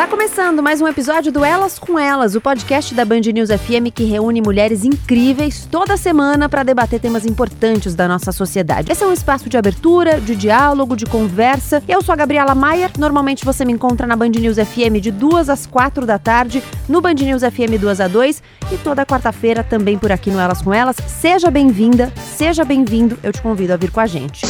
Tá 0.00 0.06
começando 0.06 0.62
mais 0.62 0.80
um 0.80 0.88
episódio 0.88 1.30
do 1.30 1.44
Elas 1.44 1.78
com 1.78 1.98
Elas, 1.98 2.34
o 2.34 2.40
podcast 2.40 2.94
da 2.94 3.04
Band 3.04 3.20
News 3.20 3.50
FM 3.50 3.92
que 3.94 4.04
reúne 4.04 4.40
mulheres 4.40 4.82
incríveis 4.82 5.68
toda 5.70 5.94
semana 5.94 6.48
para 6.48 6.62
debater 6.62 6.98
temas 6.98 7.26
importantes 7.26 7.94
da 7.94 8.08
nossa 8.08 8.32
sociedade. 8.32 8.90
Esse 8.90 9.04
é 9.04 9.06
um 9.06 9.12
espaço 9.12 9.50
de 9.50 9.58
abertura, 9.58 10.18
de 10.18 10.34
diálogo, 10.34 10.96
de 10.96 11.04
conversa. 11.04 11.82
Eu 11.86 12.00
sou 12.00 12.14
a 12.14 12.16
Gabriela 12.16 12.54
Maier. 12.54 12.90
Normalmente 12.98 13.44
você 13.44 13.62
me 13.62 13.74
encontra 13.74 14.06
na 14.06 14.16
Band 14.16 14.30
News 14.30 14.56
FM 14.56 15.02
de 15.02 15.10
2 15.10 15.50
às 15.50 15.66
4 15.66 16.06
da 16.06 16.18
tarde, 16.18 16.62
no 16.88 17.02
Band 17.02 17.16
News 17.16 17.42
FM 17.42 17.78
2 17.78 18.00
a 18.00 18.08
2 18.08 18.42
e 18.72 18.78
toda 18.78 19.04
quarta-feira 19.04 19.62
também 19.62 19.98
por 19.98 20.10
aqui 20.10 20.30
no 20.30 20.40
Elas 20.40 20.62
com 20.62 20.72
Elas. 20.72 20.96
Seja 21.06 21.50
bem-vinda, 21.50 22.10
seja 22.38 22.64
bem-vindo. 22.64 23.18
Eu 23.22 23.34
te 23.34 23.42
convido 23.42 23.74
a 23.74 23.76
vir 23.76 23.90
com 23.90 24.00
a 24.00 24.06
gente. 24.06 24.46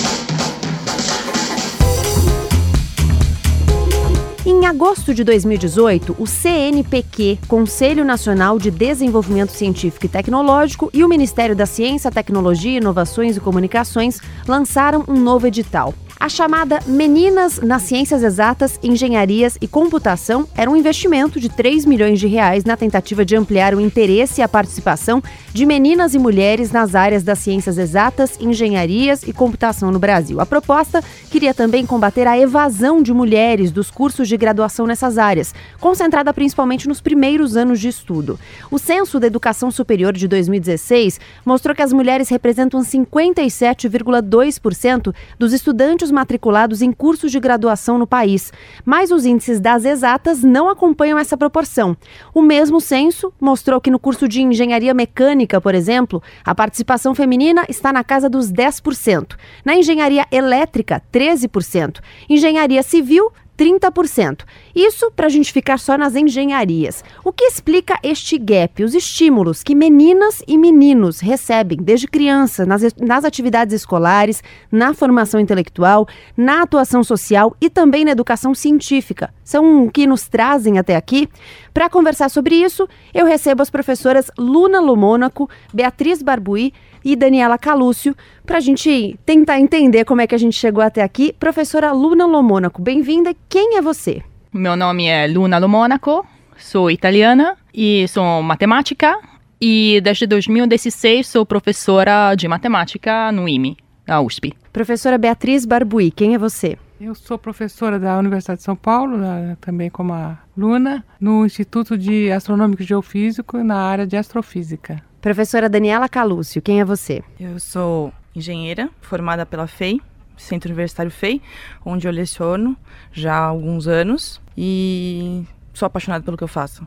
Em 4.51 4.67
agosto 4.67 5.15
de 5.15 5.23
2018, 5.23 6.17
o 6.19 6.27
CNPq, 6.27 7.39
Conselho 7.47 8.05
Nacional 8.05 8.59
de 8.59 8.69
Desenvolvimento 8.69 9.53
Científico 9.53 10.07
e 10.07 10.09
Tecnológico, 10.09 10.91
e 10.93 11.05
o 11.05 11.09
Ministério 11.09 11.55
da 11.55 11.67
Ciência, 11.67 12.11
Tecnologia, 12.11 12.79
Inovações 12.79 13.37
e 13.37 13.41
Comunicações 13.41 14.21
lançaram 14.49 15.05
um 15.07 15.15
novo 15.15 15.47
edital. 15.47 15.95
A 16.21 16.29
chamada 16.29 16.81
Meninas 16.87 17.59
nas 17.61 17.85
Ciências 17.85 18.23
Exatas, 18.23 18.79
Engenharias 18.83 19.57
e 19.59 19.67
Computação 19.67 20.47
era 20.55 20.71
um 20.71 20.77
investimento 20.77 21.41
de 21.41 21.49
3 21.49 21.87
milhões 21.87 22.21
de 22.21 22.27
reais 22.27 22.63
na 22.63 22.77
tentativa 22.77 23.25
de 23.25 23.35
ampliar 23.35 23.75
o 23.75 23.81
interesse 23.81 24.43
e 24.43 24.45
a 24.45 24.49
participação 24.49 25.23
de 25.55 25.65
meninas 25.65 26.13
e 26.13 26.19
mulheres 26.19 26.71
nas 26.71 26.95
áreas 26.95 27.23
das 27.23 27.39
ciências 27.39 27.79
exatas, 27.79 28.39
engenharias 28.39 29.23
e 29.23 29.33
computação 29.33 29.91
no 29.91 29.99
Brasil. 29.99 30.39
A 30.41 30.47
proposta 30.47 31.03
queria 31.31 31.55
também 31.55 31.87
combater 31.87 32.27
a 32.27 32.39
evasão 32.39 33.03
de 33.03 33.15
mulheres 33.15 33.73
dos 33.73 33.91
cursos 33.91 34.29
de 34.29 34.37
graduação 34.37 34.87
nessas 34.87 35.17
áreas, 35.17 35.55
concentrada 35.81 36.35
principalmente 36.35 36.87
nos 36.87 37.01
primeiros 37.01 37.57
anos 37.57 37.81
de 37.81 37.89
estudo. 37.89 38.39
O 38.71 38.79
Censo 38.79 39.19
da 39.19 39.27
Educação 39.27 39.71
Superior 39.71 40.13
de 40.13 40.29
2016 40.29 41.19
mostrou 41.47 41.75
que 41.75 41.81
as 41.81 41.95
mulheres 41.95 42.29
representam 42.29 42.83
57,2% 42.83 45.15
dos 45.39 45.55
estudantes 45.55 46.10
matriculados 46.11 46.83
em 46.83 46.93
cursos 46.93 47.31
de 47.31 47.41
graduação 47.41 47.99
no 47.99 48.07
país, 48.07 48.53
mas 48.85 49.11
os 49.11 49.25
índices 49.25 49.61
das 49.61 49.85
exatas 49.85 50.43
não 50.43 50.69
acompanham 50.69 51.19
essa 51.19 51.37
proporção. 51.37 51.97
O 52.35 52.43
mesmo 52.43 52.81
censo 52.81 53.33
mostrou 53.41 53.81
que 53.81 53.91
no 53.91 53.99
curso 53.99 54.29
de 54.29 54.43
engenharia 54.43 54.95
mecânica, 54.95 55.61
por 55.61 55.75
exemplo, 55.75 56.23
a 56.45 56.55
participação 56.55 57.15
feminina 57.15 57.65
está 57.69 57.93
na 57.93 58.05
casa 58.05 58.29
dos 58.29 58.53
10%. 58.53 59.37
Na 59.65 59.75
engenharia 59.75 60.27
elétrica, 60.31 61.03
13%. 61.13 62.01
Engenharia 62.29 62.83
civil, 62.83 63.33
30%. 63.61 64.45
Isso 64.75 65.11
para 65.11 65.27
a 65.27 65.29
gente 65.29 65.53
ficar 65.53 65.79
só 65.79 65.99
nas 65.99 66.17
engenharias. 66.17 67.05
O 67.23 67.31
que 67.31 67.45
explica 67.45 67.99
este 68.03 68.39
gap? 68.39 68.83
Os 68.83 68.95
estímulos 68.95 69.63
que 69.63 69.75
meninas 69.75 70.43
e 70.49 70.57
meninos 70.57 71.21
recebem 71.21 71.77
desde 71.77 72.09
criança 72.09 72.65
nas, 72.65 72.83
nas 72.95 73.23
atividades 73.23 73.75
escolares, 73.75 74.43
na 74.73 74.95
formação 74.95 75.39
intelectual, 75.39 76.09
na 76.35 76.63
atuação 76.63 77.05
social 77.05 77.55
e 77.61 77.69
também 77.69 78.03
na 78.03 78.13
educação 78.13 78.55
científica. 78.55 79.31
São 79.45 79.85
o 79.85 79.91
que 79.91 80.07
nos 80.07 80.27
trazem 80.27 80.79
até 80.79 80.97
aqui. 80.97 81.29
Para 81.75 81.91
conversar 81.91 82.31
sobre 82.31 82.55
isso, 82.55 82.89
eu 83.13 83.27
recebo 83.27 83.61
as 83.61 83.69
professoras 83.69 84.31
Luna 84.39 84.81
Lomônaco, 84.81 85.51
Beatriz 85.75 86.23
Barbuí 86.23 86.73
e 87.05 87.17
Daniela 87.17 87.59
Calúcio, 87.59 88.17
para 88.45 88.59
a 88.59 88.61
gente 88.61 89.19
tentar 89.25 89.59
entender 89.59 90.05
como 90.05 90.21
é 90.21 90.27
que 90.27 90.35
a 90.35 90.39
gente 90.39 90.57
chegou 90.57 90.83
até 90.83 91.03
aqui. 91.03 91.35
Professora 91.39 91.93
Luna 91.93 92.27
Lomônaco, 92.27 92.81
bem-vinda. 92.83 93.35
Quem 93.49 93.77
é 93.77 93.83
você? 93.83 94.23
Meu 94.53 94.77
nome 94.77 95.07
é 95.07 95.27
Luna 95.27 95.59
Lomônaco, 95.59 96.27
sou 96.57 96.91
italiana 96.91 97.57
e 97.73 98.07
sou 98.09 98.43
matemática. 98.43 99.19
E 99.61 100.01
desde 100.03 100.27
2016 100.27 101.27
sou 101.27 101.45
professora 101.45 102.35
de 102.35 102.49
matemática 102.49 103.31
no 103.31 103.47
IME, 103.47 103.77
da 104.07 104.21
USP. 104.21 104.55
Professora 104.73 105.19
Beatriz 105.19 105.67
Barbuí, 105.67 106.11
quem 106.11 106.35
é 106.35 106.39
você? 106.39 106.79
Eu 106.99 107.15
sou 107.15 107.39
professora 107.39 107.99
da 107.99 108.19
Universidade 108.19 108.59
de 108.59 108.65
São 108.65 108.77
Paulo, 108.77 109.19
também 109.61 109.89
como 109.89 110.13
a 110.13 110.39
Luna, 110.57 111.05
no 111.21 111.47
Instituto 111.47 111.97
de 111.97 112.31
Astronômico 112.31 112.83
e 112.83 112.87
Geofísico, 112.87 113.59
na 113.65 113.77
área 113.77 114.07
de 114.07 114.17
astrofísica. 114.17 115.03
Professora 115.21 115.69
Daniela 115.69 116.09
Calúcio, 116.09 116.63
quem 116.63 116.81
é 116.81 116.85
você? 116.85 117.23
Eu 117.39 117.61
sou 117.61 118.11
engenheira, 118.35 118.89
formada 119.03 119.45
pela 119.45 119.67
FEI, 119.67 120.01
Centro 120.35 120.71
Universitário 120.71 121.11
FEI, 121.11 121.43
onde 121.85 122.09
eu 122.09 122.13
leciono 122.13 122.75
já 123.13 123.35
há 123.35 123.45
alguns 123.45 123.87
anos 123.87 124.41
e 124.57 125.45
sou 125.75 125.85
apaixonada 125.85 126.25
pelo 126.25 126.39
que 126.39 126.43
eu 126.43 126.49
faço. 126.49 126.87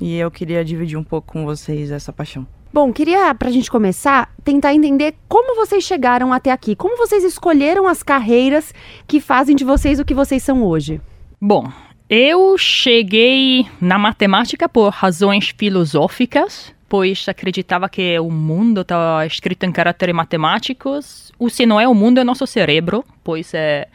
E 0.00 0.16
eu 0.16 0.30
queria 0.30 0.64
dividir 0.64 0.96
um 0.96 1.04
pouco 1.04 1.34
com 1.34 1.44
vocês 1.44 1.90
essa 1.90 2.10
paixão. 2.10 2.46
Bom, 2.72 2.90
queria, 2.90 3.34
para 3.34 3.48
a 3.48 3.52
gente 3.52 3.70
começar, 3.70 4.34
tentar 4.42 4.72
entender 4.72 5.14
como 5.28 5.54
vocês 5.54 5.84
chegaram 5.84 6.32
até 6.32 6.50
aqui. 6.50 6.74
Como 6.74 6.96
vocês 6.96 7.22
escolheram 7.22 7.86
as 7.86 8.02
carreiras 8.02 8.72
que 9.06 9.20
fazem 9.20 9.54
de 9.54 9.62
vocês 9.62 10.00
o 10.00 10.06
que 10.06 10.14
vocês 10.14 10.42
são 10.42 10.64
hoje? 10.64 11.02
Bom, 11.38 11.70
eu 12.08 12.56
cheguei 12.56 13.66
na 13.78 13.98
matemática 13.98 14.68
por 14.70 14.88
razões 14.88 15.54
filosóficas 15.56 16.73
pois 16.94 17.28
acreditava 17.28 17.88
que 17.88 18.16
o 18.20 18.30
mundo 18.30 18.82
estava 18.82 19.26
escrito 19.26 19.66
em 19.66 19.72
caracteres 19.72 20.14
matemáticos. 20.14 21.32
O 21.36 21.50
se 21.50 21.66
não 21.66 21.80
é 21.80 21.88
o 21.88 21.92
mundo, 21.92 22.20
é 22.20 22.24
nosso 22.24 22.46
cérebro, 22.46 23.04
pois 23.24 23.52
é, 23.52 23.88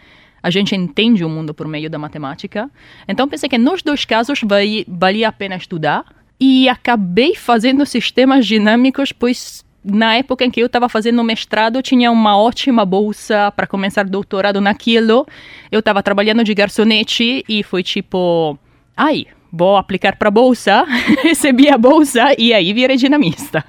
a 0.43 0.49
gente 0.49 0.75
entende 0.75 1.23
o 1.23 1.29
mundo 1.29 1.53
por 1.53 1.65
meio 1.65 1.89
da 1.89 1.97
matemática. 1.97 2.69
Então 3.07 3.25
pensei 3.25 3.47
que 3.47 3.57
nos 3.57 3.81
dois 3.81 4.03
casos 4.03 4.41
vai, 4.43 4.83
valia 4.85 5.29
a 5.29 5.31
pena 5.31 5.55
estudar. 5.55 6.03
E 6.37 6.67
acabei 6.67 7.35
fazendo 7.35 7.85
sistemas 7.85 8.45
dinâmicos, 8.45 9.13
pois 9.13 9.63
na 9.81 10.15
época 10.15 10.43
em 10.43 10.51
que 10.51 10.59
eu 10.59 10.65
estava 10.65 10.89
fazendo 10.89 11.23
mestrado, 11.23 11.81
tinha 11.81 12.11
uma 12.11 12.37
ótima 12.37 12.83
bolsa 12.83 13.49
para 13.55 13.65
começar 13.65 14.03
doutorado 14.03 14.59
naquilo. 14.59 15.25
Eu 15.71 15.79
estava 15.79 16.03
trabalhando 16.03 16.43
de 16.43 16.53
garçonete 16.53 17.45
e 17.47 17.63
foi 17.63 17.81
tipo, 17.81 18.59
ai, 18.97 19.25
vou 19.51 19.77
aplicar 19.77 20.17
para 20.17 20.31
bolsa, 20.31 20.85
recebi 21.23 21.69
a 21.69 21.77
bolsa 21.77 22.33
e 22.37 22.53
aí 22.53 22.73
virei 22.73 22.97
dinamista. 22.97 23.63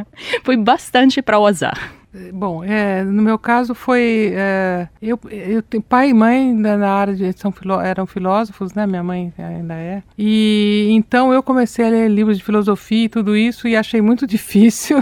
Foi 0.45 0.57
bastante 0.57 1.23
para 1.23 1.39
o 1.39 1.47
azar. 1.47 2.00
Bom, 2.33 2.65
é, 2.65 3.05
no 3.05 3.23
meu 3.23 3.39
caso 3.39 3.73
foi 3.73 4.33
é, 4.35 4.89
eu, 5.01 5.19
eu 5.31 5.63
tenho 5.63 5.83
pai 5.83 6.11
e 6.11 6.15
mãe 6.15 6.53
na, 6.53 6.77
na 6.77 6.91
área 6.93 7.15
de 7.15 7.33
são 7.39 7.53
filó, 7.53 7.81
eram 7.81 8.05
filósofos, 8.05 8.75
né? 8.75 8.85
Minha 8.85 9.03
mãe 9.03 9.33
ainda 9.39 9.75
é. 9.75 10.03
E 10.19 10.89
então 10.91 11.33
eu 11.33 11.41
comecei 11.41 11.87
a 11.87 11.89
ler 11.89 12.09
livros 12.09 12.37
de 12.37 12.45
filosofia 12.45 13.05
e 13.05 13.09
tudo 13.09 13.37
isso 13.37 13.69
e 13.69 13.77
achei 13.77 14.01
muito 14.01 14.27
difícil. 14.31 14.99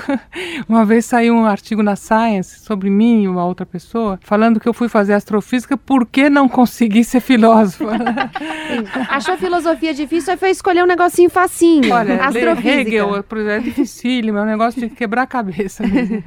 uma 0.69 0.85
vez 0.85 1.07
saiu 1.07 1.35
um 1.35 1.47
artigo 1.47 1.83
na 1.83 1.97
Science 1.97 2.61
sobre 2.61 2.91
mim 2.91 3.23
e 3.23 3.29
uma 3.29 3.45
outra 3.45 3.65
pessoa 3.65 4.19
falando 4.23 4.61
que 4.61 4.69
eu 4.69 4.75
fui 4.75 4.89
fazer 4.89 5.15
astrofísica 5.15 5.79
porque 5.79 6.29
não 6.29 6.47
consegui 6.47 7.05
ser 7.05 7.21
filósofa. 7.21 7.97
Achou 9.09 9.35
a 9.35 9.39
filosofia 9.39 9.95
difícil, 9.95 10.33
aí 10.33 10.39
foi 10.39 10.51
escolher 10.51 10.83
um 10.83 10.87
negocinho 10.87 11.31
facinho. 11.31 11.91
Olha, 11.93 12.23
astrofísica. 12.23 12.69
Hegel, 12.69 13.11
exemplo, 13.11 13.49
é 13.49 13.59
dificílimo, 13.61 14.39
é 14.39 14.43
um 14.43 14.47
negócio 14.47 14.81
de 14.81 14.91
quebrar 14.91 15.23
a 15.23 15.27
cabeça. 15.27 15.87
Mesmo. 15.87 16.23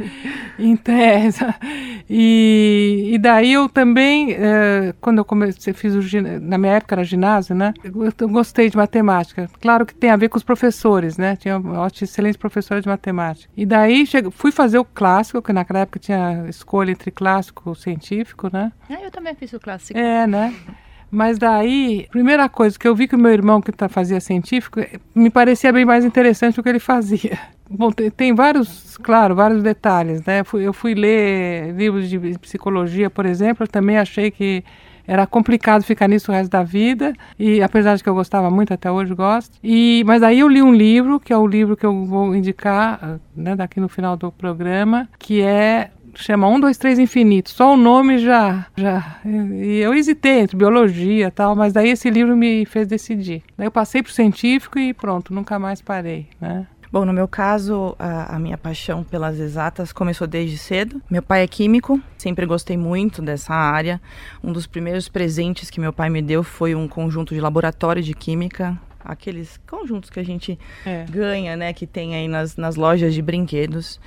Então, 0.71 0.95
é, 0.95 1.29
e, 2.09 3.11
e 3.13 3.17
daí 3.17 3.53
eu 3.53 3.67
também, 3.67 4.33
é, 4.33 4.93
quando 5.01 5.17
eu 5.17 5.25
comecei, 5.25 5.73
fiz 5.73 5.93
o, 5.93 6.21
na 6.41 6.57
minha 6.57 6.73
época 6.73 6.95
era 6.95 7.03
ginásio, 7.03 7.55
né? 7.55 7.73
Eu, 7.83 8.05
eu, 8.05 8.29
gostei 8.29 8.69
de 8.69 8.77
matemática. 8.77 9.49
Claro 9.59 9.85
que 9.85 9.93
tem 9.93 10.09
a 10.09 10.15
ver 10.15 10.29
com 10.29 10.37
os 10.37 10.43
professores, 10.43 11.17
né? 11.17 11.35
Tinha 11.35 11.57
uma 11.57 11.87
excelente 11.87 12.37
professora 12.37 12.81
de 12.81 12.87
matemática. 12.87 13.51
E 13.55 13.65
daí 13.65 14.05
cheguei, 14.05 14.31
fui 14.31 14.51
fazer 14.51 14.79
o 14.79 14.85
clássico, 14.85 15.41
que 15.41 15.53
naquela 15.53 15.79
época 15.79 15.99
tinha 15.99 16.45
escolha 16.47 16.91
entre 16.91 17.11
clássico 17.11 17.71
e 17.71 17.75
científico, 17.75 18.49
né? 18.51 18.71
Ah, 18.89 19.01
eu 19.01 19.11
também 19.11 19.35
fiz 19.35 19.51
o 19.53 19.59
clássico. 19.59 19.97
É, 19.97 20.25
né? 20.25 20.53
Mas 21.11 21.37
daí, 21.37 22.07
primeira 22.09 22.47
coisa 22.47 22.79
que 22.79 22.87
eu 22.87 22.95
vi 22.95 23.05
que 23.05 23.15
o 23.15 23.19
meu 23.19 23.31
irmão 23.31 23.61
que 23.61 23.71
tá, 23.71 23.89
fazia 23.89 24.21
científico, 24.21 24.79
me 25.13 25.29
parecia 25.29 25.73
bem 25.73 25.83
mais 25.83 26.05
interessante 26.05 26.57
o 26.59 26.63
que 26.63 26.69
ele 26.69 26.79
fazia. 26.79 27.37
Bom, 27.69 27.91
tem, 27.91 28.33
vários, 28.33 28.97
claro, 28.97 29.35
vários 29.35 29.61
detalhes, 29.61 30.23
né? 30.25 30.41
Eu 30.53 30.73
fui, 30.73 30.93
ler 30.93 31.73
livros 31.73 32.09
de 32.09 32.19
psicologia, 32.39 33.09
por 33.09 33.25
exemplo, 33.25 33.63
eu 33.63 33.67
também 33.67 33.97
achei 33.97 34.29
que 34.31 34.63
era 35.07 35.25
complicado 35.25 35.83
ficar 35.83 36.07
nisso 36.07 36.31
o 36.31 36.35
resto 36.35 36.51
da 36.51 36.63
vida 36.63 37.13
e 37.37 37.61
apesar 37.61 37.95
de 37.95 38.03
que 38.03 38.07
eu 38.07 38.13
gostava 38.13 38.49
muito 38.49 38.73
até 38.73 38.89
hoje 38.89 39.13
gosto 39.15 39.57
e 39.63 40.03
mas 40.05 40.21
aí 40.21 40.39
eu 40.39 40.47
li 40.47 40.61
um 40.61 40.71
livro 40.73 41.19
que 41.19 41.33
é 41.33 41.37
o 41.37 41.47
livro 41.47 41.75
que 41.75 41.85
eu 41.85 42.05
vou 42.05 42.35
indicar 42.35 43.19
né, 43.35 43.55
daqui 43.55 43.79
no 43.79 43.89
final 43.89 44.15
do 44.15 44.31
programa 44.31 45.09
que 45.17 45.41
é 45.41 45.89
chama 46.15 46.47
um 46.47 46.59
dois 46.59 46.77
três 46.77 46.99
infinito 46.99 47.49
só 47.49 47.73
o 47.73 47.77
nome 47.77 48.17
já 48.17 48.65
já 48.75 49.19
e 49.25 49.79
eu 49.79 49.93
hesitei 49.93 50.39
entre 50.39 50.57
biologia 50.57 51.27
e 51.27 51.31
tal 51.31 51.55
mas 51.55 51.73
daí 51.73 51.89
esse 51.89 52.09
livro 52.09 52.35
me 52.35 52.65
fez 52.65 52.87
decidir 52.87 53.43
daí 53.57 53.67
eu 53.67 53.71
passei 53.71 54.01
para 54.01 54.09
o 54.09 54.13
científico 54.13 54.77
e 54.79 54.93
pronto 54.93 55.33
nunca 55.33 55.57
mais 55.59 55.81
parei 55.81 56.27
né 56.39 56.67
Bom, 56.91 57.05
no 57.05 57.13
meu 57.13 57.25
caso, 57.25 57.95
a, 57.97 58.35
a, 58.35 58.37
minha 58.37 58.57
paixão 58.57 59.01
pelas 59.01 59.39
exatas 59.39 59.93
começou 59.93 60.27
desde 60.27 60.57
cedo. 60.57 61.01
Meu 61.09 61.21
pai 61.21 61.41
é 61.41 61.47
químico, 61.47 62.01
sempre 62.17 62.45
gostei 62.45 62.75
muito 62.75 63.21
dessa 63.21 63.53
área. 63.53 64.01
Um 64.43 64.51
dos 64.51 64.67
primeiros 64.67 65.07
presentes 65.07 65.69
que 65.69 65.79
meu 65.79 65.93
pai 65.93 66.09
me 66.09 66.21
deu 66.21 66.43
foi 66.43 66.75
um 66.75 66.89
conjunto 66.89 67.33
de 67.33 67.39
laboratório 67.39 68.03
de 68.03 68.13
química 68.13 68.77
aqueles 69.03 69.59
conjuntos 69.67 70.09
que 70.09 70.19
a 70.19 70.23
gente 70.23 70.59
É. 70.85 71.05
ganha, 71.09 71.55
né, 71.55 71.73
que 71.73 71.87
tem 71.87 72.15
aí 72.15 72.27
nas, 72.27 72.55
nas 72.55 72.75
lojas 72.75 73.13
de 73.13 73.21
brinquedos. 73.21 73.99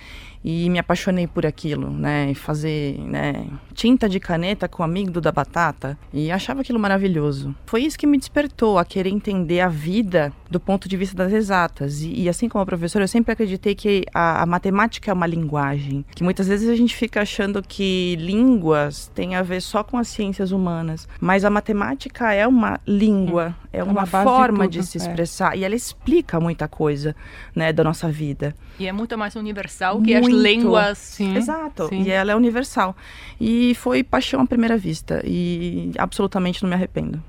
E 0.44 0.68
me 0.68 0.78
apaixonei 0.78 1.26
por 1.26 1.46
aquilo, 1.46 1.88
né, 1.90 2.34
fazer, 2.34 2.98
né, 2.98 3.46
tinta 3.72 4.06
de 4.08 4.20
caneta 4.20 4.68
com 4.68 4.82
o 4.82 4.84
amigo 4.84 5.18
da 5.18 5.32
batata 5.32 5.98
e 6.12 6.30
achava 6.30 6.60
aquilo 6.60 6.78
maravilhoso. 6.78 7.54
Foi 7.64 7.82
isso 7.82 7.98
que 7.98 8.06
me 8.06 8.18
despertou 8.18 8.78
a 8.78 8.84
querer 8.84 9.08
entender 9.08 9.60
a 9.60 9.68
vida 9.68 10.32
do 10.50 10.60
ponto 10.60 10.86
de 10.86 10.96
vista 10.96 11.16
das 11.16 11.32
exatas. 11.32 12.02
E, 12.02 12.22
e 12.22 12.28
assim 12.28 12.46
como 12.48 12.62
a 12.62 12.66
professora, 12.66 13.04
eu 13.04 13.08
sempre 13.08 13.32
acreditei 13.32 13.74
que 13.74 14.04
a, 14.12 14.42
a 14.42 14.46
matemática 14.46 15.10
é 15.10 15.14
uma 15.14 15.26
linguagem, 15.26 16.04
que 16.14 16.22
muitas 16.22 16.46
vezes 16.46 16.68
a 16.68 16.76
gente 16.76 16.94
fica 16.94 17.22
achando 17.22 17.62
que 17.62 18.16
línguas 18.16 19.10
têm 19.14 19.34
a 19.34 19.42
ver 19.42 19.62
só 19.62 19.82
com 19.82 19.96
as 19.96 20.08
ciências 20.08 20.52
humanas, 20.52 21.08
mas 21.18 21.42
a 21.44 21.50
matemática 21.50 22.32
é 22.34 22.46
uma 22.46 22.78
língua, 22.86 23.56
é 23.72 23.82
uma 23.82 23.94
uma 23.94 24.06
base 24.06 24.24
de 24.24 24.30
forma 24.30 24.68
de, 24.68 24.78
tudo, 24.78 24.86
se 24.86 24.98
é. 24.98 25.00
expressar 25.00 25.56
e 25.56 25.64
ela 25.64 25.74
explica 25.74 26.38
muita 26.40 26.68
coisa, 26.68 27.14
né, 27.54 27.72
da 27.72 27.82
nossa 27.84 28.10
vida. 28.10 28.54
E 28.78 28.86
é 28.86 28.92
muito 28.92 29.16
mais 29.16 29.36
universal 29.36 30.00
que 30.02 30.14
as 30.14 30.22
Muito. 30.22 30.36
línguas. 30.42 30.98
Sim. 30.98 31.36
Exato. 31.36 31.88
sim. 31.88 32.02
E 32.02 32.10
ela 32.10 32.32
é 32.32 32.36
universal. 32.36 32.96
E 33.40 33.74
foi 33.76 34.02
paixão 34.02 34.40
à 34.40 34.46
primeira 34.46 34.76
vista. 34.76 35.22
E 35.24 35.92
absolutamente 35.98 36.62
não 36.62 36.68
me 36.70 36.74
arrependo. 36.74 37.22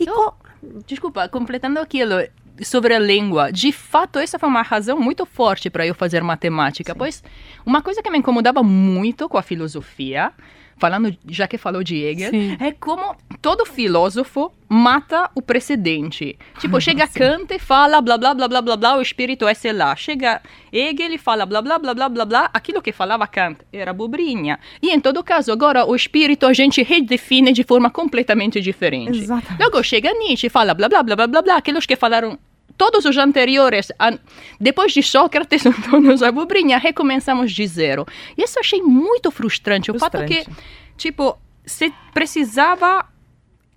E 0.00 0.06
qual- 0.06 0.38
Desculpa, 0.86 1.28
completando 1.28 1.78
aquilo 1.78 2.14
sobre 2.62 2.92
a 2.92 2.98
língua. 2.98 3.52
De 3.52 3.70
fato, 3.70 4.18
essa 4.18 4.38
foi 4.38 4.48
uma 4.48 4.62
razão 4.62 4.98
muito 4.98 5.24
forte 5.24 5.70
para 5.70 5.86
eu 5.86 5.94
fazer 5.94 6.20
matemática, 6.22 6.94
pois 6.96 7.22
uma 7.64 7.80
coisa 7.80 8.02
que 8.02 8.10
me 8.10 8.18
incomodava 8.18 8.60
muito 8.64 9.28
com 9.28 9.38
a 9.38 9.42
filosofia, 9.42 10.32
falando, 10.78 11.16
já 11.28 11.46
que 11.46 11.58
falou 11.58 11.82
de 11.82 11.96
Hegel, 11.96 12.30
Sim. 12.30 12.56
é 12.60 12.72
como 12.72 13.16
todo 13.40 13.64
filósofo 13.64 14.52
mata 14.68 15.30
o 15.34 15.40
precedente. 15.40 16.38
Tipo, 16.58 16.80
chega 16.80 17.06
Kant 17.08 17.52
e 17.54 17.58
fala 17.58 18.00
blá 18.00 18.18
blá 18.18 18.34
blá 18.34 18.48
blá 18.48 18.60
blá 18.60 18.76
blá, 18.76 18.96
o 18.96 19.02
espírito 19.02 19.46
é 19.48 19.54
sei 19.54 19.72
lá. 19.72 19.94
Chega 19.96 20.42
Hegel 20.72 21.12
e 21.12 21.18
fala 21.18 21.46
blá 21.46 21.62
blá 21.62 21.78
blá 21.78 21.94
blá 21.94 22.08
blá 22.08 22.24
blá, 22.24 22.50
aquilo 22.52 22.82
que 22.82 22.92
falava 22.92 23.26
Kant 23.26 23.60
era 23.72 23.92
bobrinha. 23.92 24.58
E 24.82 24.90
em 24.90 25.00
todo 25.00 25.24
caso, 25.24 25.50
agora 25.52 25.84
o 25.86 25.96
espírito 25.96 26.46
a 26.46 26.52
gente 26.52 26.82
redefine 26.82 27.52
de 27.52 27.62
forma 27.62 27.90
completamente 27.90 28.60
diferente. 28.60 29.18
Exatamente. 29.18 29.62
Logo 29.62 29.82
chega 29.82 30.12
Nietzsche 30.12 30.46
e 30.46 30.50
fala 30.50 30.74
blá 30.74 30.88
blá 30.88 31.02
blá 31.02 31.16
blá 31.16 31.26
blá 31.26 31.42
blá, 31.42 31.56
aqueles 31.56 31.86
que 31.86 31.96
falaram 31.96 32.38
todos 32.78 33.04
os 33.04 33.18
anteriores, 33.18 33.92
an- 34.00 34.18
depois 34.58 34.92
de 34.92 35.02
Sócrates, 35.02 35.62
todos 35.90 36.22
a 36.22 36.32
bobrinha, 36.32 36.78
recomeçamos 36.78 37.52
de 37.52 37.66
zero. 37.66 38.06
E 38.36 38.42
isso 38.44 38.56
eu 38.58 38.60
achei 38.60 38.80
muito 38.80 39.30
frustrante. 39.30 39.90
O 39.90 39.98
fato 39.98 40.24
que, 40.24 40.34
Frustrante. 40.44 40.62
tipo, 40.96 41.36
você 41.66 41.92
precisava 42.14 43.04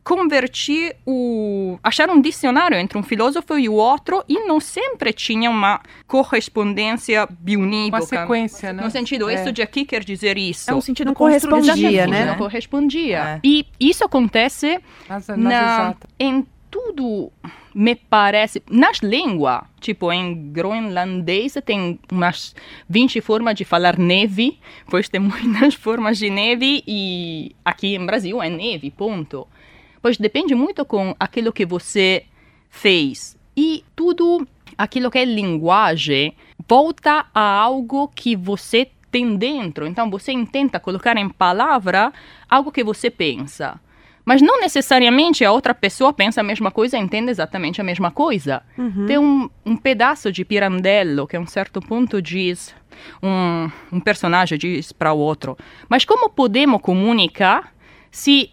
convertir 0.03 0.95
o 1.05 1.77
achar 1.83 2.09
um 2.09 2.19
dicionário 2.19 2.75
entre 2.75 2.97
um 2.97 3.03
filósofo 3.03 3.55
e 3.59 3.69
o 3.69 3.73
outro 3.73 4.23
e 4.27 4.39
não 4.47 4.59
sempre 4.59 5.13
tinha 5.13 5.47
uma 5.47 5.79
correspondência 6.07 7.27
bionívoca 7.29 7.97
Uma 8.01 8.07
sequência, 8.07 8.73
né? 8.73 8.83
no 8.83 8.89
sentido 8.89 9.29
É. 9.29 9.35
isso 9.35 9.51
de 9.51 9.61
aqui 9.61 9.85
quer 9.85 10.03
dizer 10.03 10.39
isso 10.39 10.71
É 10.71 10.73
um 10.73 10.81
sentido 10.81 11.07
Não 11.07 11.13
correspondia, 11.13 12.07
né? 12.07 12.25
não 12.25 12.35
correspondia 12.35 13.17
É. 13.19 13.39
e 13.43 13.63
isso 13.79 14.03
acontece 14.03 14.79
Nas, 15.07 15.27
nas 15.27 15.37
na, 15.37 15.51
exatas. 15.51 16.09
em 16.19 16.47
tudo 16.71 17.31
me 17.75 17.95
parece 17.95 18.63
nas 18.69 18.99
línguas 18.99 19.61
tipo 19.79 20.11
em 20.11 20.51
groenlandês 20.51 21.57
tem 21.63 21.99
umas 22.11 22.55
20 22.89 23.19
formas 23.21 23.55
de 23.55 23.65
falar 23.65 23.97
neve 23.99 24.57
pois 24.89 25.09
tem 25.09 25.19
muitas 25.21 25.75
formas 25.75 26.17
de 26.17 26.29
neve 26.29 26.81
e 26.87 27.53
aqui 27.63 27.95
em 27.95 28.05
Brasil 28.05 28.41
é 28.41 28.49
neve 28.49 28.89
ponto. 28.89 29.47
Pois 30.01 30.17
depende 30.17 30.55
muito 30.55 30.83
com 30.83 31.15
aquilo 31.19 31.53
que 31.53 31.65
você 31.65 32.25
fez. 32.69 33.37
E 33.55 33.83
tudo 33.95 34.47
aquilo 34.75 35.11
que 35.11 35.19
é 35.19 35.25
linguagem 35.25 36.33
volta 36.67 37.27
a 37.33 37.41
algo 37.41 38.07
que 38.07 38.35
você 38.35 38.89
tem 39.11 39.35
dentro. 39.35 39.85
Então 39.85 40.09
você 40.09 40.33
tenta 40.45 40.79
colocar 40.79 41.15
em 41.17 41.29
palavra 41.29 42.11
algo 42.49 42.71
que 42.71 42.83
você 42.83 43.11
pensa 43.11 43.79
mas 44.31 44.41
não 44.41 44.61
necessariamente 44.61 45.43
a 45.43 45.51
outra 45.51 45.75
pessoa 45.75 46.13
pensa 46.13 46.39
a 46.39 46.43
mesma 46.43 46.71
coisa 46.71 46.97
e 46.97 47.01
entende 47.01 47.29
exatamente 47.29 47.81
a 47.81 47.83
mesma 47.83 48.11
coisa. 48.11 48.63
Tem 49.05 49.17
um, 49.17 49.49
um 49.65 49.75
pedaço 49.75 50.31
de 50.31 50.45
Pirandello 50.45 51.27
que 51.27 51.35
a 51.35 51.39
um 51.41 51.45
certo 51.45 51.81
ponto 51.81 52.21
diz, 52.21 52.73
um, 53.21 53.69
um 53.91 53.99
personagem 53.99 54.57
diz 54.57 54.93
para 54.93 55.11
o 55.11 55.17
outro, 55.17 55.57
mas 55.89 56.05
como 56.05 56.29
podemos 56.29 56.81
comunicar 56.81 57.73
se 58.09 58.51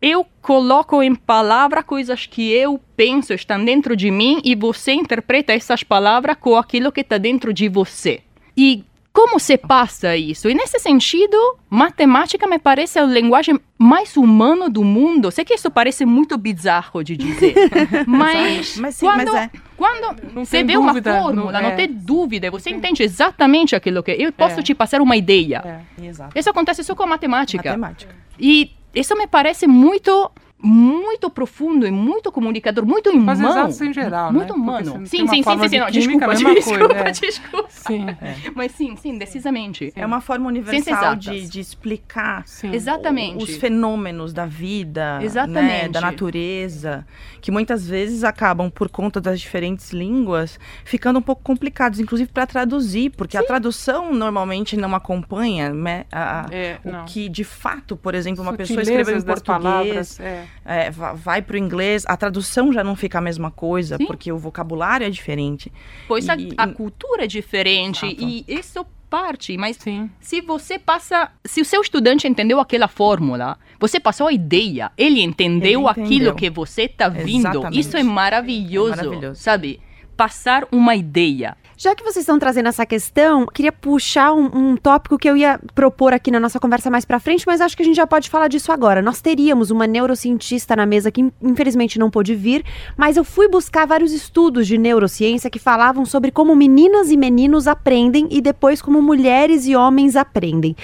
eu 0.00 0.24
coloco 0.40 1.02
em 1.02 1.16
palavra 1.16 1.82
coisas 1.82 2.24
que 2.24 2.52
eu 2.52 2.80
penso 2.96 3.34
estão 3.34 3.64
dentro 3.64 3.96
de 3.96 4.12
mim 4.12 4.40
e 4.44 4.54
você 4.54 4.92
interpreta 4.92 5.52
essas 5.52 5.82
palavras 5.82 6.36
com 6.38 6.54
aquilo 6.54 6.92
que 6.92 7.00
está 7.00 7.18
dentro 7.18 7.52
de 7.52 7.68
você? 7.68 8.20
E 8.56 8.84
como 9.16 9.40
se 9.40 9.56
passa 9.56 10.14
isso? 10.14 10.46
E 10.46 10.52
nesse 10.54 10.78
sentido, 10.78 11.38
matemática 11.70 12.46
me 12.46 12.58
parece 12.58 12.98
a 12.98 13.02
linguagem 13.04 13.58
mais 13.78 14.14
humana 14.14 14.68
do 14.68 14.84
mundo. 14.84 15.30
Sei 15.30 15.42
que 15.42 15.54
isso 15.54 15.70
parece 15.70 16.04
muito 16.04 16.36
bizarro 16.36 17.02
de 17.02 17.16
dizer, 17.16 17.54
mas, 18.06 18.76
Mas 18.76 18.94
sim, 18.96 19.06
quando, 19.06 19.32
mas 19.32 19.34
é. 19.34 19.50
quando 19.74 20.22
Não 20.34 20.44
você 20.44 20.62
vê 20.62 20.76
uma 20.76 20.88
dúvida, 20.88 21.18
fórmula, 21.18 21.50
não- 21.50 21.62
não, 21.62 21.68
é. 21.70 21.74
tem 21.76 21.88
dúvida, 21.90 22.50
você 22.50 22.68
entende 22.68 23.02
exatamente 23.02 23.74
aquilo 23.74 24.02
que 24.02 24.10
eu 24.12 24.30
posso 24.34 24.60
É. 24.60 24.62
te 24.62 24.74
passar 24.74 25.00
uma 25.00 25.16
ideia. 25.16 25.62
É. 25.98 26.04
Exato. 26.06 26.38
Isso 26.38 26.50
acontece 26.50 26.84
só 26.84 26.94
com 26.94 27.04
a 27.04 27.06
matemática. 27.06 27.70
Matemática. 27.70 28.14
E 28.38 28.70
isso 28.94 29.16
me 29.16 29.26
parece 29.26 29.66
muito, 29.66 30.30
muito 30.58 31.28
profundo 31.30 31.86
e 31.86 31.90
muito 31.90 32.32
comunicador, 32.32 32.84
muito 32.86 33.14
Mas 33.16 33.38
humano. 33.38 33.58
exatos 33.58 33.80
em 33.82 33.92
geral, 33.92 34.32
Muito 34.32 34.54
né? 34.54 34.58
Humano. 34.58 35.06
Sim, 35.06 35.26
sim, 35.26 35.26
sim, 35.28 35.42
sim, 35.42 35.56
de 35.58 35.68
sim. 35.68 35.78
Não, 35.78 35.90
desculpa, 35.90 36.24
a 36.24 36.28
mesma 36.28 36.54
desculpa, 36.54 36.78
coisa, 36.88 36.94
é. 37.00 37.10
desculpa. 37.12 37.66
Sim, 37.68 38.06
Mas 38.54 38.72
sim, 38.72 38.96
sim, 38.96 39.18
decisamente. 39.18 39.92
É 39.94 40.04
uma 40.04 40.20
forma 40.20 40.48
universal 40.48 41.14
de, 41.14 41.46
de 41.48 41.60
explicar 41.60 42.42
sim. 42.46 42.72
Exatamente. 42.74 43.44
os 43.44 43.56
fenômenos 43.56 44.32
da 44.32 44.46
vida, 44.46 45.18
Exatamente. 45.22 45.62
né, 45.66 45.88
da 45.88 46.00
natureza, 46.00 47.06
que 47.40 47.50
muitas 47.50 47.86
vezes 47.86 48.24
acabam 48.24 48.70
por 48.70 48.88
conta 48.88 49.20
das 49.20 49.38
diferentes 49.40 49.90
línguas 49.92 50.58
ficando 50.84 51.18
um 51.18 51.22
pouco 51.22 51.42
complicados, 51.42 52.00
inclusive 52.00 52.30
para 52.32 52.46
traduzir, 52.46 53.10
porque 53.10 53.36
a 53.36 53.42
tradução 53.42 54.12
normalmente 54.14 54.76
não 54.76 54.94
acompanha 54.94 55.70
né, 55.72 56.04
a- 56.10 56.46
a- 56.46 56.46
É, 56.50 56.78
o 56.84 56.90
não. 56.90 57.04
que 57.04 57.28
de 57.28 57.44
fato, 57.44 57.96
por 57.96 58.14
exemplo, 58.14 58.42
uma 58.42 58.52
pessoa 58.54 58.78
Sutilezas 58.82 59.00
escreveu 59.00 59.20
em 59.20 59.22
português, 59.24 59.62
palavras, 59.62 60.20
é. 60.20 60.45
É, 60.64 60.90
va- 60.90 61.12
vai 61.12 61.40
para 61.42 61.54
o 61.54 61.58
inglês, 61.58 62.04
a 62.06 62.16
tradução 62.16 62.72
já 62.72 62.82
não 62.84 62.94
fica 62.96 63.18
a 63.18 63.20
mesma 63.20 63.50
coisa, 63.50 63.96
Sim. 63.96 64.06
porque 64.06 64.30
o 64.32 64.38
vocabulário 64.38 65.06
é 65.06 65.10
diferente. 65.10 65.72
Pois 66.08 66.28
a, 66.28 66.36
E- 66.36 66.52
a 66.56 66.66
cultura 66.68 67.24
é 67.24 67.26
diferente 67.26 68.04
Exato. 68.06 68.22
e 68.22 68.44
isso 68.48 68.86
parte, 69.08 69.56
mas 69.56 69.76
Sim. 69.76 70.10
se 70.20 70.40
você 70.40 70.78
passa, 70.80 71.30
se 71.44 71.60
o 71.60 71.64
seu 71.64 71.80
estudante 71.80 72.26
entendeu 72.26 72.58
aquela 72.58 72.88
fórmula, 72.88 73.56
você 73.78 74.00
passou 74.00 74.26
a 74.26 74.32
ideia, 74.32 74.90
ele 74.98 75.22
entendeu, 75.22 75.82
Ele 75.82 75.88
aquilo 75.88 76.06
entendeu. 76.14 76.34
que 76.34 76.50
você 76.50 76.82
está 76.82 77.08
vindo. 77.08 77.46
Exatamente. 77.48 77.78
Isso 77.78 77.96
é 77.96 78.02
maravilhoso, 78.02 78.94
É 78.94 78.96
maravilhoso. 79.04 79.40
sabe? 79.40 79.80
Passar 80.16 80.66
uma 80.72 80.96
ideia. 80.96 81.56
Já 81.78 81.94
que 81.94 82.02
vocês 82.02 82.22
estão 82.22 82.38
trazendo 82.38 82.70
essa 82.70 82.86
questão, 82.86 83.44
queria 83.46 83.70
puxar 83.70 84.32
um, 84.32 84.70
um 84.70 84.76
tópico 84.78 85.18
que 85.18 85.28
eu 85.28 85.36
ia 85.36 85.60
propor 85.74 86.14
aqui 86.14 86.30
na 86.30 86.40
nossa 86.40 86.58
conversa 86.58 86.88
mais 86.90 87.04
pra 87.04 87.20
frente, 87.20 87.44
mas 87.46 87.60
acho 87.60 87.76
que 87.76 87.82
a 87.82 87.84
gente 87.84 87.96
já 87.96 88.06
pode 88.06 88.30
falar 88.30 88.48
disso 88.48 88.72
agora. 88.72 89.02
Nós 89.02 89.20
teríamos 89.20 89.70
uma 89.70 89.86
neurocientista 89.86 90.74
na 90.74 90.86
mesa 90.86 91.10
que 91.10 91.20
in- 91.20 91.32
infelizmente 91.42 91.98
não 91.98 92.10
pôde 92.10 92.34
vir, 92.34 92.64
mas 92.96 93.18
eu 93.18 93.24
fui 93.24 93.46
buscar 93.46 93.86
vários 93.86 94.10
estudos 94.12 94.66
de 94.66 94.78
neurociência 94.78 95.50
que 95.50 95.58
falavam 95.58 96.06
sobre 96.06 96.30
como 96.30 96.56
meninas 96.56 97.10
e 97.10 97.16
meninos 97.16 97.66
aprendem 97.68 98.26
e 98.30 98.40
depois 98.40 98.80
como 98.80 99.02
mulheres 99.02 99.66
e 99.66 99.76
homens 99.76 100.16
aprendem. 100.16 100.74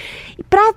Para 0.47 0.75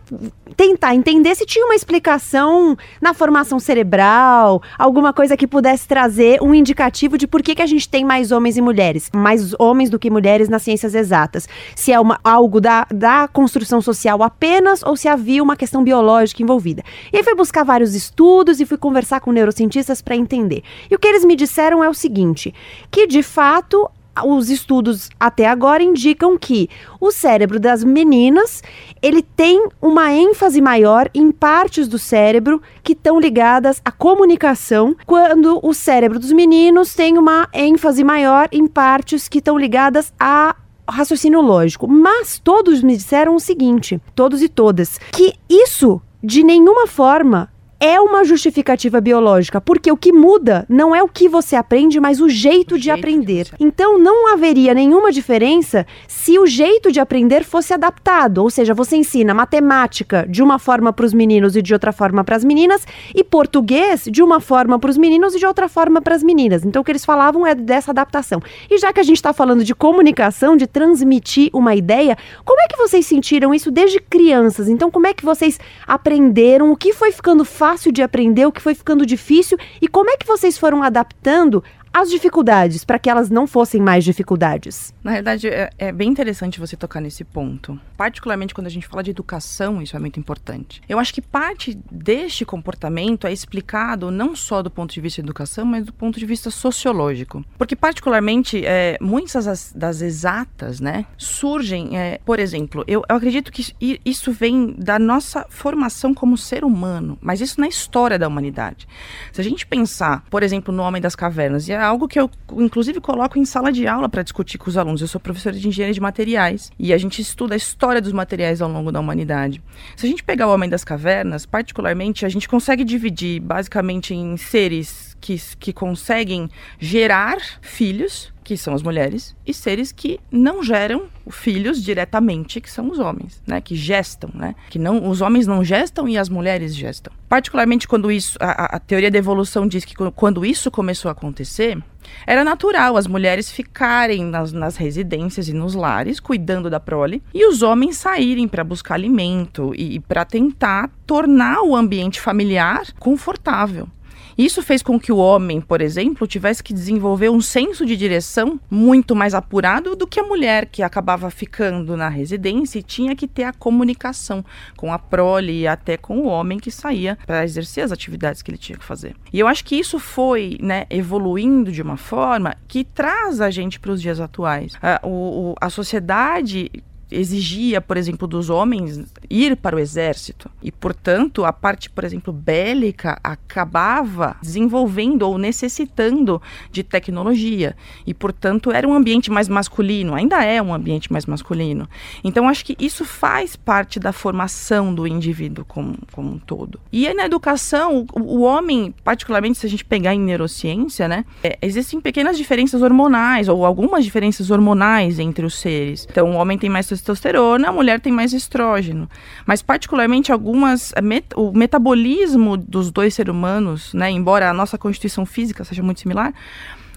tentar 0.56 0.94
entender 0.94 1.34
se 1.34 1.44
tinha 1.44 1.66
uma 1.66 1.74
explicação 1.74 2.74
na 3.02 3.12
formação 3.12 3.58
cerebral, 3.60 4.62
alguma 4.78 5.12
coisa 5.12 5.36
que 5.36 5.46
pudesse 5.46 5.86
trazer 5.86 6.42
um 6.42 6.54
indicativo 6.54 7.18
de 7.18 7.26
por 7.26 7.42
que, 7.42 7.54
que 7.54 7.60
a 7.60 7.66
gente 7.66 7.86
tem 7.86 8.02
mais 8.02 8.32
homens 8.32 8.56
e 8.56 8.62
mulheres, 8.62 9.10
mais 9.14 9.54
homens 9.58 9.90
do 9.90 9.98
que 9.98 10.05
mulheres 10.10 10.48
nas 10.48 10.62
ciências 10.62 10.94
exatas. 10.94 11.48
Se 11.74 11.92
é 11.92 12.00
uma, 12.00 12.18
algo 12.22 12.60
da, 12.60 12.86
da 12.92 13.28
construção 13.28 13.80
social 13.80 14.22
apenas 14.22 14.82
ou 14.82 14.96
se 14.96 15.08
havia 15.08 15.42
uma 15.42 15.56
questão 15.56 15.82
biológica 15.82 16.42
envolvida. 16.42 16.82
E 17.12 17.16
aí 17.16 17.22
fui 17.22 17.34
buscar 17.34 17.64
vários 17.64 17.94
estudos 17.94 18.60
e 18.60 18.66
fui 18.66 18.78
conversar 18.78 19.20
com 19.20 19.32
neurocientistas 19.32 20.00
para 20.00 20.16
entender. 20.16 20.62
E 20.90 20.94
o 20.94 20.98
que 20.98 21.08
eles 21.08 21.24
me 21.24 21.36
disseram 21.36 21.82
é 21.82 21.88
o 21.88 21.94
seguinte: 21.94 22.54
que 22.90 23.06
de 23.06 23.22
fato 23.22 23.90
os 24.24 24.50
estudos 24.50 25.08
até 25.18 25.46
agora 25.46 25.82
indicam 25.82 26.38
que 26.38 26.68
o 27.00 27.10
cérebro 27.10 27.58
das 27.58 27.84
meninas 27.84 28.62
ele 29.02 29.22
tem 29.22 29.68
uma 29.80 30.12
ênfase 30.12 30.60
maior 30.60 31.10
em 31.14 31.30
partes 31.30 31.88
do 31.88 31.98
cérebro 31.98 32.62
que 32.82 32.92
estão 32.92 33.20
ligadas 33.20 33.80
à 33.84 33.90
comunicação, 33.90 34.96
quando 35.06 35.60
o 35.62 35.74
cérebro 35.74 36.18
dos 36.18 36.32
meninos 36.32 36.94
tem 36.94 37.18
uma 37.18 37.48
ênfase 37.52 38.02
maior 38.02 38.48
em 38.52 38.66
partes 38.66 39.28
que 39.28 39.38
estão 39.38 39.58
ligadas 39.58 40.12
a 40.18 40.56
raciocínio 40.88 41.40
lógico. 41.40 41.88
Mas 41.88 42.38
todos 42.38 42.82
me 42.82 42.96
disseram 42.96 43.34
o 43.34 43.40
seguinte, 43.40 44.00
todos 44.14 44.42
e 44.42 44.48
todas, 44.48 44.98
que 45.12 45.34
isso 45.48 46.00
de 46.22 46.42
nenhuma 46.42 46.86
forma 46.86 47.50
é 47.78 48.00
uma 48.00 48.24
justificativa 48.24 49.00
biológica, 49.02 49.60
porque 49.60 49.92
o 49.92 49.96
que 49.96 50.10
muda 50.10 50.64
não 50.68 50.94
é 50.94 51.02
o 51.02 51.08
que 51.08 51.28
você 51.28 51.54
aprende, 51.54 52.00
mas 52.00 52.20
o 52.22 52.28
jeito 52.28 52.74
O 52.74 52.78
de 52.78 52.84
jeito 52.84 52.98
aprender. 52.98 53.44
você- 53.48 53.56
Então 53.60 53.98
não 53.98 54.32
haveria 54.32 54.72
nenhuma 54.72 55.12
diferença 55.12 55.86
se 56.08 56.38
o 56.38 56.46
jeito 56.46 56.90
de 56.90 56.98
aprender 57.00 57.44
fosse 57.44 57.74
adaptado, 57.74 58.38
ou 58.38 58.48
seja, 58.48 58.72
você 58.72 58.96
ensina 58.96 59.34
matemática 59.34 60.26
de 60.26 60.42
uma 60.42 60.58
forma 60.58 60.90
para 60.90 61.04
os 61.04 61.12
meninos 61.12 61.54
e 61.54 61.60
de 61.60 61.74
outra 61.74 61.92
forma 61.92 62.24
para 62.24 62.34
as 62.36 62.44
meninas, 62.44 62.86
e 63.14 63.22
português 63.22 64.04
de 64.10 64.22
uma 64.22 64.40
forma 64.40 64.78
para 64.78 64.90
os 64.90 64.96
meninos 64.96 65.34
e 65.34 65.38
de 65.38 65.44
outra 65.46 65.68
forma 65.68 66.00
para 66.00 66.14
as 66.14 66.22
meninas. 66.22 66.64
Então 66.64 66.80
o 66.80 66.84
que 66.84 66.90
eles 66.92 67.04
falavam 67.04 67.46
é 67.46 67.54
dessa 67.54 67.90
adaptação. 67.90 68.40
E 68.70 68.78
já 68.78 68.90
que 68.90 69.00
a 69.00 69.02
gente 69.02 69.16
está 69.16 69.34
falando 69.34 69.62
de 69.62 69.74
comunicação, 69.74 70.56
de 70.56 70.66
transmitir 70.66 71.50
uma 71.52 71.74
ideia, 71.74 72.16
como 72.42 72.58
é 72.62 72.68
que 72.68 72.76
vocês 72.78 73.04
sentiram 73.04 73.52
isso 73.52 73.70
desde 73.70 74.00
crianças? 74.00 74.66
Então 74.66 74.90
como 74.90 75.06
é 75.06 75.12
que 75.12 75.24
vocês 75.26 75.60
aprenderam? 75.86 76.72
O 76.72 76.76
que 76.76 76.94
foi 76.94 77.12
ficando 77.12 77.44
fácil 77.44 77.65
de 77.92 78.02
aprender? 78.02 78.46
O 78.46 78.52
que 78.52 78.60
foi 78.60 78.74
ficando 78.74 79.04
difícil? 79.04 79.58
E 79.82 79.88
como 79.88 80.10
é 80.10 80.16
que 80.16 80.26
vocês 80.26 80.56
foram 80.56 80.82
adaptando 80.82 81.62
as 81.96 82.10
dificuldades 82.10 82.84
para 82.84 82.98
que 82.98 83.08
elas 83.08 83.30
não 83.30 83.46
fossem 83.46 83.80
mais 83.80 84.04
dificuldades? 84.04 84.92
Na 85.02 85.12
realidade, 85.12 85.48
é, 85.48 85.70
é 85.78 85.90
bem 85.90 86.10
interessante 86.10 86.60
você 86.60 86.76
tocar 86.76 87.00
nesse 87.00 87.24
ponto. 87.24 87.80
Particularmente 87.96 88.52
quando 88.52 88.66
a 88.66 88.70
gente 88.70 88.86
fala 88.86 89.02
de 89.02 89.10
educação, 89.10 89.80
isso 89.80 89.96
é 89.96 89.98
muito 89.98 90.20
importante. 90.20 90.82
Eu 90.86 90.98
acho 90.98 91.14
que 91.14 91.22
parte 91.22 91.74
deste 91.90 92.44
comportamento 92.44 93.26
é 93.26 93.32
explicado 93.32 94.10
não 94.10 94.36
só 94.36 94.62
do 94.62 94.70
ponto 94.70 94.92
de 94.92 95.00
vista 95.00 95.22
de 95.22 95.26
educação, 95.26 95.64
mas 95.64 95.86
do 95.86 95.92
ponto 95.94 96.18
de 96.18 96.26
vista 96.26 96.50
sociológico. 96.50 97.42
Porque, 97.56 97.74
particularmente, 97.74 98.62
é, 98.66 98.98
muitas 99.00 99.46
das, 99.46 99.72
das 99.74 100.02
exatas, 100.02 100.80
né, 100.80 101.06
surgem, 101.16 101.96
é, 101.96 102.20
por 102.26 102.38
exemplo, 102.38 102.84
eu, 102.86 103.02
eu 103.08 103.16
acredito 103.16 103.50
que 103.50 103.74
isso 104.04 104.32
vem 104.32 104.74
da 104.78 104.98
nossa 104.98 105.46
formação 105.48 106.12
como 106.12 106.36
ser 106.36 106.62
humano, 106.62 107.16
mas 107.22 107.40
isso 107.40 107.58
na 107.58 107.68
história 107.68 108.18
da 108.18 108.28
humanidade. 108.28 108.86
Se 109.32 109.40
a 109.40 109.44
gente 109.44 109.66
pensar, 109.66 110.22
por 110.28 110.42
exemplo, 110.42 110.74
no 110.74 110.82
Homem 110.82 111.00
das 111.00 111.16
Cavernas, 111.16 111.66
e 111.66 111.72
é 111.72 111.85
algo 111.86 112.08
que 112.08 112.18
eu, 112.20 112.30
inclusive, 112.52 113.00
coloco 113.00 113.38
em 113.38 113.44
sala 113.44 113.72
de 113.72 113.86
aula 113.86 114.08
para 114.08 114.22
discutir 114.22 114.58
com 114.58 114.68
os 114.68 114.76
alunos. 114.76 115.00
Eu 115.00 115.08
sou 115.08 115.20
professora 115.20 115.56
de 115.56 115.66
engenharia 115.66 115.94
de 115.94 116.00
materiais 116.00 116.70
e 116.78 116.92
a 116.92 116.98
gente 116.98 117.20
estuda 117.20 117.54
a 117.54 117.56
história 117.56 118.00
dos 118.00 118.12
materiais 118.12 118.60
ao 118.60 118.70
longo 118.70 118.92
da 118.92 119.00
humanidade. 119.00 119.62
Se 119.96 120.06
a 120.06 120.08
gente 120.08 120.22
pegar 120.22 120.48
o 120.48 120.52
Homem 120.52 120.68
das 120.68 120.84
Cavernas, 120.84 121.46
particularmente, 121.46 122.26
a 122.26 122.28
gente 122.28 122.48
consegue 122.48 122.84
dividir 122.84 123.40
basicamente 123.40 124.14
em 124.14 124.36
seres 124.36 125.15
que, 125.26 125.40
que 125.58 125.72
conseguem 125.72 126.48
gerar 126.78 127.38
filhos, 127.60 128.32
que 128.44 128.56
são 128.56 128.72
as 128.74 128.82
mulheres, 128.82 129.34
e 129.44 129.52
seres 129.52 129.90
que 129.90 130.20
não 130.30 130.62
geram 130.62 131.06
filhos 131.28 131.82
diretamente, 131.82 132.60
que 132.60 132.70
são 132.70 132.88
os 132.88 133.00
homens, 133.00 133.42
né? 133.44 133.60
Que 133.60 133.74
gestam, 133.74 134.30
né? 134.32 134.54
Que 134.70 134.78
não, 134.78 135.08
os 135.10 135.20
homens 135.20 135.48
não 135.48 135.64
gestam 135.64 136.08
e 136.08 136.16
as 136.16 136.28
mulheres 136.28 136.72
gestam. 136.76 137.12
Particularmente 137.28 137.88
quando 137.88 138.08
isso, 138.12 138.38
a, 138.40 138.76
a- 138.76 138.78
teoria 138.78 139.10
da 139.10 139.18
evolução 139.18 139.66
diz 139.66 139.84
que 139.84 139.96
quando- 140.14 140.46
isso 140.46 140.70
começou 140.70 141.08
a 141.08 141.12
acontecer, 141.12 141.76
era 142.24 142.44
natural 142.44 142.96
as 142.96 143.08
mulheres 143.08 143.50
ficarem 143.50 144.24
nas, 144.24 144.52
nas 144.52 144.76
residências 144.76 145.48
e 145.48 145.52
nos 145.52 145.74
lares, 145.74 146.20
cuidando 146.20 146.70
da 146.70 146.78
prole, 146.78 147.20
e 147.34 147.44
os 147.48 147.62
homens 147.62 147.96
saírem 147.96 148.46
para 148.46 148.62
buscar 148.62 148.94
alimento 148.94 149.72
e, 149.74 149.98
para 149.98 150.24
tentar 150.24 150.88
tornar 151.04 151.62
o 151.62 151.74
ambiente 151.74 152.20
familiar 152.20 152.82
confortável. 153.00 153.88
Isso 154.36 154.62
fez 154.62 154.82
com 154.82 154.98
que 155.00 155.10
o 155.10 155.16
homem, 155.16 155.60
por 155.60 155.80
exemplo, 155.80 156.26
tivesse 156.26 156.62
que 156.62 156.74
desenvolver 156.74 157.30
um 157.30 157.40
senso 157.40 157.86
de 157.86 157.96
direção 157.96 158.60
muito 158.70 159.14
mais 159.16 159.34
apurado 159.34 159.96
do 159.96 160.06
que 160.06 160.20
a 160.20 160.22
mulher, 160.24 160.66
que 160.66 160.82
acabava 160.82 161.30
ficando 161.30 161.96
na 161.96 162.08
residência 162.08 162.78
e 162.78 162.82
tinha 162.82 163.16
que 163.16 163.26
ter 163.26 163.44
a 163.44 163.52
comunicação 163.52 164.44
com 164.76 164.92
a 164.92 164.98
prole 164.98 165.60
e 165.60 165.66
até 165.66 165.96
com 165.96 166.18
o 166.20 166.26
homem 166.26 166.58
que 166.58 166.70
saía 166.70 167.16
para 167.26 167.44
exercer 167.44 167.84
as 167.84 167.92
atividades 167.92 168.42
que 168.42 168.50
ele 168.50 168.58
tinha 168.58 168.78
que 168.78 168.84
fazer. 168.84 169.14
E 169.32 169.38
eu 169.40 169.46
acho 169.48 169.64
que 169.64 169.76
isso 169.76 169.98
foi 169.98 170.58
né, 170.60 170.84
evoluindo 170.90 171.72
de 171.72 171.80
uma 171.82 171.96
forma 171.96 172.54
que 172.68 172.84
traz 172.84 173.40
a 173.40 173.50
gente 173.50 173.80
para 173.80 173.92
os 173.92 174.02
dias 174.02 174.20
atuais. 174.20 174.74
A, 174.82 175.00
o- 175.02 175.54
a 175.60 175.70
sociedade 175.70 176.70
exigia, 177.10 177.80
por 177.80 177.96
exemplo, 177.96 178.26
dos 178.26 178.50
homens 178.50 179.04
ir 179.30 179.56
para 179.56 179.76
o 179.76 179.78
exército. 179.78 180.50
E, 180.62 180.72
portanto, 180.72 181.44
a 181.44 181.52
parte, 181.52 181.88
por 181.88 182.04
exemplo, 182.04 182.32
bélica 182.32 183.18
acabava 183.22 184.36
desenvolvendo 184.42 185.22
ou 185.22 185.38
necessitando 185.38 186.40
de 186.70 186.82
tecnologia. 186.82 187.76
E, 188.06 188.12
portanto, 188.12 188.70
era 188.70 188.86
um 188.86 188.94
ambiente 188.94 189.30
mais 189.30 189.48
masculino, 189.48 190.14
ainda 190.14 190.42
é 190.44 190.60
um 190.60 190.74
ambiente 190.74 191.12
mais 191.12 191.26
masculino. 191.26 191.88
Então, 192.24 192.48
acho 192.48 192.64
que 192.64 192.76
isso 192.78 193.04
faz 193.04 193.56
parte 193.56 194.00
da 194.00 194.12
formação 194.12 194.94
do 194.94 195.06
indivíduo 195.06 195.64
como, 195.64 195.96
como 196.12 196.32
um 196.32 196.38
todo. 196.38 196.80
E 196.92 197.06
aí, 197.06 197.14
na 197.14 197.26
educação, 197.26 198.06
o, 198.12 198.20
o 198.20 198.40
homem, 198.42 198.94
particularmente 199.04 199.58
se 199.58 199.66
a 199.66 199.70
gente 199.70 199.84
pegar 199.84 200.14
em 200.14 200.20
neurociência, 200.20 201.06
né, 201.06 201.24
é, 201.42 201.58
existem 201.62 202.00
pequenas 202.00 202.36
diferenças 202.36 202.82
hormonais 202.82 203.48
ou 203.48 203.64
algumas 203.64 204.04
diferenças 204.04 204.50
hormonais 204.50 205.18
entre 205.18 205.46
os 205.46 205.58
seres. 205.58 206.06
Então, 206.10 206.32
o 206.32 206.34
homem 206.34 206.58
tem 206.58 206.70
mais 206.70 206.86
testosterona, 206.96 207.68
a 207.68 207.72
mulher 207.72 208.00
tem 208.00 208.12
mais 208.12 208.32
estrógeno. 208.32 209.08
Mas, 209.44 209.62
particularmente, 209.62 210.32
algumas. 210.32 210.92
a 210.96 211.02
met- 211.02 211.34
o 211.36 211.52
metabolismo 211.52 212.56
dos 212.56 212.90
dois 212.90 213.14
seres 213.14 213.32
humanos, 213.32 213.92
né, 213.94 214.10
embora 214.10 214.50
a 214.50 214.52
nossa 214.52 214.76
constituição 214.76 215.24
física 215.26 215.64
seja 215.64 215.82
muito 215.82 216.00
similar, 216.00 216.32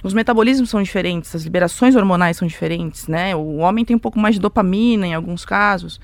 os 0.01 0.13
metabolismos 0.13 0.70
são 0.70 0.82
diferentes, 0.82 1.36
as 1.36 1.44
liberações 1.44 1.96
hormonais 1.96 2.38
são 2.38 2.48
diferentes, 2.48 3.08
né? 3.08 3.36
O 3.36 3.58
homem 3.58 3.84
tem 3.84 3.96
um 3.96 4.00
pouco 4.00 4.18
mais 4.18 4.36
de 4.36 4.41
dopamina 4.41 5.06
em 5.06 5.13
alguns 5.13 5.44
casos, 5.44 6.00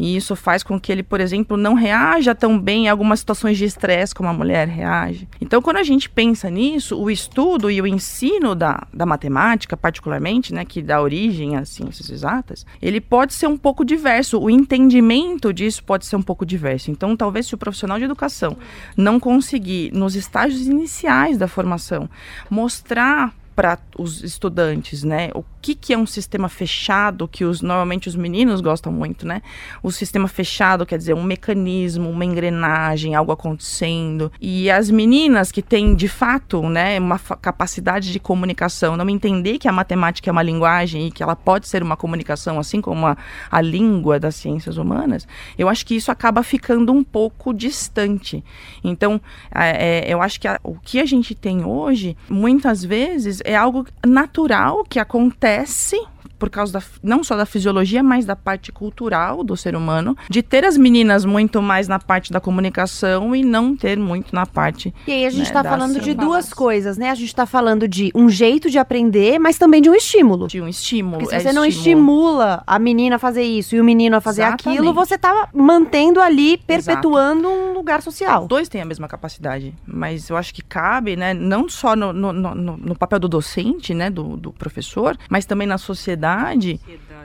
e 0.00 0.16
isso 0.16 0.34
faz 0.34 0.62
com 0.62 0.80
que 0.80 0.90
ele, 0.90 1.02
por 1.02 1.20
exemplo, 1.20 1.58
não 1.58 1.74
reaja 1.74 2.34
tão 2.34 2.58
bem 2.58 2.86
em 2.86 2.88
algumas 2.88 3.20
situações 3.20 3.58
de 3.58 3.66
estresse 3.66 4.14
como 4.14 4.30
a 4.30 4.32
mulher 4.32 4.66
reage. 4.66 5.28
Então, 5.38 5.60
quando 5.60 5.76
a 5.76 5.82
gente 5.82 6.08
pensa 6.08 6.48
nisso, 6.48 6.98
o 6.98 7.10
estudo 7.10 7.70
e 7.70 7.82
o 7.82 7.86
ensino 7.86 8.54
da, 8.54 8.86
da 8.94 9.04
matemática, 9.04 9.76
particularmente, 9.76 10.54
né, 10.54 10.64
que 10.64 10.80
dá 10.80 11.02
origem 11.02 11.54
às 11.54 11.68
ciências 11.68 12.08
exatas, 12.08 12.64
ele 12.80 12.98
pode 12.98 13.34
ser 13.34 13.46
um 13.46 13.58
pouco 13.58 13.84
diverso, 13.84 14.40
o 14.40 14.48
entendimento 14.48 15.52
disso 15.52 15.84
pode 15.84 16.06
ser 16.06 16.16
um 16.16 16.22
pouco 16.22 16.46
diverso. 16.46 16.90
Então, 16.90 17.14
talvez 17.14 17.46
se 17.46 17.54
o 17.54 17.58
profissional 17.58 17.98
de 17.98 18.04
educação 18.04 18.56
não 18.96 19.20
conseguir, 19.20 19.92
nos 19.92 20.16
estágios 20.16 20.66
iniciais 20.66 21.36
da 21.36 21.46
formação, 21.46 22.08
mostrar 22.48 23.34
para 23.54 23.78
os 23.98 24.22
estudantes, 24.22 25.02
né? 25.02 25.30
O 25.34 25.44
que, 25.60 25.74
que 25.74 25.92
é 25.92 25.98
um 25.98 26.06
sistema 26.06 26.48
fechado 26.48 27.28
que 27.28 27.44
os 27.44 27.60
normalmente 27.60 28.08
os 28.08 28.16
meninos 28.16 28.60
gostam 28.60 28.90
muito, 28.92 29.26
né? 29.26 29.42
O 29.82 29.90
sistema 29.92 30.26
fechado 30.28 30.86
quer 30.86 30.96
dizer 30.96 31.14
um 31.14 31.22
mecanismo, 31.22 32.08
uma 32.08 32.24
engrenagem, 32.24 33.14
algo 33.14 33.32
acontecendo. 33.32 34.32
E 34.40 34.70
as 34.70 34.90
meninas 34.90 35.52
que 35.52 35.60
têm 35.62 35.94
de 35.94 36.08
fato, 36.08 36.62
né, 36.68 36.98
uma 36.98 37.18
capacidade 37.18 38.10
de 38.12 38.18
comunicação, 38.18 38.96
não 38.96 39.08
entender 39.10 39.58
que 39.58 39.68
a 39.68 39.72
matemática 39.72 40.30
é 40.30 40.32
uma 40.32 40.42
linguagem 40.42 41.08
e 41.08 41.10
que 41.10 41.22
ela 41.22 41.36
pode 41.36 41.68
ser 41.68 41.82
uma 41.82 41.96
comunicação, 41.96 42.58
assim 42.58 42.80
como 42.80 43.06
a, 43.06 43.16
a 43.50 43.60
língua 43.60 44.18
das 44.18 44.36
ciências 44.36 44.76
humanas, 44.76 45.26
eu 45.58 45.68
acho 45.68 45.84
que 45.84 45.94
isso 45.94 46.10
acaba 46.10 46.42
ficando 46.42 46.92
um 46.92 47.04
pouco 47.04 47.52
distante. 47.52 48.42
Então, 48.82 49.20
é, 49.54 50.08
é, 50.08 50.12
eu 50.14 50.22
acho 50.22 50.40
que 50.40 50.48
a- 50.48 50.60
o 50.62 50.78
que 50.80 51.00
a 51.00 51.04
gente 51.04 51.34
tem 51.34 51.64
hoje, 51.64 52.16
muitas 52.28 52.84
vezes, 52.84 53.39
é 53.44 53.56
algo 53.56 53.86
natural 54.06 54.84
que 54.88 54.98
acontece 54.98 55.96
por 56.40 56.48
causa 56.48 56.72
da, 56.72 56.82
não 57.02 57.22
só 57.22 57.36
da 57.36 57.44
fisiologia, 57.44 58.02
mas 58.02 58.24
da 58.24 58.34
parte 58.34 58.72
cultural 58.72 59.44
do 59.44 59.54
ser 59.56 59.76
humano, 59.76 60.16
de 60.28 60.42
ter 60.42 60.64
as 60.64 60.76
meninas 60.76 61.26
muito 61.26 61.60
mais 61.60 61.86
na 61.86 61.98
parte 61.98 62.32
da 62.32 62.40
comunicação 62.40 63.36
e 63.36 63.44
não 63.44 63.76
ter 63.76 63.98
muito 63.98 64.34
na 64.34 64.46
parte 64.46 64.92
E 65.06 65.12
aí 65.12 65.26
a 65.26 65.30
gente 65.30 65.40
né, 65.40 65.44
está 65.44 65.60
dá 65.60 65.68
falando 65.68 66.00
de 66.00 66.14
duas 66.14 66.52
coisas, 66.52 66.96
né? 66.96 67.10
A 67.10 67.14
gente 67.14 67.28
está 67.28 67.44
falando 67.44 67.86
de 67.86 68.10
um 68.14 68.30
jeito 68.30 68.70
de 68.70 68.78
aprender, 68.78 69.38
mas 69.38 69.58
também 69.58 69.82
de 69.82 69.90
um 69.90 69.94
estímulo. 69.94 70.48
de 70.48 70.60
um 70.62 70.66
estímulo. 70.66 71.18
Porque 71.18 71.28
se 71.28 71.34
é 71.34 71.40
você 71.40 71.52
não 71.52 71.64
estímulo. 71.64 71.90
estimula 71.90 72.62
a 72.66 72.78
menina 72.78 73.16
a 73.16 73.18
fazer 73.18 73.42
isso 73.42 73.76
e 73.76 73.80
o 73.80 73.84
menino 73.84 74.16
a 74.16 74.20
fazer 74.20 74.42
Exatamente. 74.42 74.78
aquilo, 74.78 74.94
você 74.94 75.18
tá 75.18 75.50
mantendo 75.52 76.20
ali, 76.20 76.56
perpetuando 76.56 77.48
um 77.48 77.74
lugar 77.74 78.00
social. 78.00 78.42
Os 78.42 78.48
dois 78.48 78.68
têm 78.68 78.80
a 78.80 78.86
mesma 78.86 79.06
capacidade, 79.06 79.74
mas 79.86 80.30
eu 80.30 80.36
acho 80.38 80.54
que 80.54 80.62
cabe, 80.62 81.16
né, 81.16 81.34
não 81.34 81.68
só 81.68 81.94
no, 81.94 82.12
no, 82.12 82.32
no, 82.32 82.54
no 82.54 82.94
papel 82.94 83.18
do 83.18 83.28
docente, 83.28 83.92
né, 83.92 84.08
do, 84.08 84.36
do 84.36 84.52
professor, 84.52 85.18
mas 85.28 85.44
também 85.44 85.66
na 85.66 85.76
sociedade, 85.76 86.29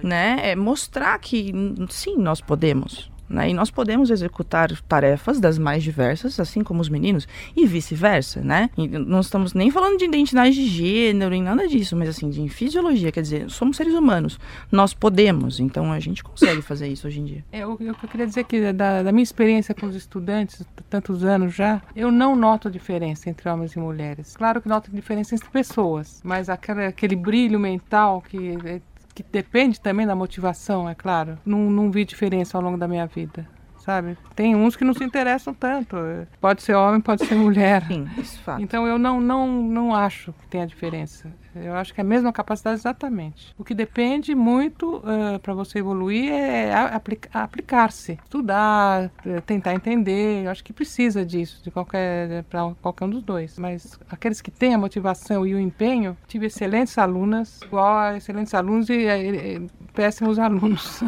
né, 0.04 0.40
é 0.52 0.56
mostrar 0.56 1.18
que 1.20 1.54
sim, 1.90 2.18
nós 2.18 2.42
podemos. 2.42 3.14
Né, 3.28 3.50
e 3.50 3.54
nós 3.56 3.72
podemos 3.72 4.12
executar 4.12 4.70
tarefas 4.84 5.40
das 5.40 5.58
mais 5.58 5.82
diversas, 5.82 6.40
assim 6.40 6.64
como 6.64 6.80
os 6.80 6.88
meninos, 6.90 7.28
e 7.58 7.66
vice-versa, 7.66 8.42
né? 8.42 8.70
E 8.78 8.88
não 8.88 9.20
estamos 9.20 9.56
nem 9.56 9.72
falando 9.72 9.98
de 9.98 10.06
identidade 10.06 10.54
de 10.54 10.68
gênero, 10.68 11.32
nem 11.32 11.42
nada 11.42 11.68
disso, 11.68 11.96
mas 11.96 12.08
assim, 12.10 12.30
de 12.30 12.48
fisiologia, 12.50 13.12
quer 13.12 13.22
dizer, 13.24 13.50
somos 13.50 13.78
seres 13.78 13.96
humanos, 13.96 14.40
nós 14.72 14.94
podemos, 14.94 15.60
então 15.60 15.92
a 15.92 16.00
gente 16.00 16.24
consegue 16.24 16.62
fazer 16.62 16.88
isso 16.88 17.08
hoje 17.08 17.20
em 17.20 17.26
dia. 17.26 17.44
É, 17.52 17.66
o 17.66 17.76
que 17.76 17.88
eu 17.88 17.96
queria 17.96 18.28
dizer 18.28 18.44
que 18.44 18.72
da, 18.72 19.02
da 19.02 19.12
minha 19.12 19.24
experiência 19.24 19.74
com 19.74 19.88
os 19.88 19.96
estudantes, 19.96 20.64
tantos 20.88 21.24
anos 21.24 21.56
já, 21.56 21.82
eu 21.96 22.12
não 22.12 22.36
noto 22.36 22.70
diferença 22.70 23.28
entre 23.28 23.50
homens 23.50 23.74
e 23.74 23.80
mulheres. 23.80 24.38
Claro 24.38 24.62
que 24.62 24.70
noto 24.70 24.92
diferença 24.92 25.34
entre 25.34 25.50
pessoas, 25.50 26.22
mas 26.24 26.48
aquela, 26.48 26.86
aquele 26.86 27.16
brilho 27.16 27.60
mental 27.60 28.22
que, 28.22 28.56
é- 28.66 28.82
que 29.16 29.24
depende 29.24 29.80
também 29.80 30.06
da 30.06 30.14
motivação, 30.16 30.88
é 30.90 30.94
claro. 30.94 31.40
Não, 31.46 31.70
não 31.72 31.90
vi 31.90 32.04
diferença 32.04 32.58
ao 32.58 32.64
longo 32.64 32.78
da 32.78 32.88
minha 32.88 33.08
vida. 33.08 33.48
sabe? 33.78 34.18
Tem 34.36 34.56
uns 34.56 34.76
que 34.76 34.84
não 34.84 34.94
se 34.94 35.04
interessam 35.04 35.54
tanto. 35.54 35.96
Pode 36.42 36.62
ser 36.62 36.74
homem, 36.76 37.00
pode 37.00 37.26
ser 37.26 37.36
mulher. 37.36 37.86
Sim, 37.88 38.08
isso 38.18 38.38
é 38.40 38.44
fato. 38.44 38.62
Então 38.62 38.86
eu 38.86 38.98
não, 39.00 39.22
não, 39.22 39.48
não 39.48 39.96
acho 39.96 40.34
que 40.34 40.48
tenha 40.48 40.68
diferença. 40.68 41.32
Eu 41.56 41.76
acho 41.76 41.94
que 41.94 42.02
é 42.02 42.04
a 42.04 42.06
mesma 42.06 42.32
capacidade 42.34 42.80
exatamente. 42.80 43.54
O 43.58 43.64
que 43.64 43.74
depende 43.74 44.36
muito 44.36 44.98
uh, 44.98 45.40
para 45.42 45.54
você 45.54 45.80
evoluir 45.80 46.32
é 46.32 46.74
aplica 46.74 47.30
aplicar-se, 47.34 48.20
estudar, 48.24 49.12
eh, 49.26 49.42
tentar 49.42 49.74
entender. 49.74 50.46
Eu 50.46 50.52
acho 50.52 50.64
que 50.64 50.74
precisa 50.74 51.26
disso 51.26 51.62
de 51.64 51.72
qualquer 51.72 52.44
para 52.44 52.74
qualquer 52.82 53.06
um 53.06 53.10
dos 53.10 53.24
dois. 53.24 53.58
Mas 53.58 54.00
aqueles 54.10 54.42
que 54.42 54.52
têm 54.52 54.74
a 54.74 54.78
motivação 54.78 55.46
e 55.46 55.54
o 55.54 55.60
empenho, 55.60 56.18
tive 56.28 56.48
excelentes 56.48 56.98
alunas, 56.98 57.62
igual 57.62 57.98
a 57.98 58.18
excelentes 58.18 58.54
alunos 58.54 58.90
e, 58.90 58.94
e, 58.94 59.56
e 59.56 59.68
péssimos 59.94 60.40
alunos. 60.40 61.04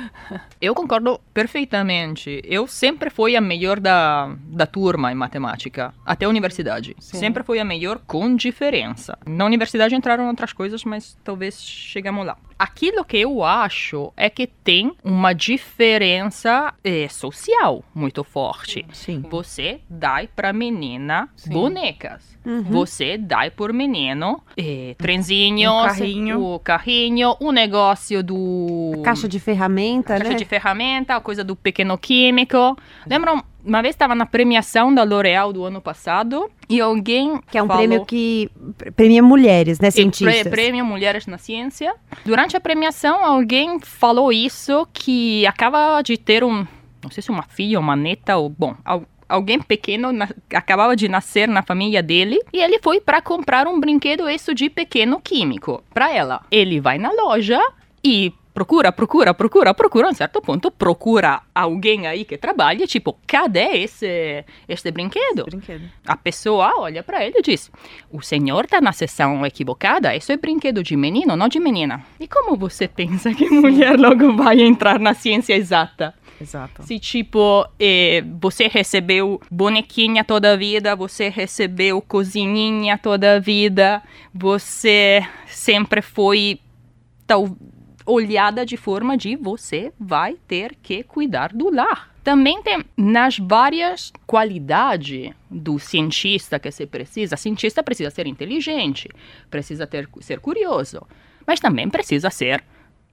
Eu 0.60 0.74
concordo 0.74 1.20
perfeitamente. 1.32 2.40
Eu 2.44 2.66
sempre 2.66 3.10
fui 3.10 3.36
a 3.36 3.40
melhor 3.40 3.78
da, 3.80 4.34
da 4.46 4.66
turma 4.66 5.12
em 5.12 5.14
matemática, 5.14 5.94
até 6.04 6.26
a 6.26 6.28
universidade. 6.28 6.96
Sim. 6.98 7.18
Sempre 7.18 7.42
fui 7.42 7.58
a 7.58 7.64
melhor 7.64 8.00
com 8.06 8.34
diferença. 8.34 9.18
Na 9.26 9.44
universidade 9.44 9.83
entraram 9.92 10.28
outras 10.28 10.52
coisas, 10.52 10.84
mas 10.84 11.16
talvez 11.24 11.62
chegamos 11.62 12.26
lá. 12.26 12.36
Aquilo 12.58 13.04
que 13.04 13.18
eu 13.18 13.42
acho 13.42 14.12
é 14.16 14.30
que 14.30 14.46
tem 14.46 14.92
uma 15.02 15.32
diferença 15.32 16.72
é, 16.82 17.08
social 17.08 17.84
muito 17.94 18.22
forte. 18.22 18.86
Sim. 18.92 19.22
Você 19.30 19.80
dá 19.88 20.24
para 20.34 20.52
menina 20.52 21.28
Sim. 21.36 21.50
bonecas. 21.50 22.34
Uhum. 22.44 22.62
Você 22.64 23.16
dá 23.16 23.50
por 23.50 23.72
menino 23.72 24.42
é, 24.56 24.94
trenzinhos, 24.98 25.72
um 25.72 25.86
carrinho. 25.86 26.40
o 26.42 26.58
carrinho, 26.58 27.36
o 27.40 27.50
negócio 27.50 28.22
do... 28.22 28.92
A 29.00 29.02
caixa 29.02 29.28
de 29.28 29.40
ferramenta, 29.40 30.16
caixa 30.18 30.30
né? 30.30 30.36
de 30.36 30.44
ferramenta, 30.44 31.16
a 31.16 31.20
coisa 31.20 31.42
do 31.42 31.56
pequeno 31.56 31.96
químico. 31.96 32.76
Lembram 33.06 33.42
uma 33.64 33.80
vez 33.80 33.94
estava 33.94 34.14
na 34.14 34.26
premiação 34.26 34.94
da 34.94 35.02
L'Oréal 35.02 35.52
do 35.52 35.64
ano 35.64 35.80
passado 35.80 36.50
e 36.68 36.80
alguém 36.80 37.40
que 37.50 37.56
é 37.56 37.62
um 37.62 37.66
falou, 37.66 37.82
prêmio 37.82 38.04
que 38.04 38.50
premia 38.94 39.22
mulheres, 39.22 39.80
né, 39.80 39.90
cientistas. 39.90 40.48
Prêmio 40.48 40.84
mulheres 40.84 41.26
na 41.26 41.38
ciência. 41.38 41.94
Durante 42.24 42.43
a 42.52 42.60
premiação 42.60 43.24
alguém 43.24 43.80
falou 43.80 44.32
isso 44.32 44.86
que 44.92 45.46
acaba 45.46 46.02
de 46.02 46.18
ter 46.18 46.44
um, 46.44 46.66
não 47.02 47.10
sei 47.10 47.22
se 47.22 47.30
uma 47.30 47.44
filha, 47.44 47.80
uma 47.80 47.96
neta 47.96 48.36
ou 48.36 48.48
bom, 48.48 48.74
alguém 49.28 49.60
pequeno 49.60 50.12
na, 50.12 50.28
acabava 50.52 50.94
de 50.94 51.08
nascer 51.08 51.48
na 51.48 51.62
família 51.62 52.02
dele 52.02 52.40
e 52.52 52.60
ele 52.60 52.78
foi 52.82 53.00
para 53.00 53.22
comprar 53.22 53.66
um 53.66 53.80
brinquedo 53.80 54.28
isso 54.28 54.54
de 54.54 54.68
pequeno 54.68 55.20
químico 55.20 55.82
para 55.92 56.12
ela. 56.12 56.42
Ele 56.50 56.80
vai 56.80 56.98
na 56.98 57.10
loja 57.12 57.60
e 58.02 58.32
procura, 58.54 58.92
procura, 58.92 59.34
procura, 59.34 59.74
procura, 59.74 60.06
a 60.06 60.10
um 60.10 60.14
certo 60.14 60.40
ponto 60.40 60.70
procura 60.70 61.42
alguém 61.52 62.06
aí 62.06 62.24
que 62.24 62.38
trabalha, 62.38 62.86
tipo, 62.86 63.18
cadê 63.26 63.78
esse, 63.78 64.44
este 64.68 64.92
brinquedo? 64.92 65.40
Esse 65.40 65.56
brinquedo. 65.56 65.90
A 66.06 66.16
pessoa 66.16 66.72
olha 66.78 67.02
para 67.02 67.24
ele 67.24 67.38
e 67.38 67.42
diz, 67.42 67.70
o 68.10 68.22
senhor 68.22 68.66
tá 68.66 68.80
na 68.80 68.92
sessão 68.92 69.44
equivocada, 69.44 70.14
isso 70.14 70.30
é 70.30 70.36
brinquedo 70.36 70.82
de 70.82 70.96
menino, 70.96 71.36
não 71.36 71.48
de 71.48 71.58
menina. 71.58 72.06
E 72.20 72.28
como 72.28 72.56
você 72.56 72.86
pensa 72.86 73.34
que 73.34 73.50
mulher 73.50 73.98
logo 73.98 74.36
vai 74.36 74.60
entrar 74.60 75.00
na 75.00 75.12
ciência 75.14 75.54
exata? 75.54 76.14
Exato. 76.40 76.82
Se, 76.82 76.98
tipo, 76.98 77.66
eh, 77.78 78.22
você 78.40 78.68
recebeu 78.68 79.40
bonequinha 79.50 80.24
toda 80.24 80.52
a 80.52 80.56
vida, 80.56 80.94
você 80.94 81.28
recebeu 81.28 82.00
cozinhinha 82.02 82.98
toda 82.98 83.36
a 83.36 83.38
vida, 83.38 84.02
você 84.32 85.24
sempre 85.46 86.02
foi 86.02 86.60
tal, 87.26 87.48
olhada 88.06 88.64
de 88.64 88.76
forma 88.76 89.16
de 89.16 89.36
você 89.36 89.92
vai 89.98 90.36
ter 90.46 90.76
que 90.82 91.02
cuidar 91.02 91.52
do 91.52 91.70
lar. 91.70 92.14
Também 92.22 92.62
tem 92.62 92.82
nas 92.96 93.38
várias 93.38 94.12
qualidades 94.26 95.30
do 95.50 95.78
cientista 95.78 96.58
que 96.58 96.70
se 96.70 96.86
precisa. 96.86 97.36
Cientista 97.36 97.82
precisa 97.82 98.10
ser 98.10 98.26
inteligente, 98.26 99.10
precisa 99.50 99.86
ter, 99.86 100.08
ser 100.20 100.40
curioso, 100.40 101.02
mas 101.46 101.60
também 101.60 101.88
precisa 101.88 102.30
ser 102.30 102.64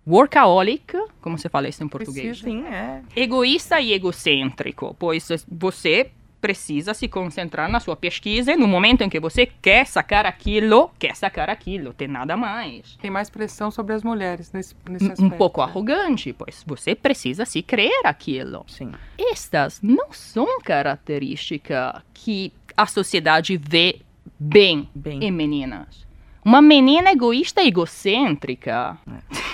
workaholic, 0.07 0.97
como 1.19 1.37
você 1.37 1.49
fala 1.49 1.67
isso 1.67 1.83
em 1.83 1.87
português? 1.87 2.39
Sim, 2.39 2.65
é. 2.65 3.01
Egoísta 3.15 3.79
e 3.81 3.93
egocêntrico, 3.93 4.95
pois 4.97 5.27
você 5.49 6.09
precisa 6.41 6.93
se 6.93 7.07
concentrar 7.07 7.69
na 7.69 7.79
sua 7.79 7.95
pesquisa 7.95 8.51
e 8.51 8.57
no 8.57 8.67
momento 8.67 9.03
em 9.03 9.09
que 9.09 9.19
você 9.19 9.45
quer 9.45 9.85
sacar 9.85 10.25
aquilo, 10.25 10.89
quer 10.97 11.15
sacar 11.15 11.49
aquilo, 11.49 11.93
tem 11.93 12.07
nada 12.07 12.35
mais. 12.35 12.97
Tem 12.99 13.11
mais 13.11 13.29
pressão 13.29 13.69
sobre 13.69 13.93
as 13.93 14.03
mulheres 14.03 14.51
nesse, 14.51 14.75
nesse 14.89 15.05
aspecto. 15.05 15.23
Um 15.23 15.29
pouco 15.29 15.61
arrogante, 15.61 16.33
pois 16.33 16.63
você 16.65 16.95
precisa 16.95 17.45
se 17.45 17.61
crer 17.61 18.01
aquilo. 18.03 18.65
Sim. 18.67 18.91
Estas 19.17 19.79
não 19.81 20.11
são 20.11 20.59
características 20.61 22.01
que 22.13 22.51
a 22.75 22.87
sociedade 22.87 23.55
vê 23.57 24.01
bem, 24.39 24.89
bem. 24.95 25.23
em 25.23 25.31
meninas. 25.31 26.07
Uma 26.43 26.61
menina 26.61 27.11
egoísta 27.11 27.61
e 27.61 27.67
egocêntrica. 27.67 28.97
É. 29.07 29.51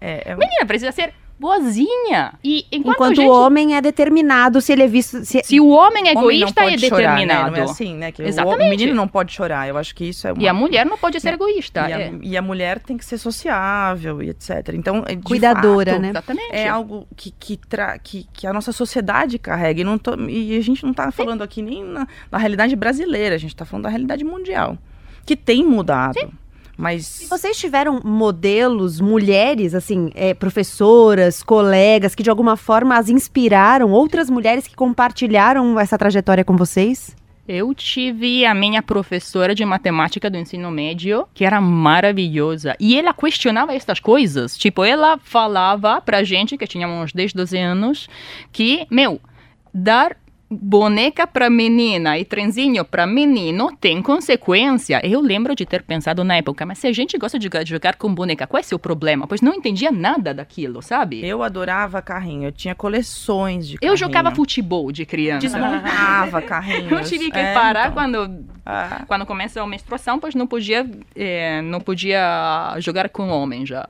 É, 0.00 0.32
é... 0.32 0.36
Menina 0.36 0.66
precisa 0.66 0.90
ser 0.90 1.14
boazinha. 1.38 2.34
E 2.42 2.66
enquanto, 2.72 2.94
enquanto 2.96 3.16
gente... 3.16 3.28
o 3.28 3.32
homem 3.32 3.76
é 3.76 3.80
determinado, 3.80 4.60
se 4.60 4.72
ele 4.72 4.82
é 4.82 4.86
visto. 4.86 5.24
Se, 5.24 5.42
se 5.44 5.60
o 5.60 5.68
homem 5.68 6.08
é 6.08 6.12
egoísta, 6.12 6.62
homem 6.62 6.74
é 6.74 6.76
determinado. 6.76 7.26
Chorar, 7.26 7.50
né? 7.50 7.50
Não 7.50 7.56
é 7.56 7.62
assim, 7.62 7.94
né? 7.94 8.12
Que 8.12 8.22
Exatamente. 8.22 8.66
O, 8.66 8.70
menino 8.70 8.94
não 8.94 9.06
pode 9.06 9.32
chorar. 9.32 9.68
Eu 9.68 9.76
acho 9.76 9.94
que 9.94 10.04
isso 10.04 10.26
é 10.26 10.32
uma... 10.32 10.42
E 10.42 10.48
a 10.48 10.54
mulher 10.54 10.86
não 10.86 10.96
pode 10.96 11.20
ser 11.20 11.30
e 11.30 11.34
egoísta. 11.34 11.88
E 11.88 11.92
a, 11.92 12.00
é. 12.00 12.12
e 12.22 12.36
a, 12.36 12.42
mulher 12.42 12.80
tem 12.80 12.96
que 12.96 13.04
ser 13.04 13.18
sociável 13.18 14.22
e 14.22 14.30
etc. 14.30 14.74
Então, 14.74 15.04
cuidadora, 15.24 15.92
fato, 15.92 16.02
né? 16.02 16.10
Exatamente. 16.10 16.48
É 16.52 16.68
algo 16.68 17.06
que, 17.14 17.30
que, 17.30 17.56
tra... 17.56 17.98
que, 17.98 18.26
que 18.32 18.46
a 18.46 18.52
nossa 18.52 18.72
sociedade 18.72 19.38
carrega. 19.38 19.80
E, 19.80 19.84
não 19.84 19.98
tô... 19.98 20.14
e 20.28 20.56
a 20.56 20.62
gente 20.62 20.82
não 20.82 20.90
está 20.90 21.10
falando 21.10 21.42
aqui 21.42 21.62
nem 21.62 21.84
na, 21.84 22.06
na 22.30 22.38
realidade 22.38 22.74
brasileira, 22.74 23.34
a 23.34 23.38
gente 23.38 23.54
está 23.54 23.64
falando 23.64 23.84
da 23.84 23.90
realidade 23.90 24.24
mundial. 24.24 24.78
Que 25.24 25.36
tem 25.36 25.64
mudado. 25.64 26.18
Sim. 26.18 26.30
Mas. 26.76 27.22
E 27.22 27.26
vocês 27.26 27.56
tiveram 27.56 28.00
modelos, 28.04 29.00
mulheres, 29.00 29.74
assim, 29.74 30.10
é, 30.14 30.34
professoras, 30.34 31.42
colegas, 31.42 32.14
que 32.14 32.22
de 32.22 32.30
alguma 32.30 32.56
forma 32.56 32.96
as 32.96 33.08
inspiraram, 33.08 33.90
outras 33.90 34.28
mulheres 34.28 34.66
que 34.66 34.76
compartilharam 34.76 35.78
essa 35.80 35.96
trajetória 35.96 36.44
com 36.44 36.56
vocês? 36.56 37.16
Eu 37.48 37.72
tive 37.72 38.44
a 38.44 38.52
minha 38.52 38.82
professora 38.82 39.54
de 39.54 39.64
matemática 39.64 40.28
do 40.28 40.36
ensino 40.36 40.68
médio, 40.68 41.28
que 41.32 41.44
era 41.44 41.60
maravilhosa. 41.60 42.74
E 42.80 42.98
ela 42.98 43.14
questionava 43.14 43.72
estas 43.72 44.00
coisas. 44.00 44.58
Tipo, 44.58 44.84
ela 44.84 45.16
falava 45.22 46.00
pra 46.00 46.24
gente, 46.24 46.58
que 46.58 46.66
tínhamos 46.66 47.04
uns 47.04 47.12
10, 47.12 47.32
12 47.34 47.56
anos, 47.56 48.08
que, 48.50 48.84
meu, 48.90 49.20
dar 49.72 50.16
boneca 50.50 51.26
para 51.26 51.50
menina 51.50 52.18
e 52.18 52.24
trenzinho 52.24 52.84
para 52.84 53.06
menino 53.06 53.76
tem 53.80 54.00
consequência. 54.00 55.00
Eu 55.04 55.20
lembro 55.20 55.54
de 55.54 55.66
ter 55.66 55.82
pensado 55.82 56.22
na 56.22 56.36
época, 56.36 56.64
mas 56.64 56.78
se 56.78 56.86
a 56.86 56.92
gente 56.92 57.18
gosta 57.18 57.38
de 57.38 57.50
jogar 57.64 57.96
com 57.96 58.14
boneca, 58.14 58.46
qual 58.46 58.62
é 58.62 58.74
o 58.74 58.78
problema? 58.78 59.26
Pois 59.26 59.40
não 59.40 59.54
entendia 59.54 59.90
nada 59.90 60.32
daquilo, 60.32 60.80
sabe? 60.80 61.26
Eu 61.26 61.42
adorava 61.42 62.00
carrinho, 62.00 62.44
eu 62.44 62.52
tinha 62.52 62.74
coleções 62.74 63.66
de 63.66 63.78
carrinho. 63.78 63.92
Eu 63.92 63.96
jogava 63.96 64.30
futebol 64.30 64.92
de 64.92 65.04
criança. 65.04 65.46
Desmontava 65.46 66.40
carrinhos. 66.42 66.92
Eu 66.92 67.02
tive 67.02 67.30
que 67.30 67.38
é, 67.38 67.52
parar 67.52 67.90
então. 67.90 67.94
quando, 67.94 68.44
ah. 68.64 69.04
quando 69.06 69.26
começa 69.26 69.60
a 69.60 69.66
menstruação, 69.66 70.18
pois 70.18 70.34
não 70.34 70.46
podia, 70.46 70.88
é, 71.14 71.60
não 71.62 71.80
podia 71.80 72.76
jogar 72.78 73.08
com 73.08 73.28
homem 73.28 73.66
já. 73.66 73.88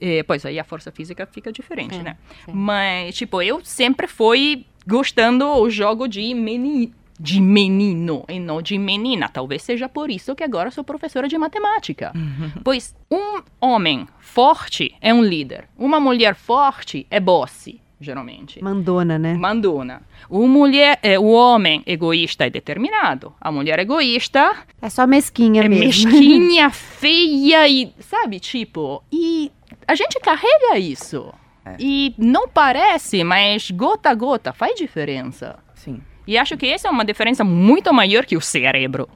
É, 0.00 0.22
pois 0.22 0.44
aí 0.46 0.58
a 0.58 0.64
força 0.64 0.90
física 0.92 1.26
fica 1.26 1.52
diferente, 1.52 1.96
é, 1.96 2.02
né? 2.02 2.16
Sim. 2.44 2.52
Mas, 2.52 3.16
tipo, 3.16 3.42
eu 3.42 3.60
sempre 3.64 4.06
fui 4.06 4.64
gostando 4.86 5.44
o 5.46 5.68
jogo 5.68 6.06
de 6.08 6.32
menino, 6.34 6.92
de 7.18 7.40
menino 7.40 8.24
e 8.28 8.38
não 8.38 8.62
de 8.62 8.78
menina. 8.78 9.28
Talvez 9.28 9.62
seja 9.62 9.88
por 9.88 10.10
isso 10.10 10.34
que 10.34 10.44
agora 10.44 10.70
sou 10.70 10.84
professora 10.84 11.28
de 11.28 11.36
matemática. 11.36 12.12
Uhum. 12.14 12.52
Pois 12.62 12.94
um 13.10 13.42
homem 13.60 14.06
forte 14.20 14.94
é 15.00 15.12
um 15.12 15.22
líder, 15.22 15.68
uma 15.76 15.98
mulher 15.98 16.34
forte 16.34 17.06
é 17.10 17.18
boss. 17.18 17.68
Geralmente. 18.00 18.62
Mandona, 18.62 19.18
né? 19.18 19.34
Mandona. 19.34 20.02
O, 20.30 20.46
mulher, 20.46 21.00
é, 21.02 21.18
o 21.18 21.30
homem 21.30 21.82
egoísta 21.84 22.46
é 22.46 22.50
determinado. 22.50 23.34
A 23.40 23.50
mulher 23.50 23.80
egoísta. 23.80 24.54
É 24.80 24.88
só 24.88 25.04
mesquinha 25.04 25.64
é 25.64 25.68
mesmo. 25.68 26.08
mesquinha, 26.12 26.70
feia 26.70 27.66
e. 27.68 27.92
Sabe, 27.98 28.38
tipo. 28.38 29.02
E 29.10 29.50
a 29.88 29.94
gente 29.94 30.20
carrega 30.20 30.78
isso. 30.78 31.32
É. 31.64 31.76
E 31.80 32.14
não 32.18 32.46
parece, 32.46 33.24
mas 33.24 33.70
gota 33.70 34.10
a 34.10 34.14
gota 34.14 34.52
faz 34.52 34.76
diferença. 34.76 35.58
Sim. 35.74 36.00
E 36.26 36.36
acho 36.36 36.58
que 36.58 36.66
essa 36.66 36.88
é 36.88 36.90
uma 36.90 37.06
diferença 37.06 37.42
muito 37.42 37.92
maior 37.92 38.26
que 38.26 38.36
o 38.36 38.40
cérebro. 38.40 39.08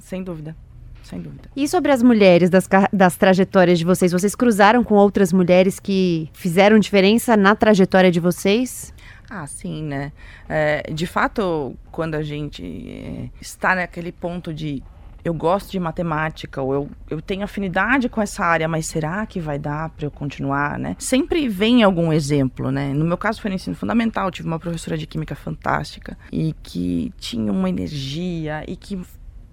Sem 0.00 0.22
dúvida. 0.22 0.56
Sem 1.04 1.20
dúvida. 1.20 1.48
E 1.54 1.68
sobre 1.68 1.92
as 1.92 2.02
mulheres 2.02 2.50
das, 2.50 2.68
das 2.92 3.16
trajetórias 3.16 3.78
de 3.78 3.84
vocês? 3.84 4.10
Vocês 4.10 4.34
cruzaram 4.34 4.82
com 4.82 4.94
outras 4.96 5.32
mulheres 5.32 5.78
que 5.78 6.28
fizeram 6.32 6.78
diferença 6.78 7.36
na 7.36 7.54
trajetória 7.54 8.10
de 8.10 8.18
vocês? 8.18 8.92
Ah, 9.30 9.46
sim, 9.46 9.84
né? 9.84 10.12
É, 10.48 10.90
de 10.92 11.06
fato, 11.06 11.76
quando 11.92 12.14
a 12.14 12.22
gente 12.22 12.64
é, 12.64 13.28
está 13.40 13.74
naquele 13.74 14.10
ponto 14.10 14.52
de 14.52 14.82
eu 15.24 15.32
gosto 15.32 15.72
de 15.72 15.80
matemática, 15.80 16.60
ou 16.60 16.74
eu, 16.74 16.90
eu 17.08 17.22
tenho 17.22 17.42
afinidade 17.42 18.08
com 18.10 18.20
essa 18.20 18.44
área, 18.44 18.68
mas 18.68 18.86
será 18.86 19.24
que 19.24 19.40
vai 19.40 19.58
dar 19.58 19.88
para 19.90 20.06
eu 20.06 20.10
continuar, 20.10 20.78
né? 20.78 20.94
Sempre 20.98 21.48
vem 21.48 21.82
algum 21.82 22.12
exemplo, 22.12 22.70
né? 22.70 22.92
No 22.92 23.06
meu 23.06 23.16
caso 23.16 23.40
foi 23.40 23.48
no 23.48 23.54
ensino 23.54 23.74
fundamental, 23.74 24.30
tive 24.30 24.46
uma 24.46 24.58
professora 24.58 24.98
de 24.98 25.06
química 25.06 25.34
fantástica 25.34 26.18
e 26.30 26.54
que 26.62 27.10
tinha 27.18 27.50
uma 27.50 27.70
energia 27.70 28.62
e 28.68 28.76
que 28.76 29.00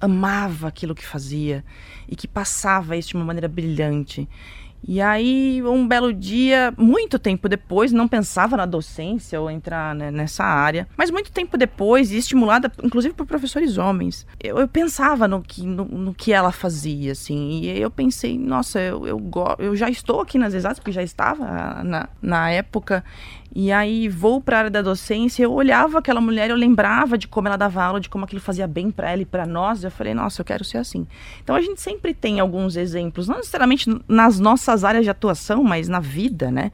amava 0.02 0.68
aquilo 0.68 0.96
que 0.96 1.06
fazia 1.06 1.64
e 2.10 2.16
que 2.16 2.28
passava 2.28 2.98
isso 2.98 3.10
de 3.10 3.16
uma 3.16 3.26
maneira 3.26 3.48
brilhante. 3.48 4.28
E 4.88 5.00
aí, 5.00 5.62
um 5.64 5.88
belo 5.88 6.12
dia, 6.12 6.74
muito 6.76 7.20
tempo 7.20 7.48
depois, 7.48 7.92
não 7.92 8.08
pensava 8.08 8.58
na 8.58 8.66
docência 8.66 9.40
ou 9.40 9.50
entrar 9.50 9.94
né, 9.94 10.10
nessa 10.10 10.44
área, 10.44 10.88
mas 10.98 11.12
muito 11.12 11.32
tempo 11.32 11.58
depois, 11.58 12.12
e 12.12 12.18
estimulada 12.18 12.72
inclusive 12.84 13.14
por 13.14 13.28
professores 13.28 13.78
homens, 13.78 14.26
eu, 14.44 14.58
eu 14.58 14.68
pensava 14.68 15.28
no 15.28 15.42
que, 15.42 15.66
no, 15.66 15.86
no, 15.86 16.14
que 16.14 16.34
ela 16.34 16.52
fazia, 16.52 17.12
assim, 17.12 17.62
e 17.62 17.80
eu 17.80 17.92
pensei, 17.92 18.38
nossa, 18.38 18.80
eu, 18.80 19.06
eu, 19.06 19.22
eu 19.60 19.76
já 19.76 19.90
estou 19.90 20.22
aqui 20.22 20.38
nas 20.38 20.54
exatas, 20.54 20.80
porque 20.80 20.92
já 20.92 21.04
estava 21.04 21.84
na, 21.84 22.10
na 22.22 22.50
época, 22.50 23.04
e 23.54 23.70
aí 23.70 24.08
vou 24.08 24.40
para 24.40 24.56
a 24.56 24.60
área 24.60 24.72
da 24.72 24.82
docência, 24.82 25.44
eu 25.44 25.52
olhava 25.52 26.00
aquela 26.00 26.22
mulher, 26.22 26.50
eu 26.50 26.56
lembrava 26.56 27.18
de 27.18 27.28
como 27.28 27.50
ela 27.50 27.58
dava 27.58 27.84
aula, 27.84 28.00
de 28.00 28.08
como 28.08 28.24
aquilo 28.24 28.40
fazia 28.40 28.66
bem 28.66 28.90
para 28.90 29.12
ela 29.12 29.22
e 29.22 29.26
para 29.26 29.46
nós. 29.46 29.84
Eu 29.84 29.92
falei, 29.92 30.14
nossa, 30.14 30.40
eu 30.40 30.46
quero 30.46 30.64
ser 30.64 30.78
assim. 30.78 31.06
Então 31.44 31.54
a 31.54 31.62
gente 31.62 31.82
sempre 31.82 32.14
tem 32.14 32.40
alguns 32.40 32.78
exemplos, 32.78 33.28
não 33.28 33.38
necessariamente 33.38 33.94
nas 34.08 34.40
nossas 34.40 34.71
áreas 34.84 35.04
de 35.04 35.10
atuação, 35.10 35.64
mas 35.64 35.88
na 35.88 36.00
vida, 36.00 36.50
né? 36.50 36.72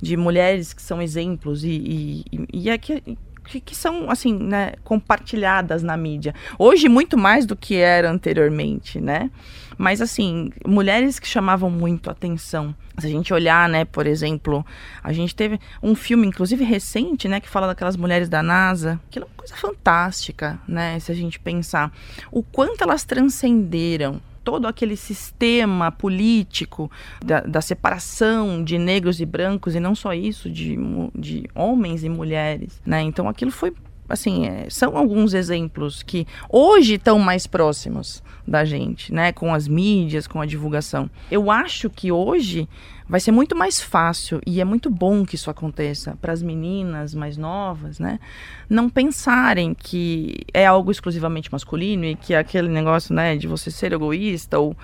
De 0.00 0.16
mulheres 0.16 0.72
que 0.72 0.82
são 0.82 1.02
exemplos 1.02 1.64
e, 1.64 2.24
e, 2.30 2.46
e 2.52 2.70
é 2.70 2.78
que, 2.78 3.02
que, 3.44 3.60
que, 3.60 3.74
são 3.74 4.10
assim, 4.10 4.32
né, 4.32 4.74
compartilhadas 4.84 5.82
na 5.82 5.96
mídia. 5.96 6.34
Hoje 6.58 6.88
muito 6.88 7.16
mais 7.16 7.46
do 7.46 7.56
que 7.56 7.76
era 7.76 8.10
anteriormente, 8.10 9.00
né? 9.00 9.30
Mas 9.76 10.02
assim, 10.02 10.50
mulheres 10.66 11.18
que 11.18 11.26
chamavam 11.26 11.70
muito 11.70 12.10
atenção. 12.10 12.74
Se 12.98 13.06
a 13.06 13.10
gente 13.10 13.32
olhar, 13.32 13.68
né, 13.68 13.84
por 13.84 14.06
exemplo, 14.06 14.66
a 15.02 15.12
gente 15.12 15.34
teve 15.34 15.58
um 15.80 15.94
filme, 15.94 16.26
inclusive 16.26 16.64
recente, 16.64 17.28
né, 17.28 17.40
que 17.40 17.48
fala 17.48 17.68
daquelas 17.68 17.96
mulheres 17.96 18.28
da 18.28 18.42
NASA. 18.42 19.00
Aquilo 19.08 19.24
é 19.24 19.28
uma 19.28 19.36
coisa 19.36 19.56
fantástica, 19.56 20.58
né? 20.66 20.98
Se 20.98 21.12
a 21.12 21.14
gente 21.14 21.38
pensar 21.38 21.92
o 22.32 22.42
quanto 22.42 22.82
elas 22.82 23.04
transcenderam 23.04 24.20
todo 24.44 24.66
aquele 24.66 24.96
sistema 24.96 25.90
político 25.90 26.90
da, 27.24 27.40
da, 27.40 27.60
separação 27.60 28.62
de 28.62 28.78
negros 28.78 29.20
e 29.20 29.26
brancos, 29.26 29.74
e 29.74 29.80
não 29.80 29.94
só 29.94 30.12
isso, 30.12 30.50
de, 30.50 30.76
de 31.14 31.44
homens 31.54 32.04
e 32.04 32.08
mulheres, 32.08 32.80
né? 32.84 33.00
Então 33.02 33.28
aquilo 33.28 33.50
foi 33.50 33.72
assim, 34.08 34.46
é, 34.46 34.70
são 34.70 34.96
alguns 34.96 35.34
exemplos 35.34 36.02
que 36.02 36.26
hoje 36.48 36.94
estão 36.94 37.18
mais 37.18 37.46
próximos 37.46 38.22
da 38.46 38.64
gente, 38.64 39.12
né? 39.12 39.32
Com 39.32 39.54
as 39.54 39.68
mídias, 39.68 40.26
com 40.26 40.40
a 40.40 40.46
divulgação. 40.46 41.10
Eu 41.30 41.50
acho 41.50 41.90
que 41.90 42.10
hoje 42.10 42.68
vai 43.08 43.20
ser 43.20 43.32
muito 43.32 43.56
mais 43.56 43.80
fácil 43.80 44.40
e 44.46 44.60
é 44.60 44.64
muito 44.64 44.90
bom 44.90 45.24
que 45.24 45.34
isso 45.34 45.50
aconteça 45.50 46.16
para 46.20 46.32
as 46.32 46.42
meninas 46.42 47.14
mais 47.14 47.36
novas, 47.36 47.98
né? 47.98 48.20
Não 48.68 48.90
pensarem 48.90 49.74
que 49.74 50.40
é 50.52 50.66
algo 50.66 50.90
exclusivamente 50.90 51.50
masculino 51.50 52.04
e 52.04 52.14
que 52.14 52.34
é 52.34 52.38
aquele 52.38 52.68
negócio, 52.68 53.14
né, 53.14 53.36
de 53.36 53.46
você 53.46 53.70
ser 53.70 53.92
egoísta 53.92 54.58
ou 54.58 54.76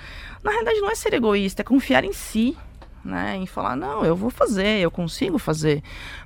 na 0.43 0.51
realidade 0.51 0.81
não 0.81 0.91
é 0.91 0.95
ser 0.95 1.15
egoísta, 1.15 1.63
é 1.63 1.65
confiar 1.65 2.05
em 2.05 2.13
si, 2.13 2.57
né? 3.05 3.37
Em 3.37 3.47
falar, 3.47 3.77
não, 3.77 4.05
eu 4.05 4.17
vou 4.17 4.31
fazer, 4.31 4.81
eu 4.81 4.91
consigo 4.91 5.39
fazer. 5.39 5.83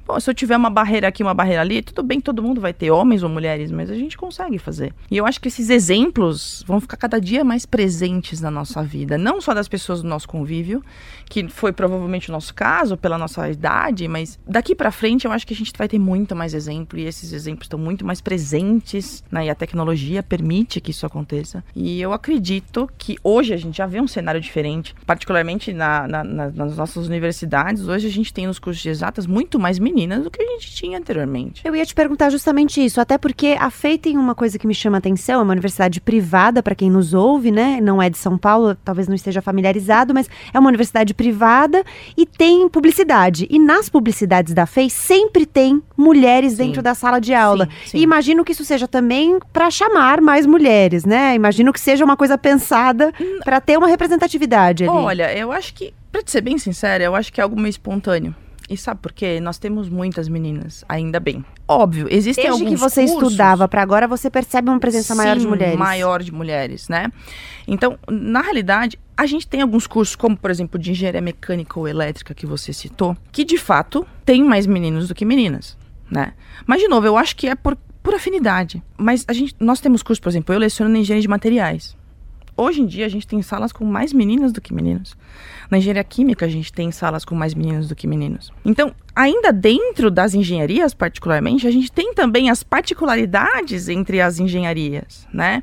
Bom, 0.06 0.18
se 0.18 0.30
eu 0.30 0.34
tiver 0.34 0.56
uma 0.56 0.70
barreira 0.70 1.08
aqui, 1.08 1.22
uma 1.22 1.34
barreira 1.34 1.60
ali, 1.60 1.82
tudo 1.82 2.02
bem, 2.02 2.18
todo 2.18 2.42
mundo 2.42 2.60
vai 2.60 2.72
ter, 2.72 2.90
homens 2.90 3.22
ou 3.22 3.28
mulheres, 3.28 3.70
mas 3.70 3.90
a 3.90 3.94
gente 3.94 4.16
consegue 4.16 4.58
fazer. 4.58 4.94
E 5.10 5.16
eu 5.16 5.26
acho 5.26 5.38
que 5.38 5.48
esses 5.48 5.68
exemplos 5.68 6.64
vão 6.66 6.80
ficar 6.80 6.96
cada 6.96 7.20
dia 7.20 7.44
mais 7.44 7.66
presentes 7.66 8.40
na 8.40 8.50
nossa 8.50 8.82
vida, 8.82 9.18
não 9.18 9.40
só 9.40 9.52
das 9.52 9.68
pessoas 9.68 10.00
do 10.00 10.08
nosso 10.08 10.26
convívio, 10.26 10.82
que 11.28 11.46
foi 11.48 11.72
provavelmente 11.72 12.30
o 12.30 12.32
nosso 12.32 12.54
caso, 12.54 12.96
pela 12.96 13.18
nossa 13.18 13.50
idade, 13.50 14.08
mas 14.08 14.38
daqui 14.46 14.74
para 14.74 14.90
frente 14.90 15.26
eu 15.26 15.32
acho 15.32 15.46
que 15.46 15.52
a 15.52 15.56
gente 15.56 15.72
vai 15.76 15.86
ter 15.86 15.98
muito 15.98 16.34
mais 16.34 16.54
exemplo 16.54 16.98
e 16.98 17.04
esses 17.04 17.32
exemplos 17.32 17.66
estão 17.66 17.78
muito 17.78 18.04
mais 18.04 18.20
presentes, 18.20 19.22
né? 19.30 19.46
E 19.46 19.50
a 19.50 19.54
tecnologia 19.54 20.22
permite 20.22 20.80
que 20.80 20.90
isso 20.90 21.04
aconteça. 21.04 21.62
E 21.76 22.00
eu 22.00 22.14
acredito 22.14 22.90
que 22.96 23.18
hoje 23.22 23.52
a 23.52 23.56
gente 23.56 23.76
já 23.76 23.86
vê 23.86 24.00
um 24.00 24.08
cenário 24.08 24.40
diferente, 24.40 24.94
particularmente 25.04 25.72
na, 25.72 26.08
na, 26.08 26.24
na, 26.24 26.67
nas 26.68 26.76
nossas 26.76 27.06
universidades. 27.06 27.88
Hoje 27.88 28.06
a 28.06 28.10
gente 28.10 28.32
tem 28.32 28.46
nos 28.46 28.58
cursos 28.58 28.82
de 28.82 28.88
exatas 28.88 29.26
muito 29.26 29.58
mais 29.58 29.78
meninas 29.78 30.22
do 30.22 30.30
que 30.30 30.42
a 30.42 30.46
gente 30.46 30.74
tinha 30.74 30.98
anteriormente. 30.98 31.62
Eu 31.64 31.74
ia 31.74 31.84
te 31.84 31.94
perguntar 31.94 32.30
justamente 32.30 32.84
isso, 32.84 33.00
até 33.00 33.16
porque 33.16 33.56
a 33.58 33.70
FEI 33.70 33.98
tem 33.98 34.16
uma 34.16 34.34
coisa 34.34 34.58
que 34.58 34.66
me 34.66 34.74
chama 34.74 34.96
a 34.96 34.98
atenção, 34.98 35.40
é 35.40 35.42
uma 35.42 35.52
universidade 35.52 36.00
privada 36.00 36.62
para 36.62 36.74
quem 36.74 36.90
nos 36.90 37.14
ouve, 37.14 37.50
né? 37.50 37.80
Não 37.80 38.00
é 38.00 38.10
de 38.10 38.18
São 38.18 38.36
Paulo, 38.36 38.76
talvez 38.84 39.08
não 39.08 39.14
esteja 39.14 39.40
familiarizado, 39.40 40.12
mas 40.12 40.28
é 40.52 40.58
uma 40.58 40.68
universidade 40.68 41.14
privada 41.14 41.82
e 42.16 42.26
tem 42.26 42.68
publicidade. 42.68 43.46
E 43.50 43.58
nas 43.58 43.88
publicidades 43.88 44.52
da 44.52 44.66
FEI 44.66 44.90
sempre 44.90 45.46
tem 45.46 45.82
mulheres 45.96 46.52
sim. 46.52 46.58
dentro 46.58 46.82
da 46.82 46.94
sala 46.94 47.18
de 47.18 47.32
aula. 47.34 47.66
Sim, 47.66 47.90
sim. 47.90 47.98
E 47.98 48.02
imagino 48.02 48.44
que 48.44 48.52
isso 48.52 48.64
seja 48.64 48.86
também 48.86 49.38
para 49.52 49.70
chamar 49.70 50.20
mais 50.20 50.44
mulheres, 50.46 51.04
né? 51.04 51.34
Imagino 51.34 51.72
que 51.72 51.80
seja 51.80 52.04
uma 52.04 52.16
coisa 52.16 52.36
pensada 52.36 53.12
para 53.44 53.60
ter 53.60 53.78
uma 53.78 53.88
representatividade 53.88 54.84
ali. 54.84 54.92
Olha, 54.92 55.36
eu 55.36 55.50
acho 55.50 55.74
que 55.74 55.92
Pra 56.18 56.24
te 56.24 56.32
ser 56.32 56.40
bem 56.40 56.58
sincera, 56.58 57.04
eu 57.04 57.14
acho 57.14 57.32
que 57.32 57.40
é 57.40 57.44
algo 57.44 57.54
meio 57.54 57.70
espontâneo. 57.70 58.34
E 58.68 58.76
sabe 58.76 59.00
por 59.00 59.12
quê? 59.12 59.38
Nós 59.38 59.56
temos 59.56 59.88
muitas 59.88 60.28
meninas, 60.28 60.84
ainda 60.88 61.20
bem. 61.20 61.44
Óbvio, 61.68 62.08
existem 62.10 62.44
Desde 62.44 62.60
alguns 62.60 62.74
que 62.74 62.76
você 62.76 63.02
cursos, 63.02 63.22
estudava 63.22 63.68
para 63.68 63.80
agora, 63.82 64.08
você 64.08 64.28
percebe 64.28 64.68
uma 64.68 64.80
presença 64.80 65.14
sim, 65.14 65.16
maior 65.16 65.38
de 65.38 65.46
mulheres. 65.46 65.78
maior 65.78 66.22
de 66.24 66.32
mulheres, 66.32 66.88
né? 66.88 67.12
Então, 67.68 67.96
na 68.10 68.40
realidade, 68.40 68.98
a 69.16 69.26
gente 69.26 69.46
tem 69.46 69.62
alguns 69.62 69.86
cursos, 69.86 70.16
como 70.16 70.36
por 70.36 70.50
exemplo 70.50 70.76
de 70.76 70.90
engenharia 70.90 71.20
mecânica 71.20 71.78
ou 71.78 71.86
elétrica 71.86 72.34
que 72.34 72.46
você 72.46 72.72
citou, 72.72 73.16
que 73.30 73.44
de 73.44 73.56
fato 73.56 74.04
tem 74.24 74.42
mais 74.42 74.66
meninos 74.66 75.06
do 75.06 75.14
que 75.14 75.24
meninas, 75.24 75.78
né? 76.10 76.32
Mas 76.66 76.80
de 76.80 76.88
novo, 76.88 77.06
eu 77.06 77.16
acho 77.16 77.36
que 77.36 77.46
é 77.46 77.54
por, 77.54 77.78
por 78.02 78.12
afinidade. 78.12 78.82
Mas 78.96 79.24
a 79.28 79.32
gente, 79.32 79.54
nós 79.60 79.80
temos 79.80 80.02
cursos, 80.02 80.20
por 80.20 80.30
exemplo, 80.30 80.52
eu 80.52 80.58
leciono 80.58 80.90
na 80.90 80.98
engenharia 80.98 81.22
de 81.22 81.28
materiais. 81.28 81.96
Hoje 82.60 82.82
em 82.82 82.86
dia 82.86 83.06
a 83.06 83.08
gente 83.08 83.24
tem 83.24 83.40
salas 83.40 83.70
com 83.70 83.84
mais 83.84 84.12
meninas 84.12 84.50
do 84.50 84.60
que 84.60 84.74
meninos. 84.74 85.16
Na 85.70 85.78
engenharia 85.78 86.04
química 86.04 86.46
a 86.46 86.48
gente 86.48 86.72
tem 86.72 86.90
salas 86.90 87.24
com 87.24 87.34
mais 87.34 87.54
meninos 87.54 87.88
do 87.88 87.94
que 87.94 88.06
meninos. 88.06 88.50
Então, 88.64 88.94
ainda 89.14 89.52
dentro 89.52 90.10
das 90.10 90.32
engenharias, 90.32 90.94
particularmente, 90.94 91.66
a 91.66 91.70
gente 91.70 91.90
tem 91.90 92.14
também 92.14 92.48
as 92.50 92.62
particularidades 92.62 93.88
entre 93.88 94.20
as 94.20 94.38
engenharias, 94.38 95.26
né? 95.32 95.62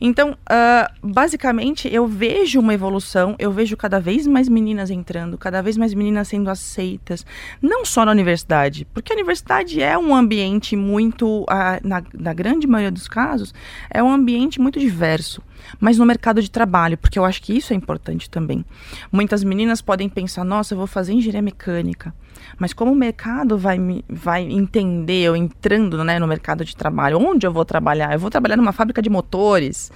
Então, 0.00 0.32
uh, 0.32 1.06
basicamente, 1.08 1.88
eu 1.92 2.06
vejo 2.06 2.60
uma 2.60 2.74
evolução, 2.74 3.36
eu 3.38 3.52
vejo 3.52 3.76
cada 3.76 4.00
vez 4.00 4.26
mais 4.26 4.48
meninas 4.48 4.90
entrando, 4.90 5.38
cada 5.38 5.62
vez 5.62 5.76
mais 5.76 5.94
meninas 5.94 6.28
sendo 6.28 6.50
aceitas, 6.50 7.24
não 7.62 7.84
só 7.84 8.04
na 8.04 8.10
universidade, 8.10 8.84
porque 8.92 9.12
a 9.12 9.16
universidade 9.16 9.80
é 9.80 9.96
um 9.96 10.14
ambiente 10.14 10.74
muito, 10.76 11.42
uh, 11.42 11.46
na, 11.82 12.02
na 12.12 12.34
grande 12.34 12.66
maioria 12.66 12.90
dos 12.90 13.08
casos, 13.08 13.54
é 13.88 14.02
um 14.02 14.10
ambiente 14.10 14.60
muito 14.60 14.78
diverso 14.78 15.40
mas 15.80 15.98
no 15.98 16.06
mercado 16.06 16.42
de 16.42 16.50
trabalho, 16.50 16.96
porque 16.98 17.18
eu 17.18 17.24
acho 17.24 17.42
que 17.42 17.56
isso 17.56 17.72
é 17.72 17.76
importante 17.76 18.28
também. 18.28 18.64
Muitas 19.10 19.44
meninas 19.44 19.80
podem 19.80 20.08
pensar, 20.08 20.44
nossa, 20.44 20.74
eu 20.74 20.78
vou 20.78 20.86
fazer 20.86 21.12
engenharia 21.12 21.42
mecânica. 21.42 22.14
Mas 22.58 22.72
como 22.72 22.92
o 22.92 22.96
mercado 22.96 23.58
vai, 23.58 23.78
me, 23.78 24.04
vai 24.08 24.42
entender, 24.42 25.22
eu 25.22 25.36
entrando 25.36 26.02
né, 26.04 26.18
no 26.18 26.26
mercado 26.26 26.64
de 26.64 26.76
trabalho, 26.76 27.18
onde 27.18 27.46
eu 27.46 27.52
vou 27.52 27.64
trabalhar? 27.64 28.12
Eu 28.12 28.18
vou 28.18 28.30
trabalhar 28.30 28.56
numa 28.56 28.72
fábrica 28.72 29.02
de 29.02 29.10
motores, 29.10 29.92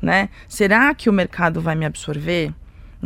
né? 0.00 0.28
Será 0.48 0.94
que 0.94 1.10
o 1.10 1.12
mercado 1.12 1.60
vai 1.60 1.74
me 1.74 1.84
absorver? 1.84 2.52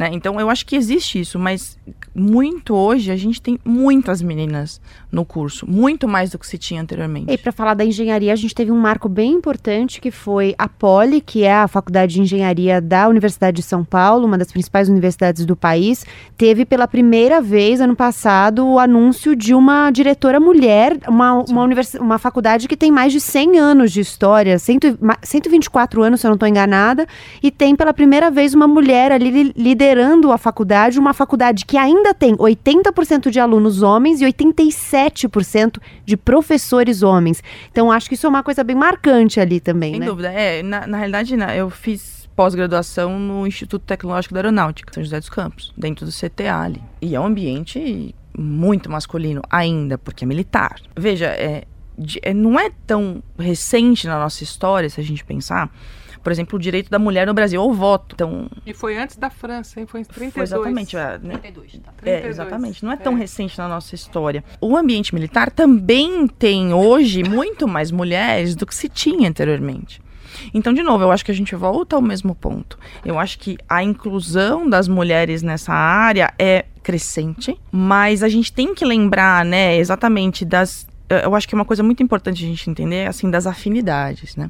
Né? 0.01 0.09
Então 0.15 0.41
eu 0.41 0.49
acho 0.49 0.65
que 0.65 0.77
existe 0.77 1.21
isso, 1.21 1.39
mas 1.39 1.79
muito 2.15 2.75
hoje 2.75 3.11
a 3.11 3.17
gente 3.17 3.43
tem 3.43 3.59
muitas 3.63 4.23
meninas 4.23 4.81
no 5.13 5.27
curso, 5.27 5.71
muito 5.71 6.09
mais 6.09 6.31
do 6.31 6.39
que 6.39 6.47
se 6.47 6.57
tinha 6.57 6.81
anteriormente. 6.81 7.31
E 7.31 7.37
para 7.37 7.53
falar 7.53 7.75
da 7.75 7.85
engenharia, 7.85 8.33
a 8.33 8.37
gente 8.37 8.55
teve 8.55 8.73
um 8.73 8.79
marco 8.79 9.11
bem 9.11 9.33
importante 9.33 10.01
que 10.01 10.11
foi 10.11 10.55
a 10.57 10.67
Poli, 10.67 11.21
que 11.21 11.45
é 11.45 11.53
a 11.53 11.69
Faculdade 11.69 12.15
de 12.15 12.23
Engenharia 12.23 12.81
da 12.81 13.09
Universidade 13.09 13.57
de 13.57 13.63
São 13.63 13.85
Paulo, 13.85 14.25
uma 14.27 14.39
das 14.39 14.51
principais 14.51 14.89
universidades 14.89 15.45
do 15.45 15.55
país, 15.55 16.07
teve 16.35 16.65
pela 16.65 16.89
primeira 16.89 17.43
vez 17.43 17.79
ano 17.79 17.95
passado 17.95 18.67
o 18.67 18.79
anúncio 18.79 19.37
de 19.37 19.53
uma 19.53 19.91
diretora 19.91 20.41
mulher, 20.41 20.97
uma, 21.09 21.43
uma, 21.43 21.63
univers... 21.63 21.93
uma 21.97 22.19
faculdade 22.19 22.67
que 22.67 22.77
tem 22.77 22.91
mais 22.91 23.13
de 23.13 23.21
100 23.21 23.59
anos 23.59 23.93
de 23.93 24.01
história, 24.01 24.59
100, 24.59 24.79
124 25.23 26.03
anos, 26.03 26.23
se 26.23 26.27
eu 26.27 26.31
não 26.31 26.37
estou 26.37 26.49
enganada, 26.49 27.07
e 27.43 27.51
tem 27.51 27.77
pela 27.77 27.93
primeira 27.93 28.31
vez 28.31 28.55
uma 28.55 28.67
mulher 28.67 29.13
ali 29.13 29.53
liderando 29.55 29.90
a 30.33 30.39
faculdade, 30.39 30.99
uma 30.99 31.13
faculdade 31.13 31.65
que 31.65 31.77
ainda 31.77 32.13
tem 32.15 32.35
80% 32.37 33.31
de 33.31 33.41
alunos 33.41 33.83
homens 33.83 34.21
e 34.21 34.25
87% 34.25 35.79
de 36.05 36.17
professores 36.17 37.03
homens. 37.03 37.43
Então, 37.71 37.91
acho 37.91 38.09
que 38.09 38.15
isso 38.15 38.27
é 38.27 38.29
uma 38.29 38.43
coisa 38.43 38.63
bem 38.65 38.77
marcante 38.77 39.41
ali 39.41 39.61
também, 39.61 39.93
Sem 39.93 40.01
né? 40.01 40.07
dúvida. 40.07 40.33
É, 40.33 40.63
na, 40.63 40.87
na 40.87 40.97
realidade, 40.99 41.35
eu 41.57 41.71
fiz 41.71 42.29
pós-graduação 42.37 43.19
no 43.19 43.47
Instituto 43.47 43.83
Tecnológico 43.85 44.33
da 44.35 44.41
Aeronáutica, 44.41 44.93
São 44.93 45.03
José 45.03 45.19
dos 45.19 45.29
Campos, 45.29 45.73
dentro 45.77 46.07
do 46.07 46.13
CTA 46.13 46.61
ali. 46.61 46.83
E 47.03 47.15
é 47.15 47.21
um 47.21 47.27
ambiente 47.27 48.15
muito 48.37 48.91
masculino 48.91 49.43
ainda, 49.51 49.99
porque 49.99 50.25
é 50.25 50.27
militar. 50.27 50.77
Veja, 50.97 51.27
é, 51.27 51.65
de- 51.99 52.21
é, 52.23 52.33
não 52.33 52.59
é 52.59 52.71
tão 52.87 53.23
recente 53.39 54.07
na 54.07 54.19
nossa 54.19 54.43
história, 54.43 54.89
se 54.89 55.01
a 55.01 55.05
gente 55.05 55.25
pensar. 55.25 55.71
Por 56.23 56.31
exemplo, 56.31 56.57
o 56.57 56.61
direito 56.61 56.91
da 56.91 56.99
mulher 56.99 57.27
no 57.27 57.33
Brasil 57.35 57.61
ao 57.61 57.73
voto. 57.73 58.15
Então, 58.15 58.47
E 58.67 58.75
foi 58.75 58.97
antes 58.99 59.17
da 59.17 59.31
França, 59.31 59.81
hein? 59.81 59.87
Foi 59.87 60.01
em 60.01 60.05
32. 60.05 60.33
foi 60.33 60.43
exatamente. 60.43 60.97
é, 60.97 61.19
né? 61.19 61.39
32, 61.39 61.73
tá? 61.79 61.93
É, 61.99 62.01
32. 62.21 62.27
exatamente. 62.27 62.85
Não 62.85 62.93
é 62.93 62.97
tão 62.97 63.15
É. 63.15 63.19
recente 63.21 63.57
na 63.59 63.67
nossa 63.69 63.95
história. 63.95 64.45
O 64.61 64.77
ambiente 64.77 65.15
militar 65.15 65.51
também 65.51 66.27
tem 66.27 66.75
hoje 66.75 67.23
muito 67.23 67.67
mais 67.67 67.91
mulheres 67.91 68.55
do 68.55 68.67
que 68.67 68.75
se 68.75 68.89
tinha 68.89 69.29
anteriormente. 69.29 70.01
Então, 70.55 70.73
de 70.73 70.83
novo, 70.83 71.03
eu 71.05 71.11
acho 71.11 71.25
que 71.25 71.31
a 71.33 71.35
gente 71.35 71.55
volta 71.57 71.97
ao 71.97 72.03
mesmo 72.03 72.35
ponto. 72.35 72.79
Eu 73.05 73.19
acho 73.19 73.39
que 73.39 73.59
a 73.69 73.83
inclusão 73.83 74.69
das 74.69 74.87
mulheres 74.89 75.43
nessa 75.43 75.73
área 75.73 76.33
é 76.39 76.67
crescente, 76.83 77.59
mas 77.73 78.23
a 78.23 78.29
gente 78.29 78.53
tem 78.53 78.75
que 78.75 78.85
lembrar, 78.85 79.45
né, 79.45 79.77
exatamente 79.77 80.45
das. 80.45 80.87
eh, 81.09 81.25
Eu 81.25 81.35
acho 81.35 81.49
que 81.49 81.55
é 81.55 81.59
uma 81.59 81.65
coisa 81.65 81.83
muito 81.83 82.03
importante 82.03 82.45
a 82.45 82.47
gente 82.49 82.71
entender, 82.71 83.09
assim, 83.09 83.29
das 83.31 83.47
afinidades, 83.47 84.37
né? 84.37 84.49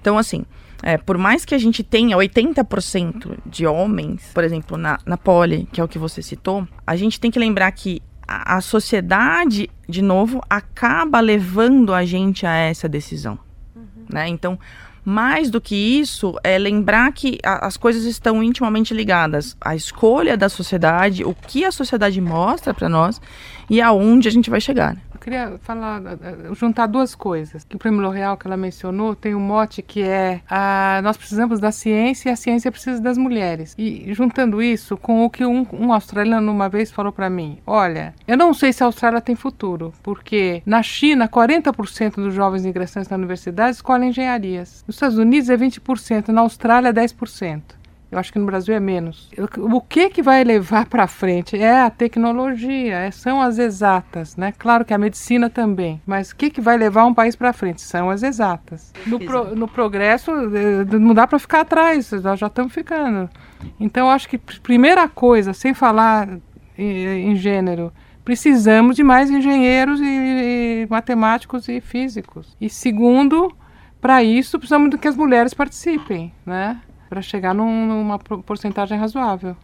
Então, 0.00 0.18
assim, 0.18 0.44
é, 0.86 0.98
por 0.98 1.16
mais 1.16 1.44
que 1.46 1.54
a 1.54 1.58
gente 1.58 1.82
tenha 1.82 2.14
80% 2.16 3.38
de 3.46 3.66
homens, 3.66 4.30
por 4.34 4.44
exemplo, 4.44 4.76
na, 4.76 4.98
na 5.06 5.16
poli, 5.16 5.66
que 5.72 5.80
é 5.80 5.84
o 5.84 5.88
que 5.88 5.98
você 5.98 6.20
citou, 6.20 6.68
a 6.86 6.94
gente 6.94 7.18
tem 7.18 7.30
que 7.30 7.38
lembrar 7.38 7.72
que 7.72 8.02
a, 8.28 8.56
a 8.56 8.60
sociedade, 8.60 9.70
de 9.88 10.02
novo, 10.02 10.40
acaba 10.48 11.20
levando 11.20 11.94
a 11.94 12.04
gente 12.04 12.46
a 12.46 12.54
essa 12.54 12.88
decisão. 12.88 13.38
Né? 14.12 14.28
Então, 14.28 14.58
mais 15.04 15.50
do 15.50 15.60
que 15.60 15.74
isso, 15.74 16.34
é 16.44 16.58
lembrar 16.58 17.10
que 17.12 17.38
a- 17.44 17.66
as 17.66 17.76
coisas 17.76 18.04
estão 18.04 18.42
intimamente 18.42 18.92
ligadas 18.94 19.56
à 19.60 19.74
escolha 19.74 20.36
da 20.36 20.48
sociedade, 20.48 21.24
o 21.24 21.34
que 21.34 21.64
a 21.64 21.72
sociedade 21.72 22.20
mostra 22.20 22.72
para 22.74 22.88
nós 22.88 23.20
e 23.68 23.80
aonde 23.80 24.28
a 24.28 24.30
gente 24.30 24.48
vai 24.50 24.60
chegar. 24.60 24.94
né? 24.94 25.00
Queria 25.24 25.58
falar, 25.62 26.02
eh, 26.04 26.18
eh, 26.22 26.54
juntar 26.54 26.86
duas 26.86 27.14
coisas. 27.14 27.64
Que 27.64 27.76
o 27.76 27.78
Prêmio 27.78 27.98
L'Oréal 28.02 28.36
que 28.36 28.46
ela 28.46 28.58
mencionou 28.58 29.16
tem 29.16 29.34
um 29.34 29.40
mote 29.40 29.80
que 29.80 30.02
é 30.02 30.42
ah, 30.50 31.00
nós 31.02 31.16
precisamos 31.16 31.58
da 31.58 31.72
ciência 31.72 32.28
e 32.28 32.32
a 32.32 32.36
ciência 32.36 32.70
precisa 32.70 33.00
das 33.00 33.16
mulheres. 33.16 33.74
E 33.78 34.12
juntando 34.12 34.60
isso 34.60 34.98
com 34.98 35.24
o 35.24 35.30
que 35.30 35.46
um, 35.46 35.66
um 35.72 35.94
australiano 35.94 36.52
uma 36.52 36.68
vez 36.68 36.92
falou 36.92 37.10
para 37.10 37.30
mim, 37.30 37.56
olha, 37.66 38.14
eu 38.28 38.36
não 38.36 38.52
sei 38.52 38.70
se 38.70 38.82
a 38.82 38.86
Austrália 38.86 39.18
tem 39.18 39.34
futuro, 39.34 39.94
porque 40.02 40.62
na 40.66 40.82
China 40.82 41.26
40% 41.26 42.16
dos 42.16 42.34
jovens 42.34 42.66
ingressantes 42.66 43.08
na 43.08 43.16
universidade 43.16 43.76
escolhem 43.76 44.10
engenharias. 44.10 44.84
Nos 44.86 44.96
Estados 44.96 45.16
Unidos 45.16 45.48
é 45.48 45.56
20%, 45.56 46.28
na 46.28 46.42
Austrália 46.42 46.90
é 46.90 46.92
10%. 46.92 47.62
Eu 48.14 48.20
acho 48.20 48.32
que 48.32 48.38
no 48.38 48.46
Brasil 48.46 48.72
é 48.74 48.78
menos. 48.78 49.28
O 49.58 49.80
que 49.80 50.08
que 50.08 50.22
vai 50.22 50.44
levar 50.44 50.86
para 50.86 51.06
frente 51.08 51.56
é 51.60 51.80
a 51.82 51.90
tecnologia, 51.90 52.94
é- 52.98 53.10
são 53.10 53.42
as 53.42 53.58
exatas, 53.58 54.36
né? 54.36 54.52
Claro 54.56 54.84
que 54.84 54.94
a 54.94 54.98
medicina 54.98 55.50
também, 55.50 56.00
mas 56.06 56.30
o 56.30 56.36
que 56.36 56.48
que 56.48 56.60
vai 56.60 56.76
levar 56.76 57.04
um 57.06 57.12
país 57.12 57.34
para 57.34 57.52
frente 57.52 57.82
são 57.82 58.08
as 58.10 58.22
exatas. 58.22 58.92
No, 59.06 59.18
pro- 59.18 59.56
no 59.56 59.66
progresso 59.66 60.30
eh, 60.30 60.96
não 60.98 61.12
dá 61.12 61.26
para 61.26 61.38
ficar 61.40 61.62
atrás, 61.62 62.12
nós 62.22 62.38
já 62.38 62.46
estamos 62.46 62.72
ficando. 62.72 63.28
Então 63.80 64.08
acho 64.10 64.28
que 64.28 64.38
pr- 64.38 64.60
primeira 64.60 65.08
coisa, 65.08 65.52
sem 65.52 65.74
falar 65.74 66.28
em, 66.78 67.30
em 67.32 67.34
gênero, 67.36 67.92
precisamos 68.24 68.94
de 68.96 69.02
mais 69.02 69.28
engenheiros 69.30 70.00
e, 70.00 70.04
e 70.04 70.86
matemáticos 70.88 71.68
e 71.68 71.80
físicos. 71.80 72.56
E 72.60 72.70
segundo, 72.70 73.52
para 74.00 74.22
isso 74.22 74.58
precisamos 74.58 74.88
de 74.90 74.98
que 74.98 75.08
as 75.08 75.16
mulheres 75.16 75.52
participem, 75.52 76.32
né? 76.46 76.80
Para 77.14 77.22
chegar 77.22 77.54
num- 77.54 77.86
numa 77.86 78.18
porcentagem 78.18 78.98
razoável. 78.98 79.56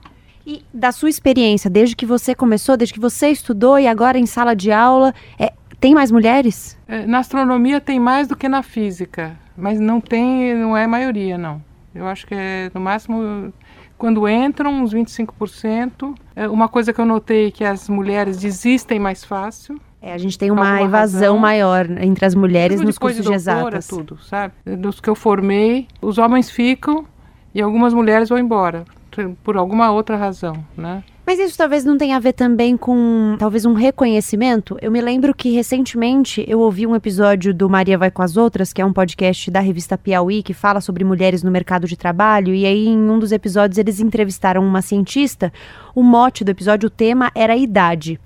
E 0.47 0.63
da 0.73 0.93
sua 0.93 1.09
experiência, 1.11 1.69
desde 1.69 1.97
que 1.97 2.07
você 2.07 2.33
começou, 2.33 2.77
desde 2.77 2.95
que 2.95 3.01
você 3.01 3.27
estudou 3.29 3.77
e 3.77 3.89
agora 3.89 4.17
em 4.17 4.25
sala 4.25 4.55
de 4.55 4.71
aula, 4.71 5.13
é, 5.37 5.53
tem 5.81 5.93
mais 5.93 6.13
mulheres? 6.13 6.79
É, 6.87 7.05
Na 7.09 7.19
astronomia 7.19 7.81
tem 7.81 7.99
mais 7.99 8.29
do 8.29 8.37
que 8.37 8.49
na 8.49 8.63
física, 8.63 9.37
mas 9.57 9.81
não 9.81 10.01
tem, 10.01 10.55
não 10.55 10.77
é 10.77 10.87
maioria, 10.87 11.37
não. 11.37 11.61
Eu 11.93 12.07
acho 12.07 12.25
que 12.25 12.37
é 12.37 12.71
no 12.73 12.81
máximo 12.81 13.53
quando 13.99 14.29
entram 14.29 14.73
uns 14.81 14.95
25%. 14.95 16.15
É, 16.37 16.47
uma 16.49 16.69
coisa 16.69 16.93
que 16.93 17.01
eu 17.01 17.05
notei 17.05 17.49
é 17.49 17.51
que 17.51 17.65
as 17.65 17.89
mulheres 17.89 18.37
desistem 18.39 19.01
mais 19.01 19.25
fácil. 19.25 19.81
É, 20.01 20.13
a 20.13 20.19
gente 20.19 20.39
tem 20.39 20.53
uma 20.53 20.81
evasão 20.83 20.91
razão. 21.33 21.39
maior 21.39 21.91
entre 22.01 22.25
as 22.25 22.35
mulheres 22.37 22.81
nos 22.81 22.97
cursos 22.97 23.19
de 23.25 23.29
doutora, 23.29 23.79
exatas. 23.79 23.89
tudo, 23.89 24.19
sabe? 24.23 24.55
Dos 24.79 25.01
que 25.01 25.11
eu 25.11 25.17
formei, 25.17 25.89
os 26.01 26.17
homens 26.17 26.49
ficam 26.49 27.05
e 27.55 27.61
algumas 27.61 27.93
mulheres 27.93 28.29
vão 28.29 28.39
embora 28.39 28.85
por 29.43 29.57
alguma 29.57 29.91
outra 29.91 30.17
razão, 30.17 30.65
né? 30.77 31.03
Mas 31.27 31.39
isso 31.39 31.57
talvez 31.57 31.85
não 31.85 31.97
tenha 31.97 32.17
a 32.17 32.19
ver 32.19 32.33
também 32.33 32.77
com 32.77 33.37
talvez 33.39 33.65
um 33.65 33.73
reconhecimento. 33.73 34.77
Eu 34.83 34.91
me 34.91 35.01
lembro 35.01 35.33
que 35.33 35.53
recentemente 35.53 36.45
eu 36.49 36.59
ouvi 36.59 36.87
um 36.89 36.97
episódio 36.97 37.55
do 37.55 37.71
Maria 37.71 37.97
Vai 37.97 38.11
com 38.11 38.21
as 38.21 38.37
Outras, 38.37 38.73
que 38.73 38.83
é 38.83 38.85
um 38.85 38.93
podcast 38.93 39.49
da 39.49 39.61
revista 39.61 39.97
Piauí 39.97 40.43
que 40.43 40.53
fala 40.53 40.81
sobre 40.81 41.05
mulheres 41.05 41.45
no 41.45 41.51
mercado 41.51 41.87
de 41.87 41.97
trabalho. 41.97 42.53
E 42.53 42.67
aí, 42.67 42.89
em 42.89 42.99
um 42.99 43.17
dos 43.17 43.31
episódios, 43.31 43.79
eles 43.79 44.01
entrevistaram 44.01 44.67
uma 44.67 44.83
cientista. 44.83 45.53
O 45.95 46.03
mote 46.03 46.45
do 46.45 46.51
episódio, 46.51 46.87
o 46.87 46.91
tema 46.91 47.31
era 47.35 47.57
idade. 47.57 48.19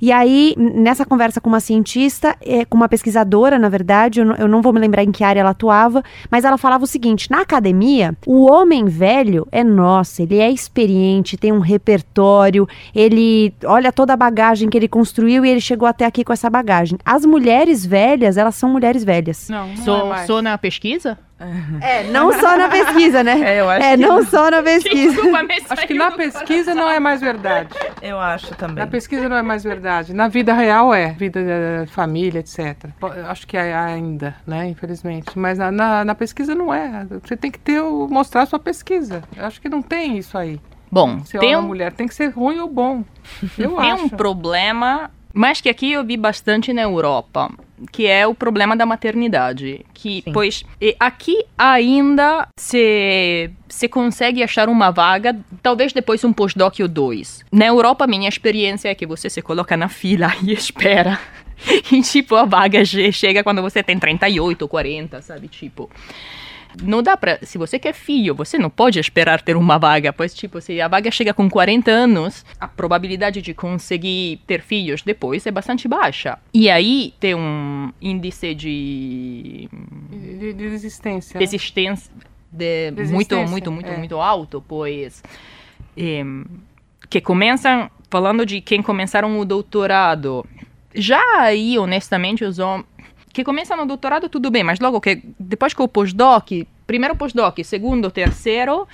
E 0.00 0.10
aí, 0.10 0.54
nessa 0.56 1.04
conversa 1.04 1.40
com 1.40 1.48
uma 1.48 1.60
cientista, 1.60 2.36
é, 2.40 2.64
com 2.64 2.76
uma 2.76 2.88
pesquisadora, 2.88 3.58
na 3.58 3.68
verdade, 3.68 4.20
eu 4.20 4.26
não, 4.26 4.34
eu 4.36 4.48
não 4.48 4.62
vou 4.62 4.72
me 4.72 4.80
lembrar 4.80 5.02
em 5.02 5.12
que 5.12 5.24
área 5.24 5.40
ela 5.40 5.50
atuava, 5.50 6.02
mas 6.30 6.44
ela 6.44 6.58
falava 6.58 6.84
o 6.84 6.86
seguinte: 6.86 7.30
na 7.30 7.40
academia, 7.40 8.16
o 8.26 8.50
homem 8.50 8.84
velho 8.86 9.46
é 9.50 9.62
nossa, 9.62 10.22
ele 10.22 10.38
é 10.38 10.50
experiente, 10.50 11.36
tem 11.36 11.52
um 11.52 11.60
repertório, 11.60 12.68
ele 12.94 13.54
olha 13.64 13.92
toda 13.92 14.12
a 14.12 14.16
bagagem 14.16 14.68
que 14.68 14.76
ele 14.76 14.88
construiu 14.88 15.44
e 15.44 15.50
ele 15.50 15.60
chegou 15.60 15.86
até 15.88 16.04
aqui 16.04 16.24
com 16.24 16.32
essa 16.32 16.50
bagagem. 16.50 16.98
As 17.04 17.24
mulheres 17.24 17.84
velhas, 17.84 18.36
elas 18.36 18.54
são 18.54 18.68
mulheres 18.70 19.04
velhas. 19.04 19.48
Não, 19.48 19.66
não 19.66 19.72
é 19.72 19.76
Sou, 19.76 20.06
mais. 20.06 20.26
sou 20.26 20.42
na 20.42 20.58
pesquisa? 20.58 21.18
É, 21.80 22.04
não 22.04 22.32
só 22.32 22.56
na 22.56 22.68
pesquisa, 22.68 23.22
né? 23.24 23.40
É, 23.40 23.60
eu 23.60 23.68
acho 23.70 23.84
É, 23.86 23.96
que 23.96 24.02
não 24.02 24.24
só 24.24 24.50
na 24.50 24.62
pesquisa. 24.62 25.12
Desculpa, 25.14 25.38
Acho 25.70 25.86
que 25.86 25.94
na 25.94 26.10
pesquisa 26.10 26.74
não 26.74 26.88
é 26.88 27.00
mais 27.00 27.20
verdade. 27.20 27.68
Eu 28.00 28.18
acho 28.18 28.54
também. 28.54 28.76
Na 28.76 28.86
pesquisa 28.86 29.28
não 29.28 29.36
é 29.36 29.42
mais 29.42 29.64
verdade. 29.64 30.14
Na 30.14 30.28
vida 30.28 30.52
real 30.52 30.92
é. 30.94 31.12
Vida 31.12 31.40
da 31.42 31.86
família, 31.88 32.40
etc. 32.40 32.76
Acho 33.28 33.46
que 33.46 33.56
é 33.56 33.74
ainda, 33.74 34.34
né? 34.46 34.66
Infelizmente. 34.68 35.38
Mas 35.38 35.58
na, 35.58 35.70
na, 35.70 36.04
na 36.04 36.14
pesquisa 36.14 36.54
não 36.54 36.72
é. 36.72 37.06
Você 37.22 37.36
tem 37.36 37.50
que 37.50 37.58
ter 37.58 37.80
o, 37.80 38.06
mostrar 38.08 38.42
a 38.42 38.46
sua 38.46 38.58
pesquisa. 38.58 39.22
Eu 39.36 39.44
Acho 39.46 39.60
que 39.60 39.68
não 39.68 39.82
tem 39.82 40.18
isso 40.18 40.36
aí. 40.38 40.60
Bom, 40.90 41.24
Se 41.24 41.36
é 41.36 41.40
tem 41.40 41.56
uma 41.56 41.64
um, 41.64 41.68
mulher, 41.68 41.92
tem 41.92 42.06
que 42.06 42.14
ser 42.14 42.28
ruim 42.28 42.58
ou 42.58 42.68
bom. 42.68 43.02
Eu 43.58 43.76
tem 43.76 43.92
acho. 43.92 44.04
um 44.04 44.08
problema, 44.10 45.10
mas 45.32 45.60
que 45.60 45.68
aqui 45.70 45.92
eu 45.92 46.04
vi 46.04 46.16
bastante 46.18 46.70
na 46.72 46.82
Europa, 46.82 47.50
que 47.90 48.06
é 48.06 48.26
o 48.26 48.34
problema 48.34 48.76
da 48.76 48.86
maternidade. 48.86 49.84
Que, 49.94 50.22
Sim. 50.22 50.32
pois, 50.32 50.64
e 50.80 50.94
aqui 51.00 51.44
ainda 51.58 52.46
se, 52.58 53.50
se 53.68 53.88
consegue 53.88 54.42
achar 54.42 54.68
uma 54.68 54.90
vaga, 54.90 55.36
talvez 55.62 55.92
depois 55.92 56.22
um 56.24 56.32
postdoc 56.32 56.80
ou 56.82 56.88
dois. 56.88 57.44
Na 57.50 57.66
Europa, 57.66 58.06
minha 58.06 58.28
experiência 58.28 58.88
é 58.88 58.94
que 58.94 59.06
você 59.06 59.28
se 59.30 59.42
coloca 59.42 59.76
na 59.76 59.88
fila 59.88 60.32
e 60.44 60.52
espera. 60.52 61.18
E, 61.92 62.02
tipo, 62.02 62.34
a 62.34 62.44
vaga 62.44 62.84
che- 62.84 63.12
chega 63.12 63.44
quando 63.44 63.62
você 63.62 63.82
tem 63.82 63.96
38 63.98 64.62
ou 64.62 64.68
40, 64.68 65.22
sabe? 65.22 65.46
Tipo. 65.48 65.88
Não 66.82 67.02
dá 67.02 67.16
pra. 67.16 67.38
Se 67.42 67.58
você 67.58 67.78
quer 67.78 67.92
filho, 67.92 68.34
você 68.34 68.58
não 68.58 68.70
pode 68.70 68.98
esperar 68.98 69.42
ter 69.42 69.56
uma 69.56 69.78
vaga. 69.78 70.12
Pois, 70.12 70.32
tipo, 70.34 70.60
se 70.60 70.80
a 70.80 70.88
vaga 70.88 71.10
chega 71.10 71.34
com 71.34 71.48
40 71.50 71.90
anos, 71.90 72.44
a 72.60 72.68
probabilidade 72.68 73.42
de 73.42 73.52
conseguir 73.52 74.40
ter 74.46 74.60
filhos 74.62 75.02
depois 75.02 75.46
é 75.46 75.50
bastante 75.50 75.86
baixa. 75.88 76.38
E 76.54 76.70
aí 76.70 77.12
tem 77.20 77.34
um 77.34 77.92
índice 78.00 78.54
de 78.54 79.68
De, 80.10 80.52
de 80.52 80.68
resistência. 80.68 81.34
né? 81.34 81.40
desistência 81.40 82.10
de 82.52 82.90
Desistência, 82.90 83.14
muito, 83.14 83.50
muito, 83.50 83.72
muito, 83.72 83.90
é. 83.90 83.96
muito 83.96 84.20
alto, 84.20 84.62
pois. 84.66 85.22
em, 85.96 86.44
que 87.08 87.20
começam. 87.20 87.90
Falando 88.10 88.44
de 88.44 88.60
quem 88.60 88.82
começaram 88.82 89.40
o 89.40 89.44
doutorado. 89.44 90.44
Já 90.94 91.22
aí, 91.38 91.78
honestamente, 91.78 92.44
os 92.44 92.58
homens. 92.58 92.84
Que 93.32 93.42
começam 93.44 93.76
no 93.76 93.86
doutorado, 93.86 94.28
tudo 94.28 94.50
bem, 94.50 94.62
mas 94.62 94.78
logo 94.78 95.00
que. 95.00 95.22
Depois 95.38 95.72
que 95.72 95.82
o 95.82 95.88
postdoc. 95.88 96.66
Primeiro 96.86 97.16
postdoc, 97.16 97.62
segundo, 97.64 98.10
terceiro. 98.10 98.86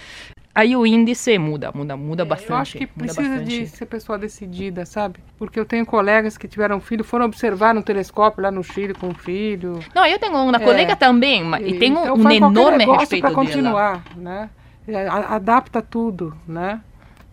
Aí 0.54 0.74
o 0.76 0.84
índice 0.86 1.38
muda, 1.38 1.70
muda, 1.72 1.96
muda 1.96 2.24
bastante. 2.24 2.50
É, 2.50 2.54
Eu 2.54 2.58
acho 2.58 2.78
que 2.78 2.86
precisa 2.86 3.22
bastante. 3.22 3.44
de 3.60 3.66
ser 3.68 3.86
pessoa 3.86 4.18
decidida, 4.18 4.84
sabe? 4.84 5.20
Porque 5.38 5.58
eu 5.58 5.64
tenho 5.64 5.86
colegas 5.86 6.36
que 6.36 6.48
tiveram 6.48 6.80
filho, 6.80 7.04
foram 7.04 7.26
observar 7.26 7.72
no 7.74 7.82
telescópio 7.82 8.42
lá 8.42 8.50
no 8.50 8.64
Chile 8.64 8.92
com 8.92 9.08
o 9.08 9.14
filho. 9.14 9.78
Não, 9.94 10.04
eu 10.04 10.18
tenho 10.18 10.32
uma 10.36 10.56
É. 10.56 10.60
colega 10.60 10.96
também, 10.96 11.42
e, 11.64 11.78
tenho 11.78 11.98
então 12.00 12.14
um 12.14 12.22
faz 12.22 12.38
qualquer 12.38 12.58
enorme 12.60 12.84
respeito 12.86 13.20
para 13.22 13.30
dela. 13.30 13.44
continuar, 13.44 14.04
né? 14.16 14.50
É, 14.88 15.06
Adapta 15.08 15.80
tudo, 15.82 16.34
né? 16.46 16.80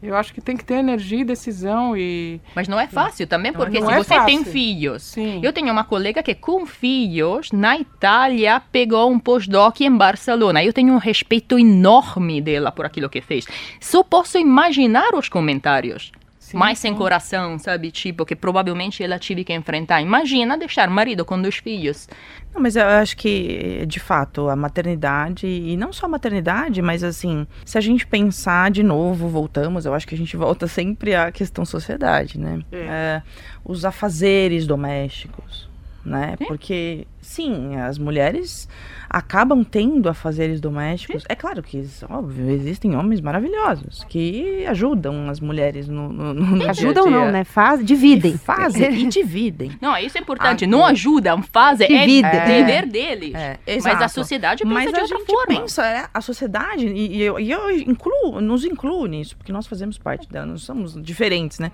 Eu 0.03 0.15
acho 0.15 0.34
que 0.34 0.41
tem 0.41 0.55
que 0.55 0.63
ter 0.63 0.75
energia 0.75 1.21
e 1.21 1.23
decisão 1.23 1.97
e 1.97 2.39
Mas 2.53 2.67
não 2.67 2.79
é 2.79 2.86
fácil 2.86 3.25
também, 3.25 3.51
Não, 3.51 3.60
porque 3.60 3.79
não 3.79 3.88
se 3.88 3.93
é 3.93 3.97
você 3.97 4.19
tem 4.25 4.38
fácil. 4.39 4.51
filhos. 4.51 5.03
sim. 5.03 5.39
Eu 5.41 5.51
tenho 5.51 5.71
uma 5.71 5.84
colega 5.84 6.21
que 6.21 6.36
com 6.36 6.65
filhos 6.65 7.51
na 7.51 7.77
Itália 7.77 8.62
pegou 8.71 9.10
um 9.10 9.17
postdoc 9.17 9.81
em 9.84 9.91
Barcelona. 9.95 10.63
Eu 10.63 10.73
tenho 10.73 10.93
um 10.93 10.97
respeito 10.97 11.58
enorme 11.58 12.39
dela 12.41 12.71
por 12.71 12.86
aquilo 12.86 13.10
que 13.10 13.21
fez. 13.21 13.45
Só 13.79 14.03
posso 14.03 14.38
imaginar 14.38 15.15
os 15.15 15.27
comentários. 15.27 16.12
Sim, 16.56 16.60
mais 16.60 16.80
sem 16.80 16.91
sim. 16.91 16.98
coração, 16.98 17.60
sabe? 17.60 17.91
Tipo, 17.91 18.26
que 18.26 18.36
provavelmente 18.36 19.04
ela 19.04 19.20
tive 19.20 19.44
que 19.44 19.54
enfrentar. 19.54 20.02
Imagina 20.02 20.58
deixar 20.58 20.89
marido 20.89 21.26
com 21.26 21.41
dois 21.41 21.58
filhos. 21.58 22.08
Não, 22.54 22.62
mas 22.62 22.76
eu 22.76 22.86
acho 22.86 23.18
que, 23.18 23.86
de 23.86 24.00
fato, 24.00 24.48
a 24.50 24.56
maternidade, 24.56 25.46
e 25.46 25.76
não 25.76 25.91
só 25.91 26.06
a 26.06 26.10
maternidade, 26.10 26.82
mas 26.82 27.04
assim, 27.04 27.46
se 27.65 27.78
a 27.78 27.82
gente 27.82 28.08
pensar 28.08 28.72
de 28.72 28.82
novo, 28.82 29.28
voltamos, 29.28 29.86
eu 29.86 29.94
acho 29.94 30.08
que 30.08 30.15
a 30.15 30.18
gente 30.18 30.38
volta 30.38 30.65
sempre 30.68 31.13
à 31.13 31.32
questão 31.32 31.65
sociedade, 31.65 32.39
né? 32.39 32.62
É, 32.72 33.22
os 33.63 33.84
afazeres 33.84 34.65
domésticos, 34.65 35.70
né? 36.06 36.36
Porque, 36.48 37.08
sim, 37.20 37.76
as 37.78 37.98
mulheres 37.98 38.70
acabam 39.10 39.63
tendo 39.63 40.08
afazeres 40.10 40.60
domésticos. 40.62 41.24
É 41.28 41.36
claro 41.36 41.63
que, 41.63 41.84
óbvio, 42.10 42.50
existem 42.50 42.96
homens 42.96 43.22
maravilhosos 43.22 44.04
que 44.08 44.65
ajudam 44.68 45.30
as 45.30 45.39
mulheres 45.39 45.88
no, 45.88 46.12
no, 46.12 46.34
no 46.34 46.70
Ajudam 46.70 47.10
não, 47.10 47.32
né? 47.32 47.44
Faz, 47.44 47.84
dividem. 47.84 48.34
E 48.34 48.38
fazem 48.38 48.94
e 48.94 49.08
dividem. 49.10 49.72
Não, 49.82 49.98
isso 49.98 50.18
é 50.18 50.22
importante. 50.22 50.65
Ah, 50.65 50.68
não 50.68 50.88
é. 50.88 50.91
ajudam, 50.91 51.41
fazem. 51.41 51.88
É, 51.88 52.06
Dividem. 52.06 52.46
dever 52.46 52.86
deles. 52.86 53.34
É, 53.34 53.58
Mas 53.82 54.02
a 54.02 54.08
sociedade 54.08 54.63
pensa 54.63 54.74
Mas 54.74 54.91
de 54.91 55.00
a 55.00 55.02
outra 55.02 55.18
gente 55.18 55.26
forma. 55.28 55.62
pensa, 55.62 55.86
é, 55.86 56.08
a 56.13 56.22
sociedade, 56.22 56.88
e, 56.88 57.18
e 57.18 57.22
eu, 57.22 57.39
e 57.39 57.52
eu 57.52 57.72
incluo, 57.72 58.41
nos 58.41 58.63
incluo 58.65 59.06
nisso, 59.06 59.36
porque 59.38 59.52
nós 59.52 59.65
fazemos 59.65 59.98
parte 59.98 60.30
dela, 60.30 60.46
nós 60.46 60.63
somos 60.63 61.02
diferentes, 61.02 61.60
né? 61.60 61.72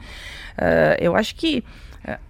Eh, 0.57 0.97
eu 1.01 1.15
acho 1.15 1.35
que 1.35 1.63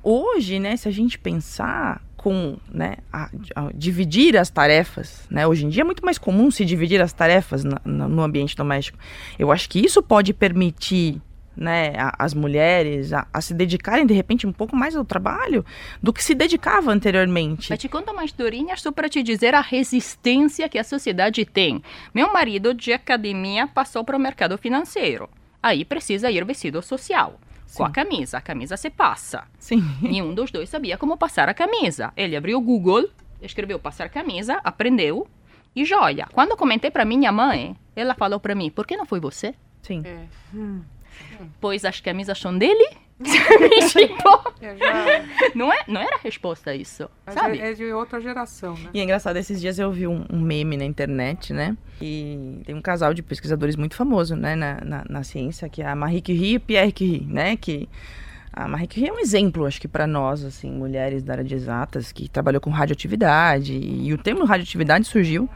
hoje, 0.04 0.60
né, 0.60 0.76
se 0.78 0.88
a 0.88 0.92
gente 0.92 1.18
pensar 1.20 2.02
com, 2.18 2.58
né, 2.72 2.98
a- 3.12 3.30
a 3.56 3.72
dividir 3.74 4.38
as 4.38 4.50
tarefas, 4.50 5.26
né, 5.30 5.48
hoje 5.48 5.66
em 5.66 5.70
dia 5.70 5.82
é 5.82 5.84
muito 5.84 6.06
mais 6.06 6.18
comum 6.20 6.52
se 6.52 6.64
dividir 6.64 7.02
as 7.02 7.12
tarefas 7.14 7.64
na- 7.64 7.82
na- 7.84 8.08
no 8.08 8.22
ambiente 8.22 8.56
doméstico. 8.56 8.98
Eu 9.40 9.52
acho 9.52 9.68
que 9.70 9.80
isso 9.80 10.02
pode 10.04 10.34
permitir 10.34 11.20
né, 11.54 11.94
a- 11.98 12.16
as 12.18 12.34
mulheres 12.34 13.12
a, 13.12 13.28
a 13.32 13.42
se 13.42 13.54
dedicarem 13.54 14.06
de 14.06 14.14
repente 14.14 14.48
um 14.48 14.54
pouco 14.54 14.74
mais 14.74 14.96
ao 14.96 15.04
trabalho 15.04 15.66
do 16.02 16.14
que 16.14 16.24
se 16.24 16.34
dedicava 16.34 16.90
anteriormente. 16.90 17.70
Mas 17.70 17.78
te 17.80 17.90
conto 17.90 18.10
uma 18.14 18.24
historinha 18.24 18.76
só 18.78 18.90
para 18.90 19.10
te 19.10 19.22
dizer 19.22 19.54
a 19.54 19.60
resistência 19.60 20.70
que 20.70 20.80
a 20.80 20.84
sociedade 20.84 21.44
tem. 21.44 21.84
Meu 22.14 22.32
marido 22.32 22.74
de 22.74 22.94
academia 22.94 23.68
passou 23.68 24.04
para 24.06 24.16
o 24.16 24.20
mercado 24.20 24.58
financeiro. 24.58 25.30
Aí 25.62 25.84
precisa 25.84 26.32
ir 26.32 26.44
vestido 26.46 26.82
social. 26.82 27.38
Com 27.76 27.84
a 27.84 27.88
Sim. 27.88 27.94
camisa. 27.94 28.38
A 28.38 28.42
camisa 28.42 28.78
se 28.78 28.90
passa. 28.90 29.44
Sim. 29.58 29.84
Nenhum 30.02 30.34
dos 30.34 30.52
dois 30.52 30.70
sabia 30.70 30.98
como 30.98 31.18
passar 31.18 31.48
a 31.50 31.54
camisa. 31.54 32.12
Ele 32.18 32.36
abriu 32.36 32.58
o 32.58 32.62
Google, 32.62 33.10
escreveu 33.42 33.80
passar 33.80 34.10
camisa, 34.10 34.60
aprendeu 34.64 35.28
e 35.76 35.86
joia. 35.86 36.28
Quando 36.34 36.52
eu 36.52 36.58
comentei 36.58 36.92
para 36.92 37.06
minha 37.06 37.32
mãe, 37.32 37.76
ela 37.96 38.14
falou 38.14 38.40
para 38.40 38.56
mim: 38.56 38.70
por 38.70 38.86
que 38.86 38.98
não 38.98 39.06
foi 39.06 39.20
você? 39.20 39.56
Sim. 39.82 40.04
É. 40.06 40.26
Pois 41.60 41.84
as 41.86 42.00
camisas 42.00 42.38
são 42.40 42.58
dele? 42.58 42.88
tipo, 43.22 44.54
já- 44.60 45.26
não, 45.54 45.72
é, 45.72 45.80
não 45.88 46.02
era 46.02 46.16
a 46.16 46.20
resposta 46.20 46.74
isso, 46.76 47.08
mas 47.24 47.36
sabe? 47.36 47.60
é, 47.60 47.70
é 47.70 47.74
de 47.74 47.86
outra 47.94 48.20
geração, 48.20 48.74
né? 48.76 48.90
E 48.96 49.00
é 49.00 49.04
engraçado, 49.04 49.38
esses 49.38 49.62
dias 49.62 49.78
eu 49.78 49.92
vi 49.92 50.08
um, 50.08 50.26
um 50.28 50.40
meme 50.40 50.76
na 50.76 50.86
internet, 50.86 51.54
né? 51.54 51.78
E 52.02 52.62
tem 52.66 52.74
um 52.74 52.82
casal 52.82 53.14
de 53.14 53.22
pesquisadores 53.22 53.76
muito 53.76 53.96
famoso, 53.96 54.36
né, 54.36 54.56
na, 54.56 54.82
na, 54.84 55.06
na 55.08 55.24
ciência, 55.24 55.70
que 55.70 55.84
é 55.84 55.88
a 55.88 55.96
Marie 55.96 56.22
Curie 56.22 56.56
e 56.56 56.60
Pierre 56.60 56.92
Curie, 56.92 57.26
né? 57.28 57.56
Que 57.58 57.88
a 58.54 58.68
Marie 58.68 58.88
Curie 58.88 59.08
é 59.08 59.14
um 59.14 59.20
exemplo, 59.20 59.66
acho 59.66 59.80
que 59.80 59.88
para 59.88 60.06
nós, 60.06 60.44
assim, 60.44 60.70
mulheres 60.70 61.24
da 61.24 61.34
área 61.34 61.44
de 61.44 61.56
exatas, 61.56 62.12
que 62.12 62.28
trabalhou 62.28 62.60
com 62.60 62.70
radioatividade. 62.70 63.74
E, 63.74 64.14
o 64.14 64.18
termo 64.18 64.44
radioatividade 64.44 65.08
surgiu 65.08 65.50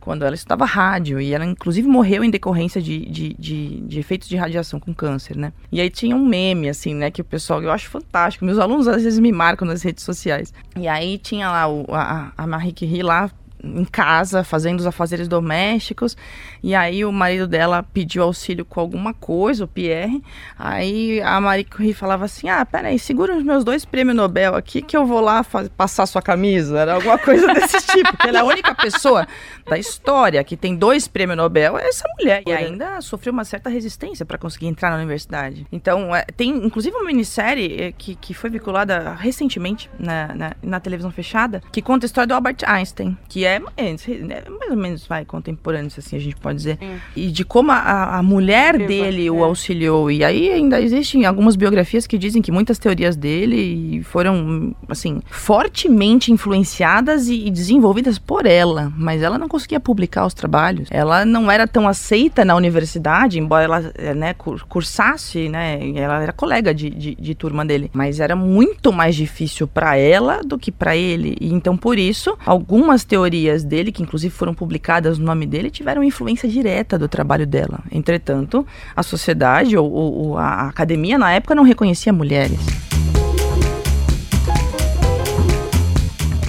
quando 0.00 0.24
ela 0.24 0.34
estudava 0.34 0.64
rádio. 0.64 1.20
E 1.20 1.32
ela, 1.32 1.44
inclusive, 1.44 1.86
morreu 1.86 2.24
em 2.24 2.30
decorrência 2.30 2.82
de, 2.82 3.06
de, 3.06 3.34
de, 3.34 3.80
de 3.82 3.98
efeitos 4.00 4.28
de 4.28 4.36
radiação 4.36 4.80
com 4.80 4.92
câncer, 4.92 5.36
né? 5.36 5.52
E 5.70 5.80
aí 5.80 5.88
tinha 5.88 6.16
um 6.16 6.26
meme, 6.26 6.68
assim, 6.68 6.92
né? 6.92 7.10
Que 7.10 7.20
o 7.20 7.24
pessoal, 7.24 7.62
eu 7.62 7.70
acho 7.70 7.88
fantástico. 7.88 8.44
Meus 8.44 8.58
alunos, 8.58 8.88
às 8.88 9.04
vezes, 9.04 9.20
me 9.20 9.30
marcam 9.30 9.68
nas 9.68 9.82
redes 9.82 10.02
sociais. 10.02 10.52
E 10.76 10.88
aí 10.88 11.18
tinha 11.18 11.48
lá 11.48 11.68
o, 11.68 11.86
a, 11.90 12.32
a 12.36 12.46
Marie 12.48 12.72
Curie 12.72 13.02
lá 13.02 13.30
em 13.62 13.84
casa, 13.84 14.42
fazendo 14.44 14.80
os 14.80 14.86
afazeres 14.86 15.28
domésticos. 15.28 16.16
E 16.62 16.74
aí 16.74 17.04
o 17.04 17.12
marido 17.12 17.46
dela 17.46 17.82
pediu 17.82 18.22
auxílio 18.22 18.64
com 18.64 18.80
alguma 18.80 19.14
coisa, 19.14 19.64
o 19.64 19.68
Pierre. 19.68 20.22
Aí 20.58 21.20
a 21.22 21.40
Marie 21.40 21.64
Curie 21.64 21.94
falava 21.94 22.24
assim: 22.24 22.48
Ah, 22.48 22.64
peraí, 22.64 22.98
segura 22.98 23.36
os 23.36 23.42
meus 23.42 23.64
dois 23.64 23.84
prêmios 23.84 24.16
Nobel 24.16 24.54
aqui 24.54 24.82
que 24.82 24.96
eu 24.96 25.06
vou 25.06 25.20
lá 25.20 25.44
passar 25.76 26.06
sua 26.06 26.22
camisa. 26.22 26.78
Era 26.78 26.94
alguma 26.94 27.18
coisa 27.18 27.46
desse 27.54 27.86
tipo. 27.86 28.10
Porque 28.10 28.28
ela 28.28 28.38
é 28.38 28.40
a 28.42 28.44
única 28.44 28.74
pessoa 28.74 29.26
da 29.68 29.78
história 29.78 30.42
que 30.42 30.56
tem 30.56 30.74
dois 30.74 31.06
prêmios 31.06 31.36
Nobel, 31.36 31.78
é 31.78 31.88
essa 31.88 32.04
mulher. 32.18 32.42
E 32.46 32.52
ainda 32.52 33.00
sofreu 33.00 33.32
uma 33.32 33.44
certa 33.44 33.70
resistência 33.70 34.24
para 34.26 34.38
conseguir 34.38 34.66
entrar 34.66 34.90
na 34.90 34.96
universidade. 34.96 35.66
Então, 35.70 36.14
é, 36.14 36.24
tem 36.36 36.50
inclusive 36.50 36.94
uma 36.96 37.04
minissérie 37.04 37.80
é, 37.80 37.92
que, 37.92 38.14
que 38.14 38.34
foi 38.34 38.50
vinculada 38.50 39.14
recentemente 39.14 39.90
na, 39.98 40.34
na, 40.34 40.56
na 40.62 40.80
televisão 40.80 41.10
fechada, 41.10 41.62
que 41.72 41.82
conta 41.82 42.04
a 42.04 42.08
história 42.08 42.26
do 42.26 42.34
Albert 42.34 42.58
Einstein, 42.66 43.16
que 43.28 43.44
é, 43.44 43.49
é, 43.50 43.62
é 43.76 44.50
mais 44.50 44.70
ou 44.70 44.76
menos 44.76 45.06
vai, 45.06 45.24
contemporâneo, 45.24 45.90
se 45.90 46.00
assim 46.00 46.16
a 46.16 46.20
gente 46.20 46.36
pode 46.36 46.58
dizer. 46.58 46.78
Sim. 46.78 46.96
E 47.16 47.30
de 47.30 47.44
como 47.44 47.72
a, 47.72 48.18
a 48.18 48.22
mulher 48.22 48.78
dele 48.78 49.30
o 49.30 49.40
é. 49.40 49.42
auxiliou. 49.42 50.10
E 50.10 50.24
aí 50.24 50.50
ainda 50.50 50.80
existem 50.80 51.24
algumas 51.26 51.56
biografias 51.56 52.06
que 52.06 52.18
dizem 52.18 52.42
que 52.42 52.52
muitas 52.52 52.78
teorias 52.78 53.16
dele 53.16 54.02
foram, 54.04 54.74
assim, 54.88 55.20
fortemente 55.28 56.32
influenciadas 56.32 57.28
e, 57.28 57.46
e 57.46 57.50
desenvolvidas 57.50 58.18
por 58.18 58.46
ela. 58.46 58.92
Mas 58.96 59.22
ela 59.22 59.38
não 59.38 59.48
conseguia 59.48 59.80
publicar 59.80 60.26
os 60.26 60.34
trabalhos. 60.34 60.88
Ela 60.90 61.24
não 61.24 61.50
era 61.50 61.66
tão 61.66 61.88
aceita 61.88 62.44
na 62.44 62.54
universidade, 62.54 63.38
embora 63.38 63.64
ela 63.64 63.92
eh, 63.94 64.14
né, 64.14 64.34
cur- 64.34 64.64
cursasse, 64.68 65.48
né? 65.48 65.80
Ela 65.94 66.22
era 66.22 66.32
colega 66.32 66.74
de, 66.74 66.90
de, 66.90 67.14
de 67.14 67.34
turma 67.34 67.64
dele. 67.64 67.90
Mas 67.92 68.20
era 68.20 68.36
muito 68.36 68.92
mais 68.92 69.14
difícil 69.14 69.66
para 69.66 69.96
ela 69.96 70.40
do 70.44 70.58
que 70.58 70.70
para 70.70 70.96
ele. 70.96 71.36
E 71.40 71.52
então, 71.52 71.76
por 71.76 71.98
isso, 71.98 72.36
algumas 72.44 73.04
teorias 73.04 73.39
dele, 73.64 73.90
que 73.92 74.02
inclusive 74.02 74.32
foram 74.34 74.54
publicadas 74.54 75.18
no 75.18 75.24
nome 75.24 75.46
dele, 75.46 75.70
tiveram 75.70 76.02
influência 76.04 76.48
direta 76.48 76.98
do 76.98 77.08
trabalho 77.08 77.46
dela. 77.46 77.80
Entretanto, 77.90 78.66
a 78.94 79.02
sociedade 79.02 79.76
ou, 79.76 79.90
ou- 79.90 80.38
a 80.38 80.68
academia 80.68 81.18
na 81.18 81.32
época 81.32 81.54
não 81.54 81.62
reconhecia 81.62 82.12
mulheres. 82.12 82.58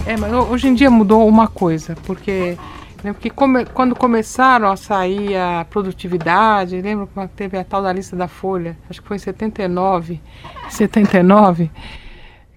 É, 0.06 0.18
mas 0.18 0.34
ho- 0.34 0.48
hoje 0.52 0.68
em 0.68 0.74
dia 0.74 0.90
mudou 0.90 1.28
uma 1.28 1.48
coisa, 1.48 1.96
porque, 2.06 2.58
né, 3.04 3.14
porque 3.14 3.30
come- 3.30 3.66
quando 3.66 3.96
começaram 3.96 4.70
a 4.70 4.76
sair 4.76 5.36
a 5.38 5.66
produtividade, 5.70 6.82
lembra 6.82 7.08
quando 7.14 7.30
teve 7.30 7.58
a 7.58 7.64
tal 7.64 7.82
da 7.82 7.94
lista 7.94 8.16
da 8.16 8.28
Folha, 8.28 8.78
acho 8.90 9.02
que 9.02 9.08
foi 9.08 9.16
em 9.18 9.20
79, 9.20 10.20
79, 10.70 11.70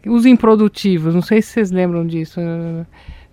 os 0.07 0.27
improdutivos, 0.27 1.15
não 1.15 1.23
sei 1.23 1.41
se 1.41 1.49
vocês 1.53 1.71
lembram 1.71 2.07
disso, 2.07 2.41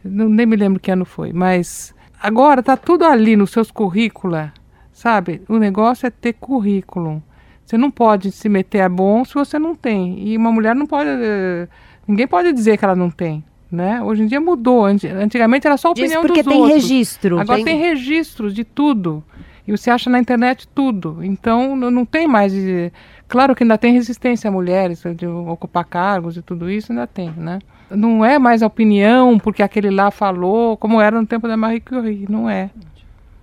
não, 0.03 0.27
nem 0.29 0.45
me 0.45 0.55
lembro 0.55 0.79
que 0.79 0.91
ano 0.91 1.05
foi, 1.05 1.31
mas 1.33 1.93
agora 2.21 2.61
tá 2.63 2.75
tudo 2.77 3.03
ali 3.05 3.35
nos 3.35 3.51
seus 3.51 3.71
currícula, 3.71 4.53
sabe? 4.91 5.41
O 5.47 5.57
negócio 5.57 6.05
é 6.07 6.09
ter 6.09 6.33
currículo. 6.33 7.21
Você 7.65 7.77
não 7.77 7.89
pode 7.91 8.31
se 8.31 8.49
meter 8.49 8.81
a 8.81 8.89
bom 8.89 9.23
se 9.23 9.33
você 9.33 9.57
não 9.57 9.75
tem. 9.75 10.19
E 10.27 10.35
uma 10.37 10.51
mulher 10.51 10.75
não 10.75 10.85
pode. 10.85 11.09
eh, 11.09 11.67
Ninguém 12.07 12.27
pode 12.27 12.51
dizer 12.51 12.77
que 12.77 12.83
ela 12.83 12.95
não 12.95 13.09
tem. 13.09 13.43
Né? 13.71 14.01
Hoje 14.03 14.23
em 14.23 14.27
dia 14.27 14.41
mudou. 14.41 14.83
Anti- 14.85 15.07
Antigamente 15.07 15.65
era 15.65 15.77
só 15.77 15.91
a 15.91 15.93
Diz 15.93 16.03
opinião 16.03 16.21
porque 16.21 16.43
dos 16.43 16.51
tem 16.51 16.61
outros. 16.61 16.81
registro. 16.83 17.39
Agora 17.39 17.63
tem 17.63 17.77
registros 17.79 18.53
de 18.53 18.65
tudo. 18.65 19.23
E 19.65 19.71
você 19.71 19.89
acha 19.89 20.09
na 20.09 20.19
internet 20.19 20.67
tudo. 20.75 21.19
Então 21.23 21.73
não, 21.77 21.89
não 21.89 22.03
tem 22.05 22.27
mais. 22.27 22.51
de- 22.51 22.91
Claro 23.29 23.55
que 23.55 23.63
ainda 23.63 23.77
tem 23.77 23.93
resistência 23.93 24.49
a 24.49 24.51
mulheres 24.51 25.01
de 25.15 25.25
ocupar 25.25 25.85
cargos 25.85 26.35
e 26.35 26.41
tudo 26.41 26.69
isso, 26.69 26.91
ainda 26.91 27.07
tem, 27.07 27.31
né? 27.37 27.59
Não 27.95 28.23
é 28.23 28.39
mais 28.39 28.63
a 28.63 28.67
opinião 28.67 29.37
porque 29.37 29.61
aquele 29.61 29.89
lá 29.89 30.11
falou, 30.11 30.77
como 30.77 31.01
era 31.01 31.19
no 31.19 31.25
tempo 31.27 31.47
da 31.47 31.57
Marie 31.57 31.79
Curie, 31.81 32.25
não 32.29 32.49
é. 32.49 32.69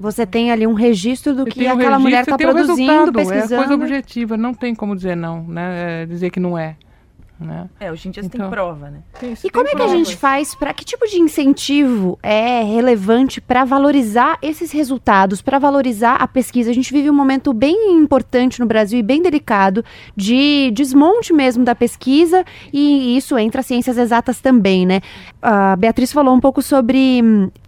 Você 0.01 0.25
tem 0.25 0.53
ali 0.53 0.67
um 0.67 0.75
registro 0.75 1.35
do 1.35 1.45
Você 1.45 1.51
que 1.51 1.67
aquela 1.67 1.77
registro, 1.97 2.01
mulher 2.03 2.21
está 2.21 2.39
produzindo, 2.39 2.93
resultado, 2.93 3.09
É 3.21 3.25
pesquisando. 3.25 3.63
coisa 3.63 3.75
objetiva, 3.75 4.37
não 4.37 4.55
tem 4.55 4.75
como 4.75 4.95
dizer 4.95 5.17
não, 5.17 5.43
né? 5.43 6.03
É 6.03 6.07
dizer 6.07 6.31
que 6.31 6.39
não 6.39 6.57
é. 6.57 6.77
Né? 7.41 7.69
É, 7.79 7.93
hoje 7.93 8.09
em 8.09 8.11
dia 8.11 8.21
você 8.23 8.27
Então. 8.27 8.41
tem 8.41 8.51
prova, 8.51 8.91
né? 8.91 8.99
Tem- 9.21 9.33
E 9.45 9.49
como 9.51 9.69
é 9.69 9.71
que 9.71 9.77
a 9.77 9.85
provas. 9.85 9.97
gente 10.09 10.17
faz 10.17 10.57
para 10.57 10.75
que 10.75 10.85
tipo 10.85 11.07
de 11.07 11.21
incentivo 11.21 12.19
é 12.21 12.63
relevante 12.63 13.41
para 13.41 13.65
valorizar 13.65 14.39
esses 14.43 14.73
resultados, 14.73 15.41
para 15.41 15.57
valorizar 15.61 16.17
a 16.17 16.27
pesquisa? 16.27 16.69
A 16.71 16.75
gente 16.75 16.93
vive 16.93 17.09
um 17.09 17.15
momento 17.15 17.53
bem 17.53 17.93
importante 17.93 18.59
no 18.59 18.67
Brasil 18.67 18.99
e 18.99 19.03
bem 19.05 19.23
delicado 19.23 19.85
de 20.17 20.73
desmonte 20.75 21.33
mesmo 21.33 21.65
da 21.65 21.77
pesquisa 21.77 22.45
e 22.73 23.17
isso 23.17 23.39
entra 23.39 23.63
ciências 23.63 23.97
exatas 23.99 24.41
também, 24.41 24.85
né? 24.85 25.01
A 25.41 25.77
Beatriz 25.77 26.13
falou 26.13 26.35
um 26.35 26.41
pouco 26.41 26.61
sobre 26.61 27.23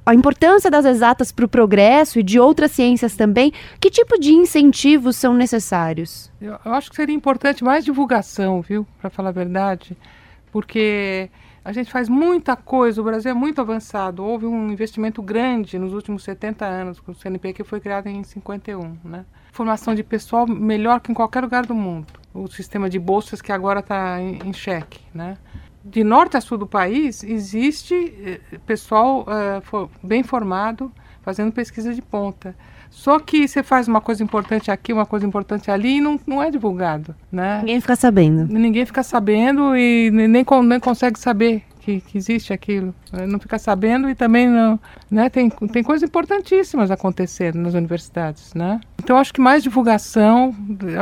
a 0.05 0.15
importância 0.15 0.71
das 0.71 0.85
exatas 0.85 1.31
para 1.33 1.45
o 1.45 1.49
progresso 1.49 2.19
e 2.19 2.23
de 2.23 2.39
outras 2.39 2.71
ciências 2.73 3.17
também. 3.17 3.53
Que 3.81 3.91
tipo 3.91 4.19
de 4.19 4.33
incentivos 4.33 5.17
são 5.17 5.35
necessários? 5.35 6.31
Eu, 6.41 6.57
eu 6.65 6.75
acho 6.75 6.91
que 6.91 6.97
seria 6.97 7.15
importante 7.15 7.63
mais 7.65 7.85
divulgação, 7.85 8.61
viu? 8.61 8.87
Para 9.01 9.11
falar 9.11 9.31
a 9.31 9.33
verdade. 9.33 9.97
Porque 10.53 11.31
a 11.65 11.73
gente 11.73 11.93
faz 11.93 12.09
muita 12.09 12.57
coisa, 12.57 13.01
o 13.01 13.05
Brasil 13.05 13.31
é 13.31 13.35
muito 13.35 13.61
avançado. 13.61 14.25
Houve 14.25 14.47
um 14.47 14.71
investimento 14.71 15.23
grande 15.23 15.79
nos 15.79 15.93
últimos 15.93 16.23
70 16.25 16.65
anos 16.65 17.01
com 17.01 17.13
o 17.13 17.15
CNPq 17.15 17.65
foi 17.65 17.81
criado 17.81 18.09
em 18.09 18.25
51, 18.25 18.97
né? 19.05 19.25
Formação 19.53 19.95
de 19.95 20.03
pessoal 20.03 20.47
melhor 20.47 21.01
que 21.01 21.13
em 21.13 21.15
qualquer 21.15 21.43
lugar 21.43 21.67
do 21.67 21.75
mundo. 21.75 22.07
o 22.33 22.49
sistema 22.49 22.89
de 22.89 22.99
bolsas 22.99 23.43
que 23.43 23.53
agora 23.53 23.81
está 23.81 24.21
em, 24.21 24.39
em 24.45 24.53
xeque, 24.53 25.01
né? 25.15 25.37
De 25.85 26.05
norte 26.05 26.37
a 26.37 26.41
sul 26.41 26.59
do 26.59 26.67
país 26.67 27.25
existe 27.25 27.95
eh, 27.95 28.59
pessoal 28.67 29.27
for, 29.63 29.89
bem 30.03 30.23
formado 30.23 30.93
fazendo 31.23 31.53
pesquisa 31.53 31.95
de 31.95 32.03
ponta. 32.03 32.55
Só 32.91 33.21
que 33.21 33.47
você 33.47 33.63
faz 33.63 33.87
uma 33.87 34.01
coisa 34.01 34.23
importante 34.23 34.71
aqui, 34.71 34.93
uma 34.93 35.07
coisa 35.07 35.25
importante 35.25 35.71
ali 35.71 35.99
e 35.99 36.01
não, 36.01 36.19
não 36.27 36.43
é 36.43 36.51
divulgado, 36.51 37.15
né? 37.31 37.61
Ninguém 37.61 37.81
fica 37.81 37.95
sabendo. 37.95 38.53
Ninguém 38.53 38.85
fica 38.85 39.03
sabendo 39.03 39.77
e 39.77 40.11
nem, 40.11 40.27
nem 40.27 40.81
consegue 40.81 41.19
saber 41.19 41.63
que, 41.81 42.01
que 42.01 42.19
existe 42.19 42.53
aquilo. 42.53 42.93
Não 43.29 43.39
fica 43.39 43.61
sabendo 43.61 44.11
e 44.11 44.15
também 44.15 44.49
não, 44.49 44.79
né? 45.09 45.29
Tem, 45.29 45.49
tem 45.49 45.85
coisas 45.85 46.09
importantíssimas 46.09 46.91
acontecendo 46.91 47.61
nas 47.61 47.75
universidades, 47.75 48.53
né? 48.55 48.81
Então 49.03 49.17
acho 49.17 49.33
que 49.33 49.41
mais 49.41 49.63
divulgação, 49.63 50.53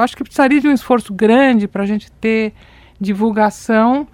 acho 0.03 0.15
que 0.15 0.23
precisaria 0.23 0.61
de 0.61 0.69
um 0.69 0.73
esforço 0.73 1.15
grande 1.15 1.67
para 1.67 1.85
a 1.85 1.87
gente 1.87 2.13
ter 2.13 2.53
divulgação, 3.01 4.07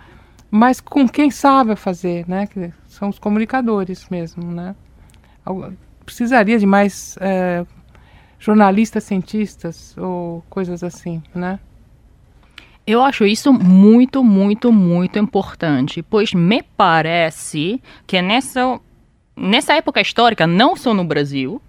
mas 0.57 0.80
com 0.80 1.09
quem 1.09 1.32
sabe 1.32 1.74
fazer, 1.74 2.24
né? 2.28 2.46
Que 2.46 2.72
são 2.86 3.09
os 3.09 3.18
comunicadores 3.18 4.07
mesmo, 4.09 4.52
né? 4.52 4.76
Precisaria 6.07 6.57
de 6.61 6.64
mais 6.64 7.18
é, 7.20 7.66
jornalistas, 8.38 9.02
cientistas 9.02 9.96
ou 9.98 10.44
coisas 10.48 10.84
assim, 10.84 11.20
né? 11.34 11.59
Eu 12.86 13.02
acho 13.02 13.26
isso 13.26 13.52
muito, 13.52 14.22
muito, 14.22 14.70
muito 14.70 15.18
importante, 15.18 16.02
pois 16.02 16.32
me 16.32 16.62
parece 16.62 17.82
que 18.07 18.22
nessa, 18.22 18.78
nessa 19.36 19.72
época 19.72 20.00
histórica, 20.00 20.46
não 20.46 20.76
só 20.76 20.94
no 20.94 21.02
Brasil, 21.02 21.61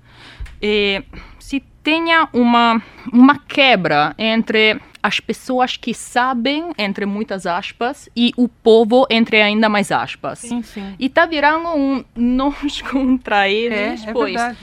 eh, 0.62 1.02
se 1.40 1.60
tenha 1.82 2.30
uma, 2.32 2.80
uma 3.12 3.40
quebra 3.40 4.14
entre 4.16 4.80
as 5.06 5.20
pessoas 5.20 5.78
que 5.78 5.94
sabem, 5.94 6.72
entre 6.80 7.06
muitas 7.06 7.46
aspas, 7.46 8.10
e 8.16 8.34
o 8.36 8.48
povo, 8.48 9.06
entre 9.08 9.40
ainda 9.40 9.70
mais 9.70 9.92
aspas. 9.92 10.40
Sim, 10.40 10.64
sim. 10.64 10.96
E 10.98 11.08
tá 11.08 11.28
virando 11.28 11.68
um 11.78 12.04
nós 12.16 12.82
contra 12.90 13.48
eles, 13.48 14.04
é, 14.04 14.10
é 14.10 14.14
pois 14.14 14.34
verdade. 14.34 14.58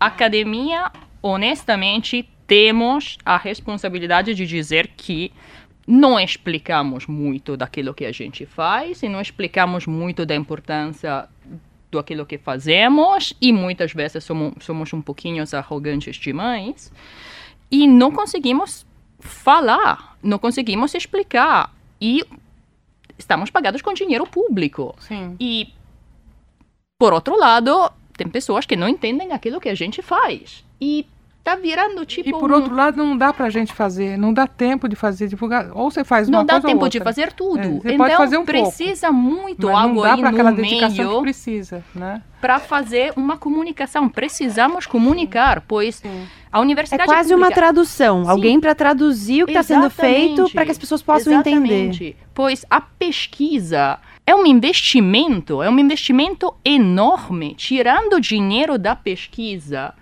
academia, 0.00 0.90
honestamente, 1.22 2.28
temos 2.48 3.16
a 3.24 3.36
responsabilidade 3.36 4.34
de 4.34 4.44
dizer 4.44 4.88
que 4.96 5.32
não 5.86 6.18
explicamos 6.18 7.06
muito 7.06 7.56
daquilo 7.56 7.94
que 7.94 8.04
a 8.04 8.12
gente 8.12 8.44
faz 8.46 9.04
e 9.04 9.08
não 9.08 9.20
explicamos 9.20 9.86
muito 9.86 10.26
da 10.26 10.34
importância 10.34 11.28
do 11.92 12.00
aquilo 12.00 12.26
que 12.26 12.38
fazemos 12.38 13.36
e 13.40 13.52
muitas 13.52 13.92
vezes 13.92 14.24
somos, 14.24 14.52
somos 14.64 14.92
um 14.92 15.00
pouquinho 15.00 15.44
arrogantes 15.52 16.16
demais 16.16 16.92
e 17.70 17.86
não 17.86 18.10
conseguimos 18.10 18.84
falar, 19.20 20.16
não 20.22 20.38
conseguimos 20.38 20.94
explicar 20.94 21.74
e 22.00 22.24
estamos 23.18 23.50
pagados 23.50 23.82
com 23.82 23.92
dinheiro 23.92 24.26
público. 24.26 24.94
Sim. 25.00 25.36
E 25.38 25.72
por 26.98 27.12
outro 27.12 27.38
lado, 27.38 27.90
tem 28.16 28.28
pessoas 28.28 28.66
que 28.66 28.76
não 28.76 28.88
entendem 28.88 29.32
aquilo 29.32 29.60
que 29.60 29.68
a 29.68 29.74
gente 29.74 30.02
faz. 30.02 30.64
E 30.80 31.06
tá 31.42 31.56
virando 31.56 32.04
tipo. 32.04 32.28
E 32.28 32.32
por 32.32 32.50
um- 32.50 32.54
outro 32.54 32.74
lado, 32.74 32.96
não 32.96 33.16
dá 33.16 33.32
pra 33.32 33.48
gente 33.50 33.72
fazer, 33.72 34.16
não 34.18 34.32
dá 34.32 34.46
tempo 34.46 34.88
de 34.88 34.94
fazer 34.96 35.26
divulgar. 35.28 35.70
Ou 35.74 35.90
você 35.90 36.04
faz 36.04 36.28
não 36.28 36.40
uma 36.40 36.44
dá 36.44 36.54
coisa 36.54 36.66
ou 36.68 36.72
tempo 36.74 36.88
de 36.88 37.00
fazer 37.00 37.32
tudo. 37.32 37.58
É, 37.58 37.62
você 37.68 37.88
então 37.92 37.96
pode 37.96 38.16
fazer 38.16 38.36
um 38.38 38.44
pouco, 38.44 38.62
precisa 38.62 39.10
muito 39.10 39.66
Mas 39.66 39.76
algo 39.76 39.94
não 39.96 40.02
dá 40.02 40.14
aí 40.14 40.20
para 40.20 40.30
aquela 40.30 40.50
no 40.50 40.56
dedicação 40.56 40.90
que 40.96 41.02
meio 41.04 41.20
precisa, 41.22 41.84
né? 41.94 42.22
para 42.40 42.58
fazer 42.58 43.12
uma 43.16 43.36
comunicação. 43.36 44.08
Precisamos 44.08 44.86
comunicar, 44.86 45.62
pois 45.66 45.96
Sim. 45.96 46.26
a 46.52 46.58
É 46.58 46.60
universidade 46.62 47.04
quase 47.10 47.34
uma 47.34 47.46
pública- 47.48 47.60
tradução. 47.60 48.24
Sim. 48.24 48.30
Alguém 48.30 48.60
para 48.60 48.74
traduzir 48.74 49.42
o 49.42 49.46
que 49.46 49.52
está 49.52 49.62
sendo 49.62 49.90
feito 49.90 50.48
para 50.50 50.64
que 50.64 50.70
as 50.70 50.78
pessoas 50.78 51.02
possam 51.02 51.32
entender. 51.34 51.64
Exatamente. 51.84 52.16
Pois 52.34 52.64
a 52.70 52.80
pesquisa 52.80 53.98
é 54.26 54.34
um 54.34 54.46
investimento, 54.46 55.62
é 55.62 55.68
um 55.68 55.78
investimento 55.78 56.54
enorme. 56.64 57.54
Tirando 57.56 58.20
dinheiro 58.20 58.78
da 58.78 58.96
pesquisa, 58.96 59.92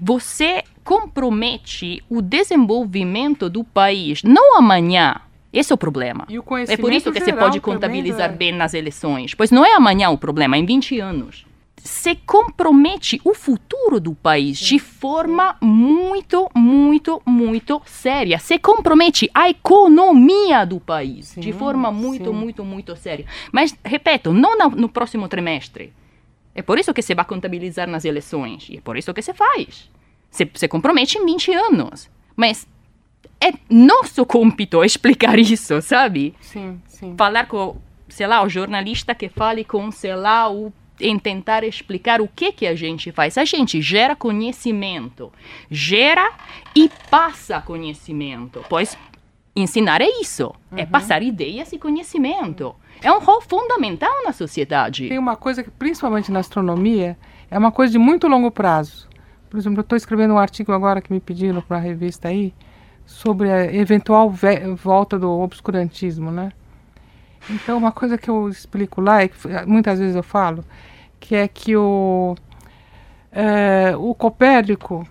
você 0.00 0.62
compromete 0.84 2.02
o 2.08 2.22
desenvolvimento 2.22 3.50
do 3.50 3.64
país, 3.64 4.22
não 4.22 4.56
amanhã. 4.56 5.20
Esse 5.52 5.72
é 5.72 5.74
o 5.74 5.78
problema. 5.78 6.26
É 6.68 6.76
por 6.76 6.92
isso 6.92 7.10
que 7.10 7.20
você 7.20 7.32
pode 7.32 7.60
contabilizar 7.60 8.30
né? 8.30 8.36
bem 8.36 8.52
nas 8.52 8.74
eleições. 8.74 9.34
Pois 9.34 9.50
não 9.50 9.64
é 9.64 9.74
amanhã 9.74 10.10
o 10.10 10.18
problema, 10.18 10.56
é 10.56 10.58
em 10.58 10.66
20 10.66 11.00
anos. 11.00 11.46
Você 11.86 12.16
compromete 12.16 13.20
o 13.24 13.32
futuro 13.32 14.00
do 14.00 14.12
país 14.12 14.58
de 14.58 14.78
forma 14.78 15.56
muito, 15.60 16.50
muito, 16.54 17.22
muito 17.24 17.80
séria. 17.86 18.38
Você 18.38 18.58
compromete 18.58 19.30
a 19.32 19.48
economia 19.48 20.64
do 20.64 20.80
país 20.80 21.34
de 21.36 21.52
Sim, 21.52 21.58
forma 21.58 21.92
muito, 21.92 22.30
sim. 22.30 22.36
muito, 22.36 22.64
muito 22.64 22.96
séria. 22.96 23.24
Mas, 23.52 23.74
repito, 23.84 24.32
não 24.32 24.56
no 24.70 24.88
próximo 24.88 25.28
trimestre. 25.28 25.92
É 26.56 26.62
por 26.62 26.78
isso 26.78 26.94
que 26.94 27.02
você 27.02 27.14
vai 27.14 27.26
contabilizar 27.26 27.86
nas 27.86 28.06
eleições. 28.06 28.66
E 28.70 28.78
é 28.78 28.80
por 28.80 28.96
isso 28.96 29.12
que 29.12 29.20
você 29.20 29.34
faz. 29.34 29.90
Você, 30.30 30.46
você 30.46 30.66
compromete 30.66 31.18
em 31.18 31.24
20 31.26 31.52
anos. 31.52 32.10
Mas 32.34 32.66
é 33.38 33.52
nosso 33.68 34.24
compito 34.24 34.82
explicar 34.82 35.38
isso, 35.38 35.82
sabe? 35.82 36.34
Sim, 36.40 36.80
sim. 36.86 37.14
Falar 37.14 37.46
com, 37.46 37.76
sei 38.08 38.26
lá, 38.26 38.42
o 38.42 38.48
jornalista 38.48 39.14
que 39.14 39.28
fale 39.28 39.64
com, 39.64 39.92
sei 39.92 40.16
lá, 40.16 40.50
o 40.50 40.72
em 40.98 41.18
tentar 41.18 41.62
explicar 41.62 42.22
o 42.22 42.28
que 42.28 42.50
que 42.52 42.66
a 42.66 42.74
gente 42.74 43.12
faz. 43.12 43.36
A 43.36 43.44
gente 43.44 43.82
gera 43.82 44.16
conhecimento, 44.16 45.30
gera 45.70 46.32
e 46.74 46.90
passa 47.10 47.60
conhecimento. 47.60 48.64
Pois 48.66 48.96
ensinar 49.56 50.00
é 50.02 50.20
isso, 50.20 50.54
é 50.76 50.84
passar 50.84 51.22
ideias 51.22 51.72
e 51.72 51.78
conhecimento. 51.78 52.74
É 53.02 53.10
um 53.10 53.18
rol 53.18 53.40
fundamental 53.40 54.12
na 54.24 54.32
sociedade. 54.32 55.08
Tem 55.08 55.18
uma 55.18 55.36
coisa 55.36 55.62
que, 55.62 55.70
principalmente 55.70 56.30
na 56.30 56.40
astronomia, 56.40 57.16
é 57.50 57.58
uma 57.58 57.72
coisa 57.72 57.92
de 57.92 57.98
muito 57.98 58.28
longo 58.28 58.50
prazo. 58.50 59.08
Por 59.50 59.58
exemplo, 59.58 59.78
eu 59.78 59.82
estou 59.82 59.96
escrevendo 59.96 60.34
um 60.34 60.38
artigo 60.38 60.72
agora 60.72 61.00
que 61.00 61.12
me 61.12 61.20
pediram 61.20 61.60
para 61.62 61.76
a 61.76 61.80
revista 61.80 62.28
aí 62.28 62.52
sobre 63.04 63.50
a 63.50 63.72
eventual 63.74 64.28
ve- 64.30 64.74
volta 64.74 65.18
do 65.18 65.30
obscurantismo, 65.30 66.30
né? 66.30 66.52
Então, 67.48 67.78
uma 67.78 67.92
coisa 67.92 68.18
que 68.18 68.28
eu 68.28 68.48
explico 68.48 69.00
lá, 69.00 69.22
e 69.22 69.28
que 69.28 69.36
muitas 69.66 69.98
vezes 70.00 70.16
eu 70.16 70.22
falo, 70.22 70.64
que 71.20 71.36
é 71.36 71.46
que 71.46 71.76
o, 71.76 72.34
eh, 73.30 73.94
o 73.96 74.12
Copérnico 74.14 75.06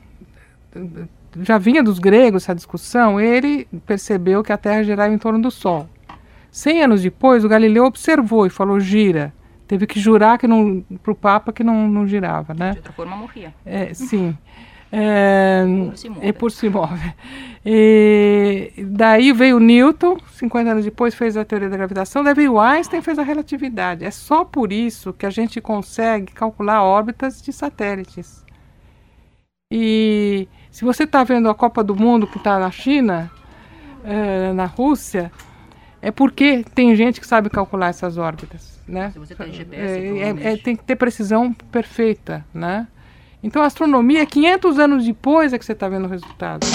já 1.42 1.58
vinha 1.58 1.84
dos 1.84 2.00
gregos 2.00 2.44
essa 2.44 2.56
discussão, 2.56 3.20
ele 3.20 3.68
percebeu 3.86 4.44
que 4.44 4.52
a 4.52 4.58
Terra 4.58 4.84
girava 4.84 5.14
em 5.14 5.18
torno 5.18 5.42
do 5.42 5.52
Sol. 5.52 5.88
Cem 6.52 6.82
anos 6.82 7.02
depois, 7.02 7.44
o 7.44 7.50
Galileu 7.50 7.86
observou 7.86 8.46
e 8.46 8.50
falou 8.50 8.80
gira. 8.80 9.34
Teve 9.68 9.88
que 9.88 10.00
jurar 10.00 10.38
que 10.38 10.48
não 10.48 10.84
para 11.02 11.12
o 11.12 11.16
Papa 11.16 11.52
que 11.52 11.64
não, 11.64 11.88
não 11.88 12.08
girava, 12.08 12.54
né? 12.54 12.72
De 12.72 12.78
outra 12.78 12.94
forma, 12.94 13.16
morria. 13.16 13.54
É, 13.66 13.94
sim. 13.94 14.36
É, 14.98 15.66
Por 15.90 15.98
si 15.98 16.10
move. 16.10 16.26
é 16.28 16.32
por 16.32 16.52
si 16.52 16.70
move. 16.70 17.14
E 17.66 18.72
daí 18.88 19.34
veio 19.34 19.60
Newton, 19.60 20.16
50 20.32 20.72
anos 20.72 20.86
depois 20.86 21.14
fez 21.14 21.36
a 21.36 21.44
teoria 21.44 21.68
da 21.70 21.76
gravitação, 21.76 22.24
daí 22.24 22.34
veio 22.34 22.58
Einstein 22.58 23.02
fez 23.02 23.20
a 23.20 23.24
relatividade. 23.24 24.06
É 24.06 24.12
só 24.12 24.46
por 24.46 24.72
isso 24.72 25.12
que 25.12 25.26
a 25.26 25.30
gente 25.30 25.60
consegue 25.60 26.32
calcular 26.32 26.82
órbitas 26.82 27.42
de 27.42 27.52
satélites. 27.52 28.46
E 29.70 30.48
se 30.76 30.84
você 30.84 31.04
está 31.06 31.24
vendo 31.24 31.48
a 31.50 31.56
Copa 31.56 31.82
do 31.82 31.96
Mundo 31.96 32.28
que 32.28 32.38
está 32.38 32.60
na 32.60 32.70
China, 32.70 33.32
eh, 34.04 34.52
na 34.52 34.66
Rússia, 34.66 35.32
é 36.02 36.12
porque 36.12 36.66
tem 36.76 36.94
gente 36.98 37.22
que 37.22 37.26
sabe 37.26 37.50
calcular 37.50 37.88
essas 37.88 38.18
órbitas, 38.18 38.78
né? 38.86 39.10
Se 39.12 39.18
você 39.20 39.34
tem 39.36 39.54
GPS, 39.54 39.82
É, 39.82 39.98
é- 39.98 40.10
provavelmente. 40.10 40.48
é- 40.48 40.58
tem 40.58 40.76
que 40.76 40.84
ter 40.84 40.98
precisão 40.98 41.54
perfeita, 41.72 42.46
né? 42.54 42.88
Então 43.42 43.64
a 43.64 43.68
astronomia, 43.68 44.26
500 44.26 44.78
anos 44.78 45.06
depois 45.06 45.54
é 45.54 45.58
que 45.58 45.64
você 45.64 45.72
está 45.72 45.88
vendo 45.88 46.08
o 46.08 46.10
resultado. 46.10 46.68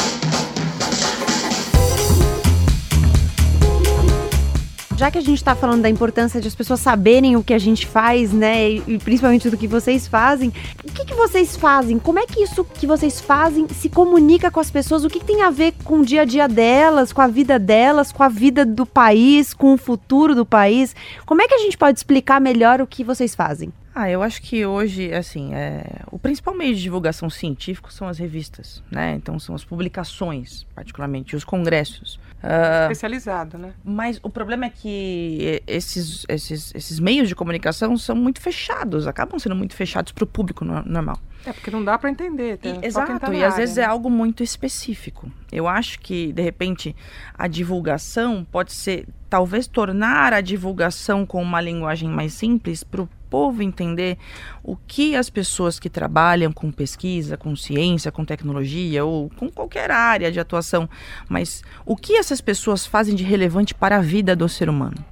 Já 5.00 5.10
que 5.10 5.16
a 5.16 5.22
gente 5.22 5.38
está 5.38 5.54
falando 5.54 5.80
da 5.80 5.88
importância 5.88 6.42
de 6.42 6.46
as 6.46 6.54
pessoas 6.54 6.78
saberem 6.78 7.34
o 7.34 7.42
que 7.42 7.54
a 7.54 7.58
gente 7.58 7.86
faz, 7.86 8.34
né, 8.34 8.68
e, 8.70 8.98
principalmente 9.02 9.48
do 9.48 9.56
que 9.56 9.66
vocês 9.66 10.06
fazem, 10.06 10.52
o 10.84 10.92
que, 10.92 11.06
que 11.06 11.14
vocês 11.14 11.56
fazem? 11.56 11.98
Como 11.98 12.18
é 12.18 12.26
que 12.26 12.42
isso 12.42 12.62
que 12.62 12.86
vocês 12.86 13.18
fazem 13.18 13.66
se 13.68 13.88
comunica 13.88 14.50
com 14.50 14.60
as 14.60 14.70
pessoas? 14.70 15.02
O 15.02 15.08
que, 15.08 15.18
que 15.18 15.24
tem 15.24 15.40
a 15.40 15.48
ver 15.48 15.72
com 15.84 16.00
o 16.00 16.04
dia 16.04 16.20
a 16.20 16.24
dia 16.26 16.46
delas, 16.46 17.14
com 17.14 17.22
a 17.22 17.28
vida 17.28 17.58
delas, 17.58 18.12
com 18.12 18.22
a 18.22 18.28
vida 18.28 18.62
do 18.62 18.84
país, 18.84 19.54
com 19.54 19.72
o 19.72 19.78
futuro 19.78 20.34
do 20.34 20.44
país? 20.44 20.94
Como 21.24 21.40
é 21.40 21.48
que 21.48 21.54
a 21.54 21.60
gente 21.60 21.78
pode 21.78 21.98
explicar 21.98 22.38
melhor 22.38 22.82
o 22.82 22.86
que 22.86 23.02
vocês 23.02 23.34
fazem? 23.34 23.72
Ah, 23.94 24.08
eu 24.08 24.22
acho 24.22 24.40
que 24.40 24.64
hoje, 24.64 25.12
assim, 25.12 25.52
é, 25.52 26.02
o 26.10 26.18
principal 26.18 26.54
meio 26.54 26.74
de 26.74 26.82
divulgação 26.82 27.28
científico 27.28 27.92
são 27.92 28.06
as 28.06 28.18
revistas, 28.18 28.82
né? 28.90 29.14
Então 29.16 29.38
são 29.38 29.54
as 29.54 29.64
publicações, 29.64 30.64
particularmente, 30.74 31.34
os 31.34 31.42
congressos. 31.44 32.14
Uh, 32.42 32.82
Especializado, 32.82 33.58
né? 33.58 33.72
Mas 33.84 34.20
o 34.22 34.30
problema 34.30 34.66
é 34.66 34.70
que 34.70 35.60
esses, 35.66 36.24
esses, 36.28 36.72
esses 36.74 37.00
meios 37.00 37.28
de 37.28 37.34
comunicação 37.34 37.96
são 37.96 38.14
muito 38.14 38.40
fechados, 38.40 39.06
acabam 39.06 39.38
sendo 39.38 39.56
muito 39.56 39.74
fechados 39.74 40.12
para 40.12 40.24
o 40.24 40.26
público 40.26 40.64
no, 40.64 40.82
normal. 40.84 41.18
É, 41.44 41.52
porque 41.52 41.70
não 41.70 41.82
dá 41.82 41.98
para 41.98 42.10
entender. 42.10 42.58
Tá? 42.58 42.68
E, 42.68 42.86
exato, 42.86 43.32
e 43.32 43.44
às 43.44 43.56
vezes 43.56 43.76
é 43.76 43.80
né? 43.80 43.86
é 43.86 43.90
algo 43.90 44.08
muito 44.08 44.42
específico. 44.42 45.30
Eu 45.50 45.66
acho 45.66 45.98
que, 45.98 46.32
de 46.32 46.42
repente, 46.42 46.94
a 47.36 47.48
divulgação 47.48 48.46
pode 48.50 48.72
ser, 48.72 49.06
talvez 49.28 49.66
tornar 49.66 50.32
a 50.32 50.40
divulgação 50.40 51.26
com 51.26 51.42
uma 51.42 51.60
linguagem 51.60 52.08
mais 52.08 52.34
simples 52.34 52.84
para 52.84 53.02
o 53.02 53.08
povo 53.30 53.62
entender 53.62 54.18
o 54.62 54.76
que 54.76 55.14
as 55.14 55.30
pessoas 55.30 55.78
que 55.78 55.88
trabalham 55.88 56.52
com 56.52 56.70
pesquisa, 56.72 57.36
com 57.36 57.54
ciência, 57.54 58.10
com 58.10 58.24
tecnologia 58.24 59.04
ou 59.04 59.30
com 59.30 59.48
qualquer 59.48 59.90
área 59.90 60.32
de 60.32 60.40
atuação, 60.40 60.90
mas 61.28 61.62
o 61.86 61.96
que 61.96 62.16
essas 62.16 62.40
pessoas 62.40 62.84
fazem 62.84 63.14
de 63.14 63.22
relevante 63.22 63.72
para 63.74 63.96
a 63.96 64.00
vida 64.00 64.34
do 64.34 64.48
ser 64.48 64.68
humano. 64.68 65.02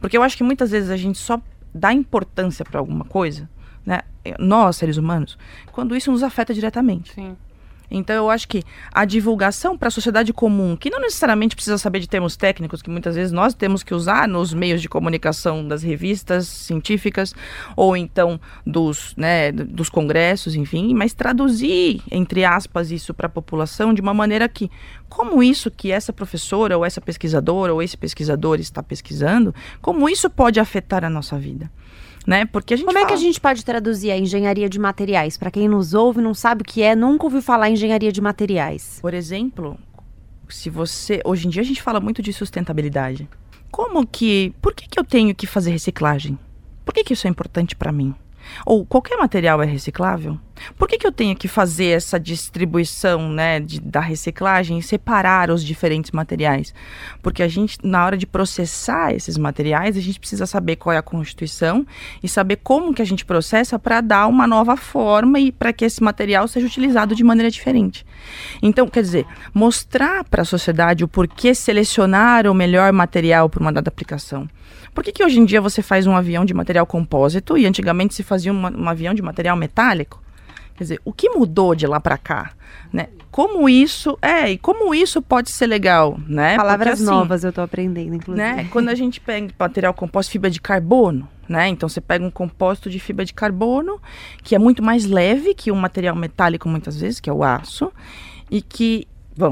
Porque 0.00 0.16
eu 0.16 0.22
acho 0.22 0.36
que 0.36 0.42
muitas 0.42 0.70
vezes 0.70 0.90
a 0.90 0.96
gente 0.96 1.18
só 1.18 1.40
dá 1.72 1.92
importância 1.92 2.64
para 2.64 2.80
alguma 2.80 3.04
coisa, 3.04 3.48
né? 3.84 4.00
Nós, 4.38 4.76
seres 4.76 4.96
humanos, 4.96 5.38
quando 5.72 5.94
isso 5.94 6.10
nos 6.10 6.22
afeta 6.22 6.52
diretamente. 6.52 7.12
Sim. 7.12 7.36
Então 7.90 8.14
eu 8.14 8.30
acho 8.30 8.46
que 8.46 8.62
a 8.92 9.04
divulgação 9.04 9.76
para 9.76 9.88
a 9.88 9.90
sociedade 9.90 10.32
comum, 10.32 10.76
que 10.76 10.90
não 10.90 11.00
necessariamente 11.00 11.56
precisa 11.56 11.76
saber 11.76 12.00
de 12.00 12.08
termos 12.08 12.36
técnicos, 12.36 12.82
que 12.82 12.90
muitas 12.90 13.16
vezes 13.16 13.32
nós 13.32 13.54
temos 13.54 13.82
que 13.82 13.94
usar 13.94 14.28
nos 14.28 14.54
meios 14.54 14.80
de 14.80 14.88
comunicação 14.88 15.66
das 15.66 15.82
revistas 15.82 16.46
científicas 16.46 17.34
ou 17.76 17.96
então 17.96 18.40
dos, 18.64 19.14
né, 19.16 19.50
dos 19.50 19.88
congressos, 19.88 20.54
enfim, 20.54 20.94
mas 20.94 21.12
traduzir, 21.12 22.02
entre 22.10 22.44
aspas, 22.44 22.90
isso 22.90 23.12
para 23.12 23.26
a 23.26 23.30
população 23.30 23.92
de 23.92 24.00
uma 24.00 24.14
maneira 24.14 24.48
que, 24.48 24.70
como 25.08 25.42
isso 25.42 25.70
que 25.70 25.90
essa 25.90 26.12
professora 26.12 26.78
ou 26.78 26.84
essa 26.84 27.00
pesquisadora 27.00 27.74
ou 27.74 27.82
esse 27.82 27.96
pesquisador 27.96 28.60
está 28.60 28.82
pesquisando, 28.82 29.54
como 29.80 30.08
isso 30.08 30.30
pode 30.30 30.60
afetar 30.60 31.04
a 31.04 31.10
nossa 31.10 31.38
vida 31.38 31.70
né? 32.26 32.44
Porque 32.44 32.74
a 32.74 32.76
gente 32.76 32.86
Como 32.86 32.98
fala... 32.98 33.06
é 33.06 33.08
que 33.08 33.14
a 33.14 33.18
gente 33.18 33.40
pode 33.40 33.64
traduzir 33.64 34.10
a 34.10 34.18
engenharia 34.18 34.68
de 34.68 34.78
materiais? 34.78 35.36
Para 35.36 35.50
quem 35.50 35.68
nos 35.68 35.94
ouve, 35.94 36.20
não 36.20 36.34
sabe 36.34 36.62
o 36.62 36.64
que 36.64 36.82
é, 36.82 36.94
nunca 36.94 37.24
ouviu 37.24 37.42
falar 37.42 37.70
em 37.70 37.72
engenharia 37.72 38.12
de 38.12 38.20
materiais. 38.20 38.98
Por 39.00 39.14
exemplo, 39.14 39.78
se 40.48 40.70
você, 40.70 41.20
hoje 41.24 41.46
em 41.46 41.50
dia 41.50 41.62
a 41.62 41.64
gente 41.64 41.82
fala 41.82 42.00
muito 42.00 42.22
de 42.22 42.32
sustentabilidade. 42.32 43.28
Como 43.70 44.06
que, 44.06 44.52
por 44.60 44.74
que 44.74 44.88
que 44.88 44.98
eu 44.98 45.04
tenho 45.04 45.34
que 45.34 45.46
fazer 45.46 45.70
reciclagem? 45.70 46.38
Por 46.84 46.92
que 46.92 47.04
que 47.04 47.12
isso 47.12 47.26
é 47.26 47.30
importante 47.30 47.76
para 47.76 47.92
mim? 47.92 48.14
Ou 48.64 48.84
qualquer 48.84 49.16
material 49.16 49.62
é 49.62 49.66
reciclável? 49.66 50.38
Por 50.76 50.88
que, 50.88 50.98
que 50.98 51.06
eu 51.06 51.12
tenho 51.12 51.34
que 51.34 51.48
fazer 51.48 51.86
essa 51.86 52.18
distribuição 52.18 53.30
né, 53.30 53.60
de, 53.60 53.80
da 53.80 54.00
reciclagem 54.00 54.80
separar 54.82 55.50
os 55.50 55.64
diferentes 55.64 56.10
materiais? 56.10 56.74
Porque 57.22 57.42
a 57.42 57.48
gente, 57.48 57.78
na 57.82 58.04
hora 58.04 58.16
de 58.16 58.26
processar 58.26 59.12
esses 59.14 59.38
materiais, 59.38 59.96
a 59.96 60.00
gente 60.00 60.20
precisa 60.20 60.46
saber 60.46 60.76
qual 60.76 60.92
é 60.92 60.98
a 60.98 61.02
constituição 61.02 61.86
e 62.22 62.28
saber 62.28 62.56
como 62.56 62.94
que 62.94 63.02
a 63.02 63.06
gente 63.06 63.24
processa 63.24 63.78
para 63.78 64.00
dar 64.00 64.26
uma 64.26 64.46
nova 64.46 64.76
forma 64.76 65.38
e 65.40 65.50
para 65.50 65.72
que 65.72 65.84
esse 65.84 66.02
material 66.02 66.46
seja 66.46 66.66
utilizado 66.66 67.14
de 67.14 67.24
maneira 67.24 67.50
diferente. 67.50 68.04
Então, 68.62 68.86
quer 68.86 69.02
dizer, 69.02 69.26
mostrar 69.54 70.24
para 70.24 70.42
a 70.42 70.44
sociedade 70.44 71.04
o 71.04 71.08
porquê 71.08 71.54
selecionar 71.54 72.46
o 72.46 72.54
melhor 72.54 72.92
material 72.92 73.48
para 73.48 73.60
uma 73.60 73.72
dada 73.72 73.88
aplicação. 73.88 74.48
Por 74.94 75.04
que, 75.04 75.12
que 75.12 75.24
hoje 75.24 75.38
em 75.38 75.44
dia 75.44 75.60
você 75.60 75.82
faz 75.82 76.06
um 76.06 76.16
avião 76.16 76.44
de 76.44 76.52
material 76.52 76.86
compósito 76.86 77.56
e 77.56 77.66
antigamente 77.66 78.14
se 78.14 78.22
fazia 78.22 78.52
uma, 78.52 78.70
um 78.70 78.88
avião 78.88 79.14
de 79.14 79.22
material 79.22 79.56
metálico? 79.56 80.22
Quer 80.74 80.84
dizer, 80.84 81.00
o 81.04 81.12
que 81.12 81.28
mudou 81.28 81.74
de 81.74 81.86
lá 81.86 82.00
para 82.00 82.16
cá? 82.16 82.52
Né? 82.92 83.08
Como 83.30 83.68
isso 83.68 84.18
é 84.22 84.50
e 84.50 84.58
como 84.58 84.94
isso 84.94 85.20
pode 85.20 85.50
ser 85.50 85.66
legal, 85.66 86.18
né? 86.26 86.56
Palavras 86.56 86.98
Porque, 86.98 87.02
assim, 87.02 87.18
novas 87.18 87.44
eu 87.44 87.50
estou 87.50 87.62
aprendendo, 87.62 88.14
inclusive. 88.14 88.46
Né? 88.46 88.66
Quando 88.70 88.88
a 88.88 88.94
gente 88.94 89.20
pega 89.20 89.52
material 89.58 89.92
composto 89.92 90.32
fibra 90.32 90.50
de 90.50 90.60
carbono, 90.60 91.28
né? 91.46 91.68
Então 91.68 91.88
você 91.88 92.00
pega 92.00 92.24
um 92.24 92.30
composto 92.30 92.88
de 92.88 92.98
fibra 92.98 93.24
de 93.24 93.34
carbono 93.34 94.00
que 94.42 94.54
é 94.54 94.58
muito 94.58 94.82
mais 94.82 95.04
leve 95.04 95.52
que 95.52 95.70
um 95.70 95.76
material 95.76 96.16
metálico 96.16 96.68
muitas 96.68 96.98
vezes, 96.98 97.20
que 97.20 97.28
é 97.28 97.32
o 97.32 97.44
aço, 97.44 97.92
e 98.50 98.62
que 98.62 99.06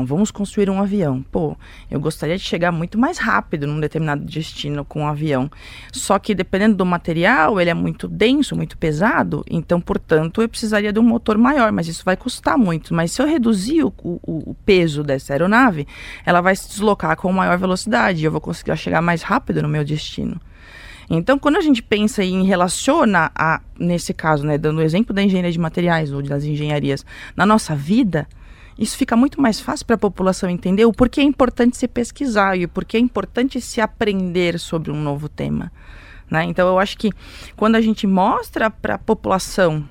Vamos 0.04 0.30
construir 0.30 0.68
um 0.68 0.80
avião. 0.80 1.22
Pô, 1.32 1.56
eu 1.90 1.98
gostaria 1.98 2.36
de 2.36 2.42
chegar 2.42 2.70
muito 2.70 2.98
mais 2.98 3.18
rápido 3.18 3.66
num 3.66 3.80
determinado 3.80 4.24
destino 4.24 4.84
com 4.84 5.02
um 5.02 5.06
avião. 5.06 5.50
Só 5.92 6.18
que 6.18 6.34
dependendo 6.34 6.76
do 6.76 6.86
material, 6.86 7.60
ele 7.60 7.70
é 7.70 7.74
muito 7.74 8.06
denso, 8.06 8.54
muito 8.54 8.76
pesado, 8.76 9.44
então, 9.50 9.80
portanto, 9.80 10.42
eu 10.42 10.48
precisaria 10.48 10.92
de 10.92 10.98
um 10.98 11.02
motor 11.02 11.38
maior, 11.38 11.72
mas 11.72 11.88
isso 11.88 12.04
vai 12.04 12.16
custar 12.16 12.58
muito. 12.58 12.92
Mas 12.92 13.12
se 13.12 13.22
eu 13.22 13.26
reduzir 13.26 13.82
o, 13.82 13.92
o, 14.02 14.50
o 14.50 14.56
peso 14.66 15.02
dessa 15.02 15.32
aeronave, 15.32 15.86
ela 16.24 16.40
vai 16.40 16.54
se 16.54 16.68
deslocar 16.68 17.16
com 17.16 17.32
maior 17.32 17.56
velocidade 17.56 18.18
eu 18.24 18.32
vou 18.32 18.40
conseguir 18.40 18.76
chegar 18.76 19.00
mais 19.00 19.22
rápido 19.22 19.62
no 19.62 19.68
meu 19.68 19.84
destino. 19.84 20.40
Então, 21.10 21.38
quando 21.38 21.56
a 21.56 21.60
gente 21.62 21.82
pensa 21.82 22.22
em 22.22 22.44
relaciona 22.44 23.30
a, 23.34 23.62
nesse 23.78 24.12
caso, 24.12 24.44
né, 24.44 24.58
dando 24.58 24.78
o 24.78 24.82
exemplo 24.82 25.14
da 25.14 25.22
engenharia 25.22 25.50
de 25.50 25.58
materiais 25.58 26.12
ou 26.12 26.20
das 26.22 26.44
engenharias 26.44 27.04
na 27.34 27.46
nossa 27.46 27.74
vida, 27.74 28.28
isso 28.78 28.96
fica 28.96 29.16
muito 29.16 29.40
mais 29.40 29.58
fácil 29.58 29.84
para 29.84 29.96
a 29.96 29.98
população 29.98 30.48
entender 30.48 30.84
o 30.84 30.92
porquê 30.92 31.20
é 31.20 31.24
importante 31.24 31.76
se 31.76 31.88
pesquisar 31.88 32.56
e 32.56 32.64
o 32.64 32.68
porquê 32.68 32.96
é 32.96 33.00
importante 33.00 33.60
se 33.60 33.80
aprender 33.80 34.58
sobre 34.58 34.92
um 34.92 35.02
novo 35.02 35.28
tema. 35.28 35.72
Né? 36.30 36.44
Então, 36.44 36.68
eu 36.68 36.78
acho 36.78 36.96
que 36.96 37.10
quando 37.56 37.74
a 37.76 37.80
gente 37.80 38.06
mostra 38.06 38.70
para 38.70 38.94
a 38.94 38.98
população 38.98 39.88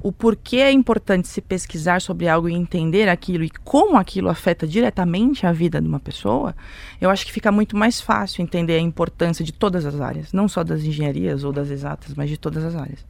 o 0.00 0.12
porquê 0.12 0.58
é 0.58 0.70
importante 0.70 1.26
se 1.26 1.40
pesquisar 1.40 2.00
sobre 2.00 2.28
algo 2.28 2.48
e 2.48 2.54
entender 2.54 3.08
aquilo 3.08 3.42
e 3.42 3.50
como 3.50 3.96
aquilo 3.96 4.28
afeta 4.28 4.66
diretamente 4.66 5.44
a 5.44 5.52
vida 5.52 5.80
de 5.80 5.88
uma 5.88 5.98
pessoa, 5.98 6.54
eu 7.00 7.10
acho 7.10 7.26
que 7.26 7.32
fica 7.32 7.50
muito 7.50 7.76
mais 7.76 8.00
fácil 8.00 8.42
entender 8.42 8.76
a 8.76 8.80
importância 8.80 9.44
de 9.44 9.52
todas 9.52 9.84
as 9.84 10.00
áreas, 10.00 10.32
não 10.32 10.46
só 10.46 10.62
das 10.62 10.84
engenharias 10.84 11.42
ou 11.42 11.52
das 11.52 11.68
exatas, 11.70 12.14
mas 12.14 12.30
de 12.30 12.36
todas 12.36 12.64
as 12.64 12.76
áreas. 12.76 13.04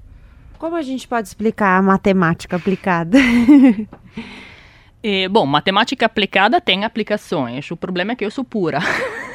Como 0.58 0.76
a 0.76 0.82
gente 0.82 1.06
pode 1.06 1.28
explicar 1.28 1.78
a 1.78 1.82
matemática 1.82 2.56
aplicada? 2.56 3.18
É, 5.02 5.28
bom, 5.28 5.46
matemática 5.46 6.06
aplicada 6.06 6.60
tem 6.60 6.84
aplicações. 6.84 7.70
O 7.70 7.76
problema 7.76 8.12
é 8.12 8.16
que 8.16 8.24
eu 8.24 8.30
sou 8.30 8.44
pura. 8.44 8.80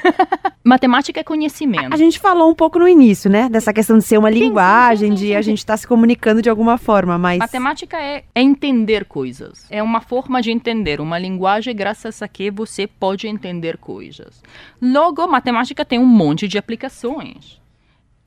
matemática 0.64 1.22
é 1.22 1.24
conhecimento. 1.24 1.94
A, 1.94 1.98
gente 1.98 2.20
falou 2.20 2.50
um 2.50 2.56
pouco 2.56 2.80
no 2.80 2.88
início, 2.88 3.32
né? 3.32 3.48
Dessa 3.48 3.72
questão 3.72 3.98
de 3.98 4.04
ser 4.04 4.18
uma 4.18 4.32
sim, 4.32 4.40
linguagem, 4.40 5.12
sim, 5.12 5.18
sim, 5.18 5.26
de 5.26 5.36
a 5.36 5.42
gente 5.42 5.60
estar 5.60 5.74
tá 5.74 5.78
se 5.78 5.88
comunicando 5.88 6.42
de 6.42 6.50
alguma 6.50 6.78
forma, 6.78 7.18
mas... 7.18 7.40
Matemática 7.40 7.98
é, 7.98 8.26
é 8.36 8.42
entender 8.42 9.06
coisas. 9.06 9.66
É 9.70 9.82
uma 9.82 10.02
forma 10.02 10.42
de 10.42 10.52
entender, 10.52 11.00
uma 11.00 11.18
linguagem 11.18 11.74
graças 11.74 12.22
a 12.22 12.28
que 12.28 12.52
você 12.52 12.86
pode 12.86 13.28
entender 13.28 13.78
coisas. 13.78 14.44
Logo, 14.82 15.26
matemática 15.28 15.86
tem 15.86 15.98
um 15.98 16.06
monte 16.06 16.46
de 16.46 16.58
aplicações. 16.58 17.62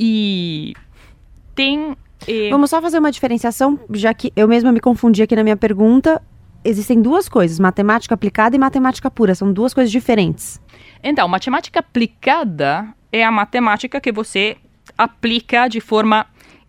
E 0.01 0.72
tem... 1.55 1.95
Eh... 2.26 2.49
Vamos 2.49 2.70
só 2.70 2.80
fazer 2.80 2.99
uma 2.99 3.12
diferenciação, 3.12 3.78
já 3.91 4.14
que 4.14 4.32
eu 4.34 4.49
mesma 4.49 4.72
me 4.72 4.80
confundi 4.80 5.22
aqui 5.22 5.37
na 5.37 5.43
minha 5.43 5.57
pergunta 5.57 6.22
existem 6.67 7.01
duas 7.01 7.29
coisas, 7.29 7.59
matemática 7.59 8.14
aplicada 8.14 8.57
e 8.57 8.59
matemática 8.59 9.11
pura, 9.11 9.35
são 9.35 9.53
duas 9.53 9.73
coisas 9.73 9.91
diferentes. 9.91 10.61
Então, 11.03 11.27
matemática 11.29 11.81
aplicada 11.81 12.95
é 13.12 13.25
a 13.25 13.31
matemática 13.31 14.01
que 14.01 14.12
você 14.12 14.57
aplica 14.97 15.69
de 15.69 15.81
forma 15.81 16.27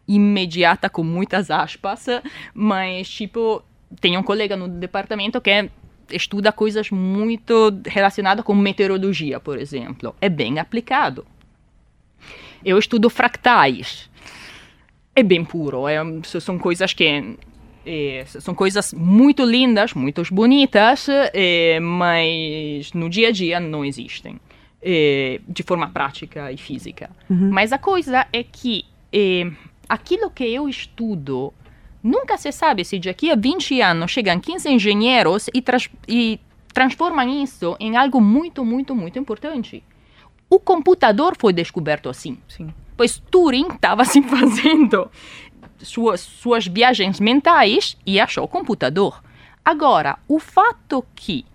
imediata, 0.08 0.89
com 0.89 1.04
muitas 1.04 1.52
aspas, 1.52 2.06
mas, 2.54 3.10
tipo, 3.10 3.62
tem 4.00 4.18
um 4.18 4.24
colega 4.24 4.56
no 4.56 4.68
departamento 4.68 5.41
que 5.41 5.70
estuda 6.12 6.52
coisas 6.52 6.89
muito 6.89 7.82
relacionadas 7.86 8.45
com 8.45 8.56
meteorologia, 8.56 9.39
por 9.39 9.58
exemplo. 9.58 10.16
É 10.22 10.30
bem 10.30 10.60
aplicado. 10.60 11.26
Eu 12.64 12.78
estudo 12.78 13.10
fractais. 13.10 14.10
É 15.16 15.24
bem 15.24 15.43
puro, 15.43 15.88
é, 15.88 15.98
são 16.24 16.60
coisas 16.60 16.93
que 16.93 17.38
é, 17.88 18.25
são 18.25 18.53
coisas 18.53 18.93
muito 18.93 19.45
lindas, 19.45 19.93
muito 19.93 20.21
bonitas, 20.31 21.07
é, 21.09 21.79
mas 21.79 22.91
no 22.91 23.09
dia 23.09 23.29
a 23.29 23.31
dia 23.31 23.59
não 23.59 23.85
existem 23.85 24.38
é, 24.81 25.39
de 25.47 25.63
forma 25.63 25.89
prática 25.89 26.51
e 26.51 26.57
física. 26.57 27.09
Uhum. 27.29 27.49
Mas 27.49 27.71
a 27.71 27.77
coisa 27.77 28.27
é 28.33 28.43
que 28.43 28.85
é, 29.11 29.49
aquilo 29.88 30.29
que 30.29 30.43
eu 30.43 30.67
estudo 30.67 31.53
nunca 32.03 32.38
se 32.38 32.51
sabe 32.51 32.83
se 32.83 32.99
daqui 32.99 33.31
a 33.31 33.35
20 33.35 33.81
anos 33.81 34.11
chegam 34.11 34.39
15 34.39 34.69
engenheiros 34.69 35.49
e, 35.53 35.61
trans 35.61 35.89
e 36.07 36.39
transformam 36.73 37.43
isso 37.43 37.75
em 37.79 37.95
algo 37.95 38.21
muito, 38.21 38.63
muito, 38.63 38.93
muito 38.93 39.17
importante. 39.17 39.83
O 40.49 40.59
computador 40.59 41.35
foi 41.38 41.51
descoberto 41.51 42.09
assim. 42.09 42.38
Sim. 42.47 42.73
Pois 42.95 43.21
Turing 43.29 43.67
estava 43.67 44.05
se 44.05 44.21
fazendo 44.23 45.09
suas, 45.82 46.21
suas 46.21 46.67
viagens 46.67 47.19
mentais 47.19 47.97
e 48.05 48.19
achou 48.19 48.43
o 48.43 48.47
computador. 48.47 49.23
Agora, 49.63 50.17
o 50.28 50.39
fato 50.39 51.05
que 51.15 51.45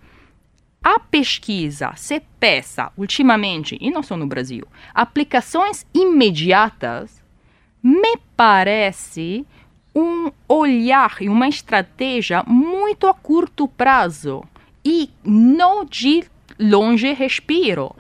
a 0.82 0.98
pesquisa 0.98 1.92
se 1.96 2.20
peça 2.40 2.92
ultimamente, 2.96 3.78
e 3.80 3.90
não 3.90 4.02
só 4.02 4.16
no 4.16 4.26
Brasil, 4.26 4.66
aplicações 4.92 5.86
imediatas, 5.94 7.22
me 7.82 8.16
parece 8.36 9.46
um 9.94 10.30
olhar 10.48 11.16
e 11.20 11.28
uma 11.28 11.48
estratégia 11.48 12.42
muito 12.46 13.06
a 13.06 13.14
curto 13.14 13.68
prazo 13.68 14.42
e 14.84 15.10
não 15.24 15.84
de 15.84 16.24
longe 16.58 17.12
respiro. 17.12 17.94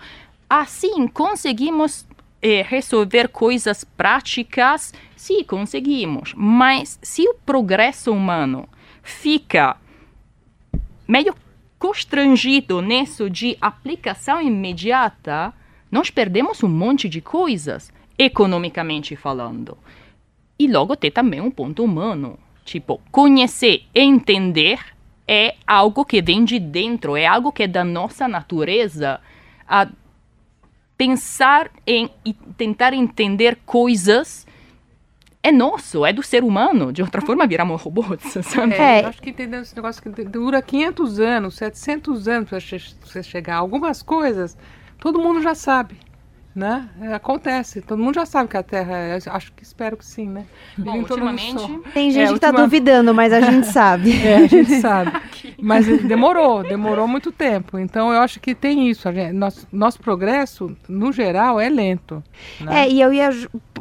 Assim, 0.48 1.06
conseguimos 1.06 2.06
é, 2.42 2.60
resolver 2.62 3.28
coisas 3.28 3.84
práticas? 3.84 4.92
Sim, 5.16 5.44
conseguimos. 5.44 6.34
Mas 6.36 6.98
se 7.00 7.22
o 7.28 7.34
progresso 7.46 8.12
humano 8.12 8.68
fica 9.02 9.76
meio 11.06 11.34
constrangido 11.78 12.80
nisso 12.82 13.30
de 13.30 13.56
aplicação 13.60 14.40
imediata, 14.40 15.54
nós 15.90 16.10
perdemos 16.10 16.62
um 16.62 16.68
monte 16.68 17.08
de 17.08 17.20
coisas, 17.20 17.92
economicamente 18.18 19.14
falando. 19.14 19.76
E 20.58 20.66
logo 20.66 20.96
tem 20.96 21.10
também 21.10 21.40
um 21.40 21.50
ponto 21.50 21.84
humano. 21.84 22.38
Tipo, 22.64 23.00
conhecer, 23.10 23.84
entender 23.94 24.78
é 25.26 25.56
algo 25.66 26.04
que 26.04 26.22
vem 26.22 26.44
de 26.44 26.58
dentro, 26.58 27.16
é 27.16 27.26
algo 27.26 27.52
que 27.52 27.64
é 27.64 27.66
da 27.66 27.84
nossa 27.84 28.28
natureza. 28.28 29.20
A 29.68 29.88
pensar 30.96 31.70
em 31.86 32.10
e 32.24 32.32
tentar 32.32 32.92
entender 32.92 33.58
coisas 33.66 34.46
é 35.42 35.50
nosso, 35.50 36.06
é 36.06 36.12
do 36.12 36.22
ser 36.22 36.44
humano. 36.44 36.92
De 36.92 37.02
outra 37.02 37.20
forma, 37.20 37.46
viramos 37.46 37.82
robôs, 37.82 38.20
sabe? 38.44 38.74
É, 38.74 39.00
é. 39.00 39.02
Eu 39.02 39.08
acho 39.08 39.20
que 39.20 39.30
entendendo 39.30 39.62
esse 39.62 39.74
negócio 39.74 40.00
que 40.02 40.24
dura 40.24 40.62
500 40.62 41.20
anos, 41.20 41.54
700 41.56 42.28
anos 42.28 42.48
para 42.48 42.58
você 42.60 43.22
chegar. 43.22 43.56
Algumas 43.56 44.02
coisas, 44.02 44.56
todo 44.98 45.18
mundo 45.18 45.42
já 45.42 45.54
sabe 45.54 45.96
né? 46.54 46.88
É, 47.00 47.14
acontece. 47.14 47.80
Todo 47.80 48.02
mundo 48.02 48.14
já 48.14 48.26
sabe 48.26 48.48
que 48.48 48.56
a 48.56 48.62
Terra 48.62 48.96
é. 48.96 49.18
Acho 49.26 49.52
que 49.52 49.62
espero 49.62 49.96
que 49.96 50.04
sim, 50.04 50.28
né? 50.28 50.44
Bom, 50.76 50.98
ultimamente. 50.98 51.66
Tem 51.94 52.10
gente 52.10 52.24
é, 52.24 52.28
que 52.28 52.34
está 52.34 52.48
última... 52.48 52.64
duvidando, 52.64 53.14
mas 53.14 53.32
a 53.32 53.40
gente 53.40 53.66
sabe. 53.72 54.26
É, 54.26 54.36
a 54.36 54.46
gente 54.46 54.80
sabe. 54.80 55.12
Mas 55.60 55.86
demorou, 56.02 56.62
demorou 56.62 57.06
muito 57.06 57.30
tempo. 57.30 57.78
Então 57.78 58.12
eu 58.12 58.20
acho 58.20 58.40
que 58.40 58.54
tem 58.54 58.88
isso. 58.88 59.12
Gente, 59.12 59.32
nosso, 59.32 59.66
nosso 59.72 60.00
progresso, 60.00 60.76
no 60.88 61.12
geral, 61.12 61.60
é 61.60 61.68
lento. 61.68 62.22
Né? 62.60 62.82
É, 62.82 62.90
e 62.90 63.00
eu 63.00 63.12
ia 63.12 63.30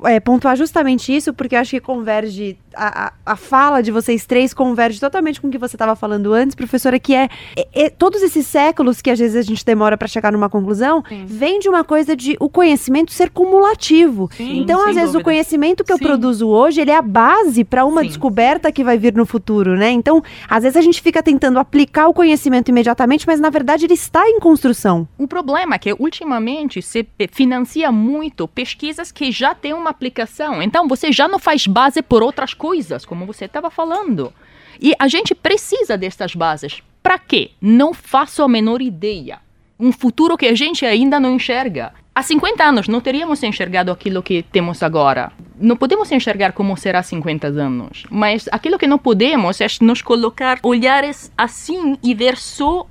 é, 0.03 0.19
pontuar 0.19 0.55
justamente 0.55 1.15
isso, 1.15 1.33
porque 1.33 1.55
eu 1.55 1.59
acho 1.59 1.71
que 1.71 1.79
converge. 1.79 2.57
A, 2.73 3.07
a, 3.07 3.13
a 3.33 3.35
fala 3.35 3.81
de 3.81 3.91
vocês 3.91 4.25
três 4.25 4.53
converge 4.53 4.99
totalmente 4.99 5.41
com 5.41 5.47
o 5.47 5.51
que 5.51 5.57
você 5.57 5.75
estava 5.75 5.95
falando 5.95 6.33
antes, 6.33 6.55
professora, 6.55 6.97
que 6.99 7.13
é, 7.13 7.27
é, 7.55 7.67
é, 7.73 7.89
todos 7.89 8.21
esses 8.21 8.47
séculos 8.47 9.01
que 9.01 9.09
às 9.09 9.19
vezes 9.19 9.35
a 9.35 9.41
gente 9.41 9.65
demora 9.65 9.97
para 9.97 10.07
chegar 10.07 10.31
numa 10.31 10.49
conclusão, 10.49 11.03
sim. 11.07 11.25
vem 11.25 11.59
de 11.59 11.67
uma 11.67 11.83
coisa 11.83 12.15
de 12.15 12.37
o 12.39 12.49
conhecimento 12.49 13.11
ser 13.11 13.29
cumulativo. 13.29 14.29
Sim, 14.35 14.59
então, 14.59 14.79
às 14.79 14.95
vezes, 14.95 15.11
dúvida. 15.11 15.19
o 15.19 15.23
conhecimento 15.23 15.83
que 15.83 15.91
eu 15.91 15.97
Sim. 15.97 16.03
produzo 16.03 16.47
hoje, 16.47 16.81
ele 16.81 16.91
é 16.91 16.97
a 16.97 17.01
base 17.01 17.63
para 17.63 17.85
uma 17.85 18.03
descoberta 18.03 18.71
que 18.71 18.83
vai 18.83 18.97
vir 18.97 19.13
no 19.13 19.25
futuro, 19.25 19.75
né? 19.75 19.91
Então, 19.91 20.23
às 20.49 20.63
vezes 20.63 20.77
a 20.77 20.81
gente 20.81 21.01
fica 21.01 21.21
tentando 21.21 21.59
aplicar 21.59 22.07
o 22.07 22.13
conhecimento 22.13 22.69
imediatamente, 22.69 23.27
mas 23.27 23.39
na 23.39 23.49
verdade 23.49 23.85
ele 23.85 23.93
está 23.93 24.27
em 24.27 24.39
construção. 24.39 25.07
O 25.17 25.27
problema 25.27 25.75
é 25.75 25.79
que 25.79 25.93
ultimamente 25.97 26.81
se 26.81 27.05
financia 27.31 27.91
muito 27.91 28.47
pesquisas 28.47 29.11
que 29.11 29.31
já 29.31 29.53
têm 29.53 29.73
uma 29.73 29.90
aplicação. 29.91 30.61
Então, 30.61 30.87
você 30.87 31.11
já 31.11 31.27
não 31.27 31.37
faz 31.37 31.67
base 31.67 32.01
por 32.01 32.23
outras 32.23 32.53
coisas, 32.53 33.05
como 33.05 33.25
você 33.25 33.45
estava 33.45 33.69
falando. 33.69 34.33
E 34.81 34.93
a 34.97 35.07
gente 35.07 35.35
precisa 35.35 35.97
dessas 35.97 36.33
bases. 36.33 36.81
Para 37.03 37.19
quê? 37.19 37.51
Não 37.61 37.93
faço 37.93 38.41
a 38.41 38.47
menor 38.47 38.81
ideia. 38.81 39.39
Um 39.79 39.91
futuro 39.91 40.37
que 40.37 40.47
a 40.47 40.55
gente 40.55 40.85
ainda 40.85 41.19
não 41.19 41.35
enxerga. 41.35 41.93
Há 42.13 42.21
50 42.21 42.63
anos 42.63 42.87
não 42.87 42.99
teríamos 42.99 43.41
enxergado 43.41 43.91
aquilo 43.91 44.21
que 44.21 44.43
temos 44.43 44.83
agora. 44.83 45.31
Não 45.57 45.77
podemos 45.77 46.11
enxergar 46.11 46.51
como 46.51 46.75
será 46.75 47.01
50 47.01 47.47
anos. 47.47 48.05
Mas 48.09 48.49
aquilo 48.51 48.77
que 48.77 48.85
não 48.85 48.97
podemos 48.97 49.61
é 49.61 49.67
nos 49.81 50.01
colocar 50.01 50.59
olhares 50.61 51.31
assim 51.37 51.97
e 52.03 52.13
ver 52.13 52.37
só 52.37 52.85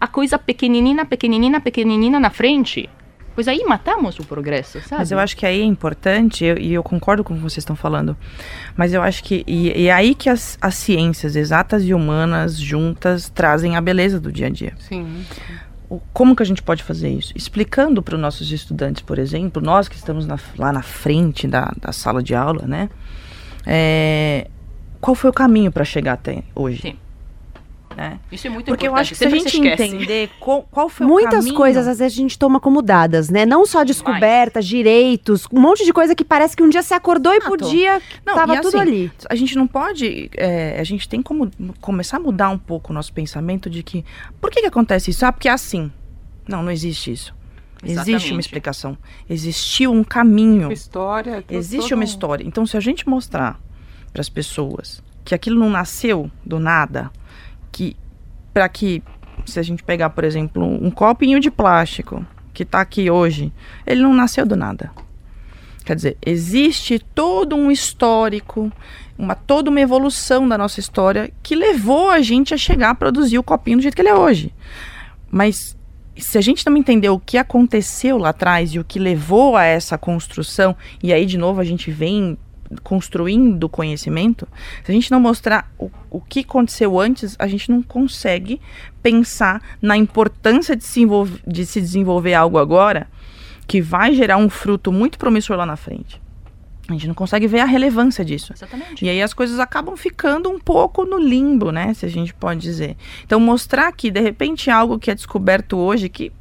a 0.00 0.08
coisa 0.08 0.38
pequenina, 0.38 1.04
pequenina, 1.04 1.60
pequenina 1.60 2.18
na 2.18 2.30
frente. 2.30 2.88
Pois 3.34 3.48
aí 3.48 3.64
matamos 3.64 4.18
o 4.18 4.24
progresso, 4.24 4.80
sabe? 4.80 5.00
Mas 5.00 5.10
eu 5.10 5.18
acho 5.18 5.36
que 5.36 5.46
aí 5.46 5.60
é 5.60 5.64
importante, 5.64 6.44
e 6.44 6.48
eu, 6.48 6.56
eu, 6.56 6.82
concordo 6.82 7.24
com 7.24 7.34
o 7.34 7.36
que 7.36 7.42
vocês 7.42 7.58
estão 7.58 7.76
falando, 7.76 8.16
mas 8.76 8.92
eu 8.92 9.02
acho 9.02 9.24
que. 9.24 9.44
E, 9.46 9.82
e 9.82 9.88
é 9.88 9.92
aí 9.92 10.14
que 10.14 10.28
as, 10.28 10.58
as 10.60 10.74
ciências 10.74 11.36
exatas 11.36 11.84
e 11.84 11.94
humanas 11.94 12.58
juntas 12.58 13.28
trazem 13.28 13.76
a 13.76 13.80
beleza 13.80 14.20
do 14.20 14.30
dia 14.30 14.46
a 14.46 14.50
dia. 14.50 14.74
Sim 14.78 15.24
como 16.12 16.34
que 16.34 16.42
a 16.42 16.46
gente 16.46 16.62
pode 16.62 16.82
fazer 16.82 17.10
isso? 17.10 17.32
Explicando 17.36 18.02
para 18.02 18.14
os 18.14 18.20
nossos 18.20 18.50
estudantes, 18.50 19.02
por 19.02 19.18
exemplo, 19.18 19.62
nós 19.62 19.88
que 19.88 19.96
estamos 19.96 20.26
na, 20.26 20.38
lá 20.56 20.72
na 20.72 20.82
frente 20.82 21.46
da, 21.46 21.72
da, 21.80 21.92
sala 21.92 22.22
de 22.22 22.34
aula, 22.34 22.66
né? 22.66 22.88
É, 23.66 24.48
qual 25.00 25.14
foi 25.14 25.30
o 25.30 25.32
caminho 25.32 25.70
para 25.70 25.84
chegar 25.84 26.14
até 26.14 26.42
hoje? 26.54 26.82
Sim. 26.82 26.96
Né? 27.96 28.18
Isso 28.30 28.46
é 28.46 28.50
muito 28.50 28.66
Porque 28.66 28.86
importante. 28.86 28.86
eu 28.86 29.00
acho 29.00 29.10
que 29.10 29.16
se 29.16 29.24
a 29.24 29.30
gente 29.30 29.50
se 29.50 29.58
entender 29.58 30.30
qual, 30.40 30.62
qual 30.70 30.88
foi 30.88 31.06
Muitas 31.06 31.32
o 31.32 31.38
caminho... 31.38 31.54
coisas 31.54 31.86
às 31.86 31.98
vezes 31.98 32.16
a 32.18 32.20
gente 32.20 32.38
toma 32.38 32.60
como 32.60 32.82
dadas, 32.82 33.28
né? 33.28 33.44
Não 33.44 33.66
só 33.66 33.84
descobertas, 33.84 34.66
direitos, 34.66 35.46
um 35.52 35.60
monte 35.60 35.84
de 35.84 35.92
coisa 35.92 36.14
que 36.14 36.24
parece 36.24 36.56
que 36.56 36.62
um 36.62 36.68
dia 36.68 36.82
você 36.82 36.94
acordou 36.94 37.34
e 37.34 37.40
podia 37.40 38.00
não, 38.24 38.34
tava 38.34 38.60
tudo 38.60 38.78
assim, 38.78 38.80
ali. 38.80 39.12
A 39.28 39.34
gente 39.34 39.56
não 39.56 39.66
pode, 39.66 40.30
é, 40.36 40.78
a 40.80 40.84
gente 40.84 41.08
tem 41.08 41.22
como 41.22 41.50
começar 41.80 42.16
a 42.16 42.20
mudar 42.20 42.48
um 42.48 42.58
pouco 42.58 42.92
o 42.92 42.94
nosso 42.94 43.12
pensamento 43.12 43.68
de 43.68 43.82
que 43.82 44.04
por 44.40 44.50
que, 44.50 44.60
que 44.60 44.66
acontece 44.66 45.10
isso? 45.10 45.24
Ah, 45.24 45.32
porque 45.32 45.48
é 45.48 45.52
assim. 45.52 45.90
Não, 46.48 46.62
não 46.62 46.70
existe 46.70 47.12
isso. 47.12 47.34
Exatamente. 47.84 48.16
Existe 48.16 48.32
uma 48.32 48.40
explicação. 48.40 48.98
Existiu 49.28 49.92
um 49.92 50.04
caminho. 50.04 50.68
Uma 50.68 50.72
história. 50.72 51.44
Existe 51.50 51.94
uma 51.94 52.04
história. 52.04 52.44
Então, 52.44 52.64
se 52.64 52.76
a 52.76 52.80
gente 52.80 53.08
mostrar 53.08 53.60
para 54.12 54.20
as 54.20 54.28
pessoas 54.28 55.02
que 55.24 55.34
aquilo 55.34 55.58
não 55.58 55.70
nasceu 55.70 56.30
do 56.44 56.58
nada, 56.58 57.10
que 57.72 57.96
para 58.52 58.68
que 58.68 59.02
se 59.46 59.58
a 59.58 59.62
gente 59.62 59.82
pegar, 59.82 60.10
por 60.10 60.24
exemplo, 60.24 60.62
um 60.62 60.90
copinho 60.90 61.40
de 61.40 61.50
plástico 61.50 62.24
que 62.52 62.62
está 62.62 62.80
aqui 62.80 63.10
hoje, 63.10 63.52
ele 63.86 64.02
não 64.02 64.14
nasceu 64.14 64.46
do 64.46 64.54
nada. 64.54 64.90
Quer 65.84 65.96
dizer, 65.96 66.16
existe 66.24 66.98
todo 66.98 67.56
um 67.56 67.70
histórico, 67.70 68.70
uma 69.18 69.34
toda 69.34 69.70
uma 69.70 69.80
evolução 69.80 70.46
da 70.46 70.56
nossa 70.56 70.78
história 70.78 71.32
que 71.42 71.56
levou 71.56 72.10
a 72.10 72.20
gente 72.20 72.54
a 72.54 72.56
chegar 72.56 72.90
a 72.90 72.94
produzir 72.94 73.38
o 73.38 73.42
copinho 73.42 73.78
do 73.78 73.82
jeito 73.82 73.94
que 73.94 74.02
ele 74.02 74.08
é 74.08 74.14
hoje. 74.14 74.54
Mas 75.30 75.76
se 76.16 76.38
a 76.38 76.40
gente 76.40 76.64
não 76.66 76.76
entender 76.76 77.08
o 77.08 77.18
que 77.18 77.36
aconteceu 77.36 78.18
lá 78.18 78.28
atrás 78.28 78.74
e 78.74 78.78
o 78.78 78.84
que 78.84 78.98
levou 78.98 79.56
a 79.56 79.64
essa 79.64 79.98
construção, 79.98 80.76
e 81.02 81.12
aí 81.12 81.26
de 81.26 81.38
novo 81.38 81.60
a 81.60 81.64
gente 81.64 81.90
vem 81.90 82.38
construindo 82.82 83.68
conhecimento, 83.68 84.48
se 84.84 84.90
a 84.90 84.94
gente 84.94 85.10
não 85.10 85.20
mostrar 85.20 85.70
o, 85.78 85.90
o 86.10 86.20
que 86.20 86.40
aconteceu 86.40 86.98
antes, 86.98 87.36
a 87.38 87.46
gente 87.46 87.70
não 87.70 87.82
consegue 87.82 88.60
pensar 89.02 89.62
na 89.80 89.96
importância 89.96 90.76
de 90.76 90.84
se, 90.84 91.02
de 91.46 91.66
se 91.66 91.80
desenvolver 91.80 92.34
algo 92.34 92.58
agora 92.58 93.08
que 93.66 93.80
vai 93.80 94.14
gerar 94.14 94.36
um 94.36 94.50
fruto 94.50 94.92
muito 94.92 95.18
promissor 95.18 95.56
lá 95.56 95.66
na 95.66 95.76
frente. 95.76 96.20
A 96.88 96.92
gente 96.92 97.06
não 97.06 97.14
consegue 97.14 97.46
ver 97.46 97.60
a 97.60 97.64
relevância 97.64 98.24
disso. 98.24 98.52
Exatamente. 98.52 99.04
E 99.04 99.08
aí 99.08 99.22
as 99.22 99.32
coisas 99.32 99.58
acabam 99.58 99.96
ficando 99.96 100.50
um 100.50 100.58
pouco 100.58 101.04
no 101.04 101.16
limbo, 101.16 101.70
né? 101.70 101.94
Se 101.94 102.04
a 102.04 102.08
gente 102.08 102.34
pode 102.34 102.60
dizer. 102.60 102.96
Então, 103.24 103.38
mostrar 103.38 103.92
que, 103.92 104.10
de 104.10 104.20
repente, 104.20 104.68
algo 104.68 104.98
que 104.98 105.10
é 105.10 105.14
descoberto 105.14 105.78
hoje, 105.78 106.08
que 106.08 106.32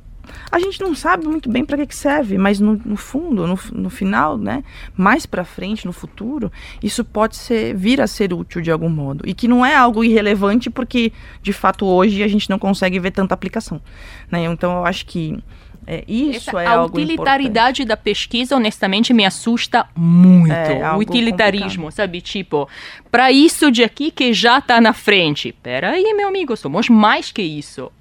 a 0.52 0.60
gente 0.60 0.82
não 0.82 0.94
sabe 0.96 1.26
muito 1.26 1.50
bem 1.50 1.66
para 1.66 1.78
que, 1.78 1.88
que 1.88 1.96
serve, 1.96 2.38
mas 2.38 2.60
no, 2.60 2.80
no 2.86 2.96
fundo, 2.96 3.48
no, 3.48 3.60
no, 3.74 3.90
final, 3.90 4.38
né, 4.38 4.64
mais 4.96 5.26
para 5.26 5.44
frente, 5.44 5.86
no 5.86 5.94
futuro, 5.94 6.52
isso 6.82 7.04
pode 7.04 7.36
ser 7.36 7.76
vir 7.76 8.02
a 8.02 8.08
ser 8.08 8.34
útil 8.34 8.62
de 8.62 8.72
algum 8.72 8.90
modo 8.90 9.24
e 9.28 9.34
que 9.34 9.48
não 9.48 9.66
é 9.66 9.76
algo 9.76 10.04
irrelevante 10.04 10.70
porque 10.70 11.12
de 11.42 11.54
fato 11.54 11.86
hoje 11.86 12.24
a 12.24 12.28
gente 12.28 12.50
não 12.50 12.60
consegue 12.60 13.00
ver 13.00 13.12
tanta 13.12 13.34
aplicação, 13.34 13.82
né? 14.30 14.44
Então 14.46 14.78
eu 14.78 14.86
acho 14.86 15.06
que 15.06 15.42
é, 15.88 16.04
isso 16.08 16.50
Essa, 16.52 16.62
é 16.62 16.68
a 16.68 16.72
algo 16.72 16.96
utilitaridade 16.96 17.82
importante. 17.82 17.86
da 17.86 17.98
pesquisa, 17.98 18.56
honestamente, 18.56 19.14
me 19.14 19.26
assusta 19.26 19.88
muito. 19.96 20.52
É, 20.52 20.92
o 20.94 20.98
utilitarismo, 20.98 21.86
complicado. 21.86 21.92
sabe? 21.94 22.22
Tipo, 22.22 22.70
para 23.10 23.32
isso 23.32 23.72
de 23.72 23.84
aqui 23.84 24.12
que 24.12 24.32
já 24.32 24.60
está 24.60 24.80
na 24.80 24.94
frente. 24.94 25.52
Pera 25.52 25.92
aí, 25.92 26.14
meu 26.14 26.28
amigo, 26.28 26.56
somos 26.56 26.88
mais 26.88 27.32
que 27.32 27.42
isso. 27.42 27.92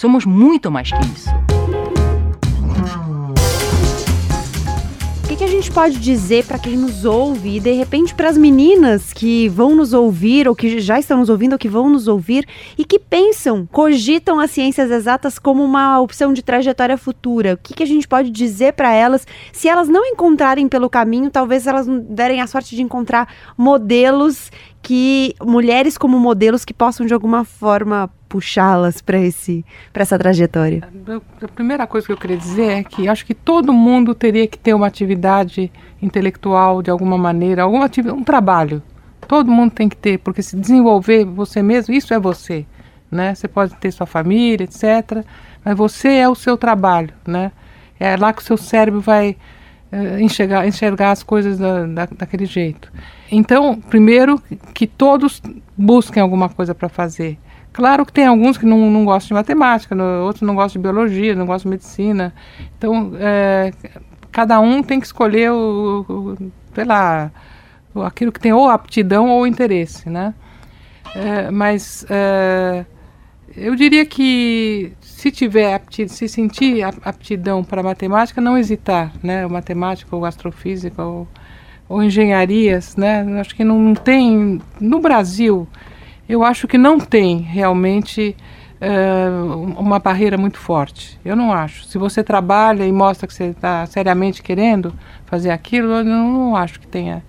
Somos 0.00 0.24
muito 0.24 0.70
mais 0.70 0.90
que 0.90 0.98
isso. 1.14 1.28
que, 5.28 5.36
que 5.36 5.44
a 5.44 5.46
gente 5.46 5.70
pode 5.70 5.98
dizer 5.98 6.46
para 6.46 6.58
quem 6.58 6.74
nos 6.74 7.04
ouve 7.04 7.58
e 7.58 7.60
de 7.60 7.72
repente 7.72 8.14
para 8.14 8.30
as 8.30 8.38
meninas 8.38 9.12
que 9.12 9.46
vão 9.50 9.76
nos 9.76 9.92
ouvir 9.92 10.48
ou 10.48 10.56
que 10.56 10.80
já 10.80 10.98
estão 10.98 11.18
nos 11.18 11.28
ouvindo 11.28 11.52
ou 11.52 11.58
que 11.58 11.68
vão 11.68 11.90
nos 11.90 12.08
ouvir 12.08 12.48
e 12.78 12.84
que 12.84 12.98
pensam, 12.98 13.68
cogitam 13.70 14.40
as 14.40 14.50
ciências 14.50 14.90
exatas 14.90 15.38
como 15.38 15.62
uma 15.62 16.00
opção 16.00 16.32
de 16.32 16.42
trajetória 16.42 16.96
futura? 16.96 17.52
O 17.52 17.58
que, 17.58 17.74
que 17.74 17.82
a 17.82 17.86
gente 17.86 18.08
pode 18.08 18.30
dizer 18.30 18.72
para 18.72 18.94
elas 18.94 19.26
se 19.52 19.68
elas 19.68 19.86
não 19.86 20.06
encontrarem 20.06 20.66
pelo 20.66 20.88
caminho, 20.88 21.30
talvez 21.30 21.66
elas 21.66 21.86
derem 21.86 22.40
a 22.40 22.46
sorte 22.46 22.74
de 22.74 22.80
encontrar 22.80 23.28
modelos 23.54 24.50
que 24.80 25.34
mulheres 25.42 25.98
como 25.98 26.18
modelos 26.18 26.64
que 26.64 26.72
possam 26.72 27.04
de 27.04 27.12
alguma 27.12 27.44
forma 27.44 28.10
puxá-las 28.30 29.02
para 29.02 29.18
esse 29.18 29.64
para 29.92 30.02
essa 30.02 30.16
trajetória? 30.16 30.88
A 31.42 31.48
primeira 31.48 31.86
coisa 31.86 32.06
que 32.06 32.12
eu 32.12 32.16
queria 32.16 32.36
dizer 32.36 32.70
é 32.70 32.84
que 32.84 33.08
acho 33.08 33.26
que 33.26 33.34
todo 33.34 33.72
mundo 33.72 34.14
teria 34.14 34.46
que 34.46 34.56
ter 34.56 34.72
uma 34.72 34.86
atividade 34.86 35.70
intelectual 36.00 36.80
de 36.80 36.90
alguma 36.90 37.18
maneira, 37.18 37.64
alguma 37.64 37.90
um 38.14 38.22
trabalho. 38.22 38.80
Todo 39.26 39.50
mundo 39.50 39.72
tem 39.72 39.88
que 39.88 39.96
ter, 39.96 40.18
porque 40.18 40.42
se 40.42 40.56
desenvolver 40.56 41.24
você 41.24 41.60
mesmo, 41.62 41.92
isso 41.92 42.14
é 42.14 42.18
você, 42.18 42.64
né? 43.10 43.34
Você 43.34 43.48
pode 43.48 43.74
ter 43.76 43.90
sua 43.90 44.06
família, 44.06 44.64
etc, 44.64 45.24
mas 45.64 45.76
você 45.76 46.08
é 46.14 46.28
o 46.28 46.34
seu 46.34 46.56
trabalho, 46.56 47.12
né? 47.26 47.52
É 47.98 48.16
lá 48.16 48.32
que 48.32 48.40
o 48.40 48.44
seu 48.44 48.56
cérebro 48.56 49.00
vai 49.00 49.36
uh, 49.92 50.20
enxergar, 50.20 50.66
enxergar 50.66 51.10
as 51.10 51.22
coisas 51.22 51.58
da, 51.58 51.84
da, 51.84 52.06
daquele 52.06 52.46
jeito. 52.46 52.90
Então, 53.30 53.80
primeiro, 53.80 54.40
que 54.72 54.86
todos 54.86 55.42
busquem 55.76 56.22
alguma 56.22 56.48
coisa 56.48 56.74
para 56.74 56.88
fazer. 56.88 57.38
Claro 57.72 58.04
que 58.04 58.12
tem 58.12 58.26
alguns 58.26 58.58
que 58.58 58.66
não, 58.66 58.90
não 58.90 59.04
gostam 59.04 59.28
de 59.28 59.34
matemática, 59.34 59.94
no, 59.94 60.24
outros 60.24 60.42
não 60.42 60.54
gostam 60.54 60.80
de 60.80 60.88
biologia, 60.88 61.34
não 61.34 61.46
gostam 61.46 61.70
de 61.70 61.76
medicina. 61.76 62.34
Então, 62.76 63.12
é, 63.18 63.72
cada 64.32 64.58
um 64.58 64.82
tem 64.82 64.98
que 64.98 65.06
escolher 65.06 65.52
o, 65.52 66.04
o, 66.08 66.52
sei 66.74 66.84
lá, 66.84 67.30
aquilo 68.04 68.32
que 68.32 68.40
tem 68.40 68.52
ou 68.52 68.68
aptidão 68.68 69.28
ou 69.28 69.46
interesse, 69.46 70.08
né? 70.10 70.34
É, 71.14 71.50
mas 71.50 72.04
é, 72.08 72.84
eu 73.56 73.74
diria 73.74 74.04
que 74.06 74.92
se 75.00 75.30
tiver 75.30 75.74
aptidão, 75.74 76.14
se 76.14 76.28
sentir 76.28 76.82
aptidão 76.82 77.62
para 77.64 77.82
matemática, 77.82 78.40
não 78.40 78.56
hesitar, 78.58 79.12
né? 79.22 79.46
Matemática 79.46 80.14
ou 80.14 80.24
astrofísica 80.24 81.04
ou, 81.04 81.28
ou 81.88 82.02
engenharias, 82.02 82.96
né? 82.96 83.40
Acho 83.40 83.54
que 83.54 83.64
não 83.64 83.94
tem 83.94 84.60
no 84.80 85.00
Brasil, 85.00 85.68
eu 86.32 86.44
acho 86.44 86.68
que 86.68 86.78
não 86.78 86.98
tem 86.98 87.38
realmente 87.38 88.36
uh, 88.80 89.54
uma 89.78 89.98
barreira 89.98 90.36
muito 90.36 90.58
forte. 90.58 91.18
Eu 91.24 91.36
não 91.36 91.52
acho. 91.52 91.84
Se 91.84 91.98
você 91.98 92.22
trabalha 92.22 92.86
e 92.86 92.92
mostra 92.92 93.26
que 93.26 93.34
você 93.34 93.44
está 93.46 93.84
seriamente 93.86 94.42
querendo 94.42 94.94
fazer 95.26 95.50
aquilo, 95.50 95.92
eu 95.92 96.04
não, 96.04 96.32
não 96.32 96.56
acho 96.56 96.80
que 96.80 96.86
tenha. 96.86 97.22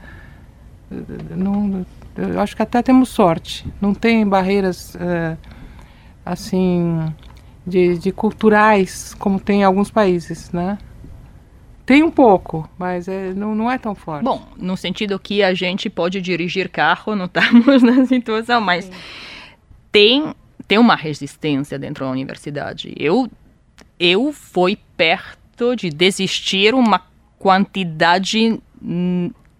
Não, 1.35 1.85
eu 2.17 2.39
acho 2.39 2.55
que 2.55 2.61
até 2.61 2.81
temos 2.81 3.09
sorte. 3.09 3.65
Não 3.79 3.93
tem 3.93 4.27
barreiras 4.27 4.95
uh, 4.95 5.37
assim 6.25 7.13
de, 7.65 7.97
de 7.97 8.11
culturais 8.11 9.13
como 9.17 9.39
tem 9.39 9.61
em 9.61 9.63
alguns 9.63 9.91
países, 9.91 10.51
né? 10.51 10.77
Tem 11.85 12.03
um 12.03 12.11
pouco, 12.11 12.69
mas 12.77 13.07
é, 13.07 13.33
não, 13.33 13.55
não 13.55 13.69
é 13.71 13.77
tão 13.77 13.95
forte. 13.95 14.23
Bom, 14.23 14.47
no 14.57 14.77
sentido 14.77 15.19
que 15.19 15.43
a 15.43 15.53
gente 15.53 15.89
pode 15.89 16.21
dirigir 16.21 16.69
carro, 16.69 17.15
não 17.15 17.25
estamos 17.25 17.81
na 17.81 18.05
situação, 18.05 18.61
mas 18.61 18.89
tem, 19.91 20.33
tem 20.67 20.77
uma 20.77 20.95
resistência 20.95 21.77
dentro 21.77 22.05
da 22.05 22.11
universidade. 22.11 22.93
Eu, 22.97 23.29
eu 23.99 24.31
fui 24.31 24.77
perto 24.95 25.75
de 25.75 25.89
desistir 25.89 26.73
uma 26.73 27.01
quantidade 27.37 28.59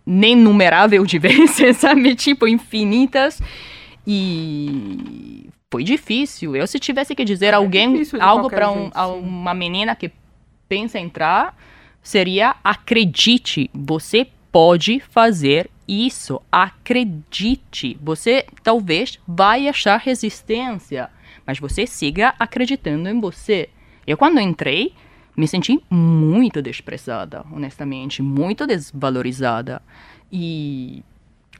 nem 0.05 0.36
numerável 0.36 1.05
de 1.05 1.17
vezes, 1.19 1.78
sabe? 1.78 2.15
Tipo, 2.15 2.47
infinitas. 2.47 3.41
E 4.05 5.47
foi 5.69 5.84
difícil. 5.84 6.55
Eu, 6.55 6.67
se 6.67 6.80
tivesse 6.80 7.15
que 7.15 7.24
dizer 7.24 7.47
é 7.47 7.53
alguém, 7.53 8.01
algo 8.19 8.49
para 8.49 8.69
um, 8.69 8.89
uma 9.19 9.53
menina 9.53 9.95
que 9.95 10.11
pensa 10.67 10.99
entrar, 10.99 11.55
seria 12.02 12.56
acredite, 12.64 13.70
você 13.74 14.28
pode 14.52 14.99
fazer 14.99 15.70
isso. 15.88 16.41
Acredite. 16.52 17.97
Você 18.02 18.45
talvez 18.64 19.20
vai 19.28 19.68
achar 19.68 19.99
resistência, 19.99 21.10
mas 21.45 21.60
você 21.60 21.86
siga 21.86 22.34
acreditando 22.39 23.10
em 23.10 23.20
você. 23.20 23.70
Eu 24.06 24.18
quando 24.18 24.39
entrei, 24.39 24.93
me 25.36 25.47
senti 25.47 25.80
muito 25.89 26.62
desprezada, 26.62 27.45
honestamente, 27.52 28.22
muito 28.22 28.66
desvalorizada. 28.66 29.82
E 30.32 31.04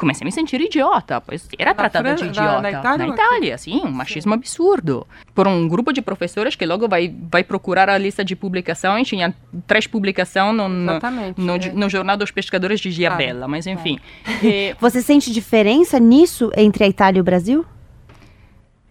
comecei 0.02 0.26
a 0.26 0.26
me 0.26 0.32
sentir 0.32 0.60
idiota, 0.60 1.22
pois 1.22 1.48
era 1.60 1.76
tratada 1.76 2.16
de 2.16 2.26
idiota. 2.26 2.54
Na, 2.54 2.62
na 2.62 2.72
Itália? 2.72 3.08
Na 3.08 3.14
Itália, 3.14 3.58
sim, 3.60 3.82
um 3.86 3.92
machismo 3.92 4.34
sim. 4.34 4.40
absurdo. 4.40 5.06
Por 5.36 5.48
um 5.48 5.68
grupo 5.68 5.94
de 5.94 6.02
professores 6.02 6.56
que 6.56 6.66
logo 6.66 6.88
vai, 6.88 7.14
vai 7.32 7.44
procurar 7.44 7.88
a 7.88 7.98
lista 8.00 8.26
de 8.26 8.36
publicações, 8.36 9.08
tinha 9.08 9.34
três 9.68 9.86
publicações 9.86 10.58
no, 10.58 10.68
no, 10.68 11.00
no, 11.38 11.56
é. 11.56 11.72
no, 11.72 11.88
Jornal 11.88 12.18
dos 12.18 12.32
Pescadores 12.32 12.80
de 12.80 12.90
Giabella, 12.90 13.34
claro. 13.34 13.52
mas 13.52 13.68
enfim. 13.68 14.00
É. 14.44 14.76
Você 14.82 15.04
sente 15.04 15.32
diferença 15.32 16.00
nisso 16.00 16.52
entre 16.58 16.84
a 16.84 16.88
Itália 16.88 17.20
e 17.20 17.22
o 17.22 17.24
Brasil? 17.24 17.64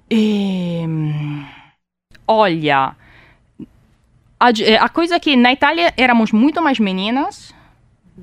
É... 0.09 0.85
Olha, 2.27 2.95
a, 4.39 4.49
a 4.81 4.89
coisa 4.89 5.17
é 5.17 5.21
que 5.21 5.35
na 5.35 5.53
Itália 5.53 5.93
éramos 5.97 6.31
muito 6.31 6.63
mais 6.63 6.79
meninas, 6.79 7.53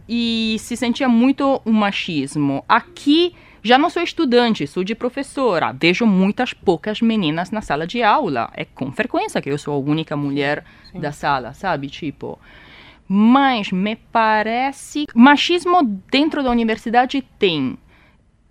e 0.07 0.57
se 0.59 0.75
sentia 0.75 1.07
muito 1.07 1.61
o 1.65 1.71
machismo. 1.71 2.63
Aqui 2.67 3.33
já 3.63 3.77
não 3.77 3.89
sou 3.89 4.01
estudante, 4.01 4.65
sou 4.65 4.83
de 4.83 4.95
professora. 4.95 5.75
Vejo 5.77 6.05
muitas 6.05 6.53
poucas 6.53 7.01
meninas 7.01 7.51
na 7.51 7.61
sala 7.61 7.85
de 7.85 8.01
aula. 8.01 8.49
É 8.53 8.63
com 8.63 8.91
frequência 8.91 9.41
que 9.41 9.49
eu 9.49 9.57
sou 9.57 9.73
a 9.73 9.77
única 9.77 10.15
mulher 10.15 10.63
Sim. 10.91 10.99
da 10.99 11.11
sala, 11.11 11.53
sabe? 11.53 11.87
Tipo. 11.87 12.39
Mas 13.07 13.71
me 13.71 13.95
parece. 13.95 15.05
Machismo 15.13 15.83
dentro 16.09 16.43
da 16.43 16.51
universidade 16.51 17.21
tem. 17.37 17.77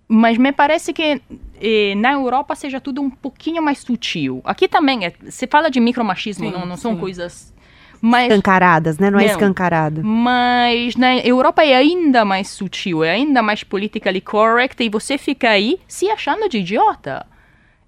Mas 0.07 0.37
me 0.37 0.51
parece 0.53 0.93
que 0.93 1.21
eh, 1.59 1.95
na 1.95 2.13
Europa 2.13 2.55
seja 2.55 2.79
tudo 2.79 3.01
um 3.01 3.09
pouquinho 3.09 3.61
mais 3.61 3.79
sutil. 3.79 4.41
Aqui 4.45 4.67
também, 4.67 5.05
é, 5.05 5.13
se 5.29 5.47
fala 5.47 5.69
de 5.69 5.79
micromachismo, 5.79 6.45
sim, 6.45 6.51
não, 6.51 6.65
não 6.65 6.77
são 6.77 6.95
coisas 6.95 7.53
mas, 8.01 8.31
escancaradas, 8.31 8.97
né? 8.97 9.09
Não, 9.09 9.19
é 9.19 9.23
não 9.23 9.29
é 9.29 9.31
escancarado. 9.31 10.03
Mas 10.03 10.95
na 10.95 11.17
Europa 11.17 11.63
é 11.63 11.75
ainda 11.75 12.23
mais 12.23 12.49
sutil, 12.49 13.03
é 13.03 13.11
ainda 13.11 13.41
mais 13.41 13.63
politically 13.63 14.21
correct 14.21 14.83
e 14.83 14.89
você 14.89 15.17
fica 15.17 15.49
aí 15.49 15.79
se 15.87 16.09
achando 16.09 16.47
de 16.49 16.59
idiota. 16.59 17.25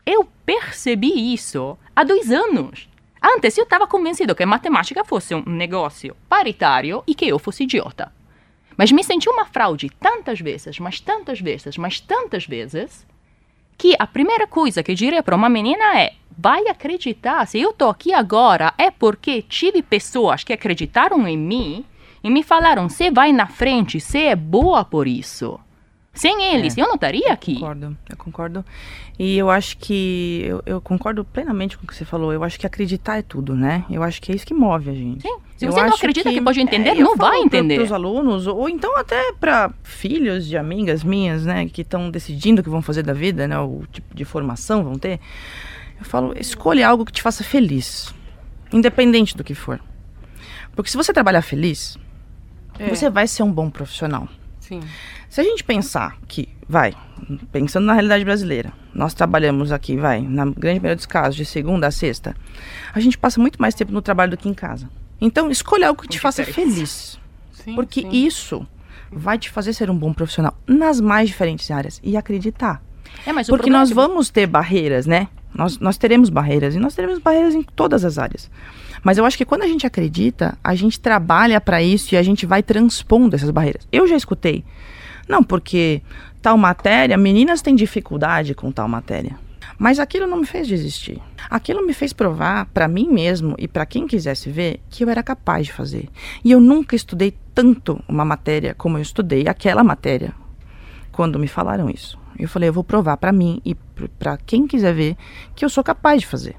Eu 0.06 0.28
percebi 0.46 1.34
isso 1.34 1.78
há 1.96 2.04
dois 2.04 2.32
anos. 2.32 2.90
Antes 3.22 3.58
eu 3.58 3.64
estava 3.64 3.86
convencido 3.86 4.34
que 4.34 4.44
a 4.44 4.48
matemática 4.48 5.04
fosse 5.04 5.36
um 5.36 5.44
negócio 5.46 6.16
paritário 6.28 7.04
e 7.06 7.14
que 7.14 7.28
eu 7.28 7.38
fosse 7.38 7.64
idiota. 7.64 8.12
Mas 8.78 8.94
me 8.94 9.04
senti 9.04 9.30
uma 9.30 9.46
fraude 9.46 9.90
tantas 10.00 10.40
vezes, 10.40 10.80
mas 10.80 11.02
tantas 11.02 11.42
vezes, 11.42 11.78
mas 11.78 12.00
tantas 12.00 12.46
vezes, 12.46 13.06
que 13.80 13.96
a 13.98 14.06
primeira 14.06 14.46
coisa 14.46 14.84
que 14.84 14.92
eu 14.92 14.96
diria 14.96 15.24
para 15.24 15.36
uma 15.36 15.50
menina 15.50 15.98
é: 15.98 16.14
vai 16.38 16.68
acreditar. 16.68 17.48
Se 17.48 17.60
eu 17.60 17.72
tô 17.72 17.90
aqui 17.90 18.14
agora, 18.14 18.74
é 18.78 18.92
porque 18.92 19.42
tive 19.42 19.82
pessoas 19.82 20.44
que 20.44 20.54
acreditaram 20.54 21.26
em 21.26 21.38
mim 21.38 21.86
e 22.22 22.30
me 22.30 22.44
falaram: 22.44 22.90
você 22.90 23.10
vai 23.10 23.32
na 23.32 23.48
frente, 23.48 24.00
você 24.00 24.26
é 24.26 24.36
boa 24.36 24.84
por 24.84 25.08
isso. 25.08 25.58
Sem 26.20 26.54
eles, 26.54 26.78
é, 26.78 26.82
eu 26.82 26.88
não 26.88 26.96
estaria 26.96 27.32
aqui. 27.32 27.54
Eu 27.54 27.60
concordo, 27.60 27.98
eu 28.10 28.18
concordo. 28.18 28.66
E 29.18 29.38
eu 29.38 29.50
acho 29.50 29.78
que. 29.78 30.44
Eu, 30.46 30.62
eu, 30.66 30.82
concordo 30.82 31.24
plenamente 31.24 31.78
com 31.78 31.86
o 31.86 31.88
que 31.88 31.96
você 31.96 32.04
falou. 32.04 32.34
Eu 32.34 32.44
acho 32.44 32.60
que 32.60 32.68
acreditar 32.68 33.20
é 33.20 33.22
tudo, 33.22 33.56
né? 33.56 33.86
Eu 33.90 34.04
acho 34.04 34.22
que 34.22 34.30
é 34.30 34.36
isso 34.36 34.46
que 34.46 34.54
move 34.54 34.90
a 34.90 34.94
gente. 34.94 35.22
Sim. 35.22 35.38
Se 35.56 35.66
eu 35.66 35.72
você 35.72 35.82
não 35.82 35.96
acredita 35.96 36.30
que, 36.30 36.36
que 36.36 36.42
pode 36.42 36.60
entender, 36.60 36.90
é, 36.90 36.96
não 36.96 37.16
vai 37.16 37.40
entender. 37.40 37.76
Para 37.76 37.86
os 37.86 37.92
alunos, 37.94 38.48
ou 38.48 38.68
então 38.68 38.98
até 38.98 39.32
para 39.32 39.72
filhos 39.82 40.46
de 40.46 40.58
amigas 40.58 41.06
minhas, 41.06 41.46
né? 41.46 41.70
Que 41.70 41.84
estão 41.84 42.12
decidindo 42.12 42.60
o 42.60 42.64
que 42.66 42.70
vão 42.70 42.82
fazer 42.82 43.02
da 43.02 43.14
vida, 43.14 43.48
né? 43.48 43.58
O 43.58 43.84
tipo 43.90 44.14
de 44.14 44.26
formação 44.26 44.84
vão 44.84 44.96
ter. 44.96 45.22
Eu 45.98 46.04
falo, 46.04 46.34
escolha 46.38 46.86
algo 46.86 47.06
que 47.06 47.14
te 47.14 47.22
faça 47.22 47.46
feliz, 47.46 48.14
independente 48.74 49.38
do 49.38 49.44
que 49.44 49.56
for. 49.56 49.80
Porque 50.76 50.92
se 50.92 50.98
você 50.98 51.14
trabalhar 51.14 51.42
feliz, 51.42 51.98
é. 52.78 52.90
você 52.90 53.10
vai 53.10 53.26
ser 53.26 53.44
um 53.44 53.52
bom 53.52 53.70
profissional. 53.70 54.28
Sim. 54.70 54.82
Se 55.28 55.42
a 55.42 55.44
gente 55.44 55.64
pensar 55.64 56.16
que, 56.28 56.48
vai, 56.68 56.94
pensando 57.52 57.86
na 57.86 57.94
realidade 57.94 58.24
brasileira, 58.24 58.72
nós 58.94 59.16
trabalhamos 59.16 59.72
aqui, 59.72 59.98
vai, 59.98 60.22
na 60.22 60.46
grande 60.46 60.80
maioria 60.80 60.96
dos 60.96 61.08
casos, 61.08 61.36
de 61.36 61.44
segunda 61.44 61.88
a 61.88 61.92
sexta, 61.92 62.36
a 62.94 63.00
gente 63.00 63.18
passa 63.18 63.42
muito 63.42 63.60
mais 63.60 63.74
tempo 63.74 63.92
no 63.92 64.02
trabalho 64.02 64.32
do 64.32 64.38
que 64.38 64.48
em 64.48 64.54
casa. 64.54 64.88
Então, 65.20 65.50
escolha 65.50 65.88
algo 65.88 66.00
que 66.00 66.08
te 66.08 66.20
faça 66.20 66.44
feliz. 66.46 67.20
Sim, 67.52 67.74
porque 67.74 68.02
sim. 68.02 68.10
isso 68.12 68.66
vai 69.12 69.40
te 69.40 69.50
fazer 69.50 69.74
ser 69.74 69.90
um 69.90 69.98
bom 69.98 70.14
profissional 70.14 70.56
nas 70.68 71.02
mais 71.02 71.30
diferentes 71.30 71.72
áreas 71.72 72.00
e 72.04 72.16
acreditar. 72.16 72.82
É, 73.26 73.34
porque 73.46 73.72
nós 73.72 73.90
é 73.90 73.92
que... 73.92 73.96
vamos 73.96 74.30
ter 74.30 74.46
barreiras, 74.46 75.08
né? 75.08 75.30
Nós, 75.54 75.80
nós 75.80 75.98
teremos 75.98 76.30
barreiras 76.30 76.76
e 76.76 76.80
nós 76.80 76.96
teremos 76.96 77.20
barreiras 77.20 77.56
em 77.56 77.64
todas 77.64 78.06
as 78.06 78.18
áreas. 78.18 78.50
Mas 79.04 79.18
eu 79.18 79.26
acho 79.26 79.38
que 79.38 79.46
quando 79.46 79.64
a 79.64 79.68
gente 79.68 79.88
acredita, 79.88 80.58
a 80.64 80.76
gente 80.76 81.00
trabalha 81.00 81.60
para 81.60 81.82
isso 81.82 82.14
e 82.14 82.18
a 82.18 82.24
gente 82.24 82.46
vai 82.46 82.62
transpondo 82.62 83.36
essas 83.36 83.50
barreiras. 83.50 83.88
Eu 83.92 84.08
já 84.08 84.16
escutei. 84.16 84.64
Não, 85.28 85.44
porque 85.44 86.02
tal 86.42 86.58
matéria, 86.58 87.18
meninas 87.18 87.62
têm 87.62 87.76
dificuldade 87.76 88.54
com 88.54 88.72
tal 88.72 88.88
matéria. 88.88 89.38
Mas 89.78 89.98
aquilo 89.98 90.28
não 90.28 90.38
me 90.38 90.46
fez 90.46 90.68
desistir. 90.68 91.22
Aquilo 91.50 91.86
me 91.86 91.94
fez 91.94 92.12
provar 92.12 92.66
para 92.74 92.88
mim 92.88 93.08
mesmo 93.08 93.56
e 93.58 93.66
para 93.66 93.86
quem 93.86 94.06
quisesse 94.06 94.50
ver 94.50 94.82
que 94.90 95.06
eu 95.06 95.10
era 95.10 95.24
capaz 95.24 95.68
de 95.68 95.74
fazer. 95.74 96.10
E 96.44 96.52
eu 96.52 96.60
nunca 96.60 96.98
estudei 96.98 97.34
tanto 97.56 98.04
uma 98.06 98.26
matéria 98.26 98.76
como 98.76 98.98
eu 98.98 99.02
estudei 99.02 99.48
aquela 99.48 99.84
matéria 99.84 100.34
quando 101.14 101.40
me 101.40 101.48
falaram 101.48 101.90
isso. 101.90 102.19
Eu 102.40 102.48
falei, 102.48 102.70
eu 102.70 102.74
vou 102.74 102.84
provar 102.84 103.18
para 103.18 103.32
mim 103.32 103.62
e 103.66 103.76
para 104.18 104.38
quem 104.38 104.66
quiser 104.66 104.94
ver 104.94 105.18
que 105.56 105.66
eu 105.66 105.70
sou 105.70 105.84
capaz 105.84 106.22
de 106.22 106.28
fazer. 106.28 106.56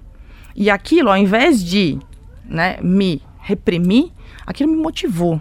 E 0.54 0.68
aquilo, 0.68 1.08
ao 1.08 1.16
invés 1.16 1.64
de 1.64 1.98
né, 2.44 2.78
me 2.82 3.22
reprimir, 3.38 4.12
aquilo 4.46 4.70
me 4.70 4.76
motivou 4.76 5.40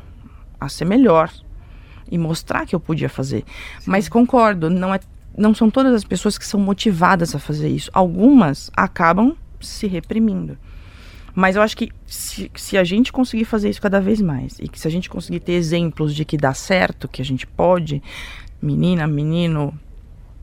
a 0.59 0.69
ser 0.69 0.85
melhor 0.85 1.31
e 2.09 2.17
mostrar 2.17 2.65
que 2.65 2.73
eu 2.73 2.79
podia 2.79 3.09
fazer. 3.09 3.43
Sim. 3.79 3.91
Mas 3.91 4.07
concordo, 4.07 4.69
não 4.69 4.93
é 4.93 4.99
não 5.37 5.53
são 5.53 5.69
todas 5.69 5.93
as 5.93 6.03
pessoas 6.03 6.37
que 6.37 6.45
são 6.45 6.59
motivadas 6.59 7.33
a 7.33 7.39
fazer 7.39 7.69
isso. 7.69 7.89
Algumas 7.93 8.69
acabam 8.75 9.37
se 9.61 9.87
reprimindo. 9.87 10.57
Mas 11.33 11.55
eu 11.55 11.61
acho 11.61 11.77
que 11.77 11.89
se, 12.05 12.51
se, 12.55 12.77
a 12.77 12.83
gente 12.83 13.11
conseguir 13.11 13.45
fazer 13.45 13.69
isso 13.69 13.81
cada 13.81 14.01
vez 14.01 14.19
mais 14.19 14.59
e 14.59 14.67
que 14.67 14.77
se 14.77 14.87
a 14.87 14.91
gente 14.91 15.09
conseguir 15.09 15.39
ter 15.39 15.53
exemplos 15.53 16.13
de 16.13 16.25
que 16.25 16.35
dá 16.35 16.53
certo, 16.53 17.07
que 17.07 17.21
a 17.21 17.25
gente 17.25 17.47
pode, 17.47 18.01
menina, 18.61 19.07
menino, 19.07 19.73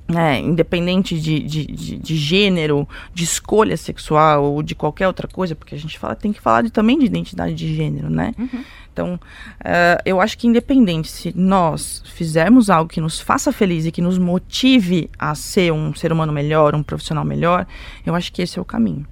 né, 0.08 0.40
independente 0.40 1.20
de, 1.20 1.40
de, 1.40 1.66
de, 1.66 1.96
de, 1.96 2.16
gênero, 2.16 2.88
de 3.12 3.24
escolha 3.24 3.76
sexual 3.76 4.44
ou 4.44 4.62
de 4.62 4.74
qualquer 4.74 5.06
outra 5.06 5.26
coisa, 5.26 5.54
porque 5.54 5.74
a 5.74 5.78
gente 5.78 5.98
fala, 5.98 6.14
tem 6.14 6.32
que 6.32 6.40
falar 6.40 6.62
de, 6.62 6.70
também 6.70 6.98
de 6.98 7.06
identidade 7.06 7.54
de 7.54 7.74
gênero, 7.74 8.08
né? 8.08 8.32
Uhum. 8.38 8.64
Então, 8.92 9.14
uh, 9.14 10.00
eu 10.06 10.20
acho 10.22 10.38
que 10.38 10.46
independente 10.46 11.08
se 11.08 11.30
nós 11.36 12.02
fizermos 12.06 12.70
algo 12.70 12.88
que 12.88 13.00
nos 13.00 13.20
faça 13.20 13.52
feliz 13.52 13.84
e 13.84 13.92
que 13.92 14.00
nos 14.00 14.16
motive 14.16 15.10
a 15.18 15.34
ser 15.34 15.70
um 15.70 15.94
ser 15.94 16.12
humano 16.12 16.32
melhor, 16.32 16.74
um 16.74 16.82
profissional 16.82 17.24
melhor, 17.24 17.66
eu 18.06 18.14
acho 18.14 18.32
que 18.32 18.40
esse 18.40 18.58
é 18.58 18.62
o 18.62 18.64
caminho. 18.64 19.06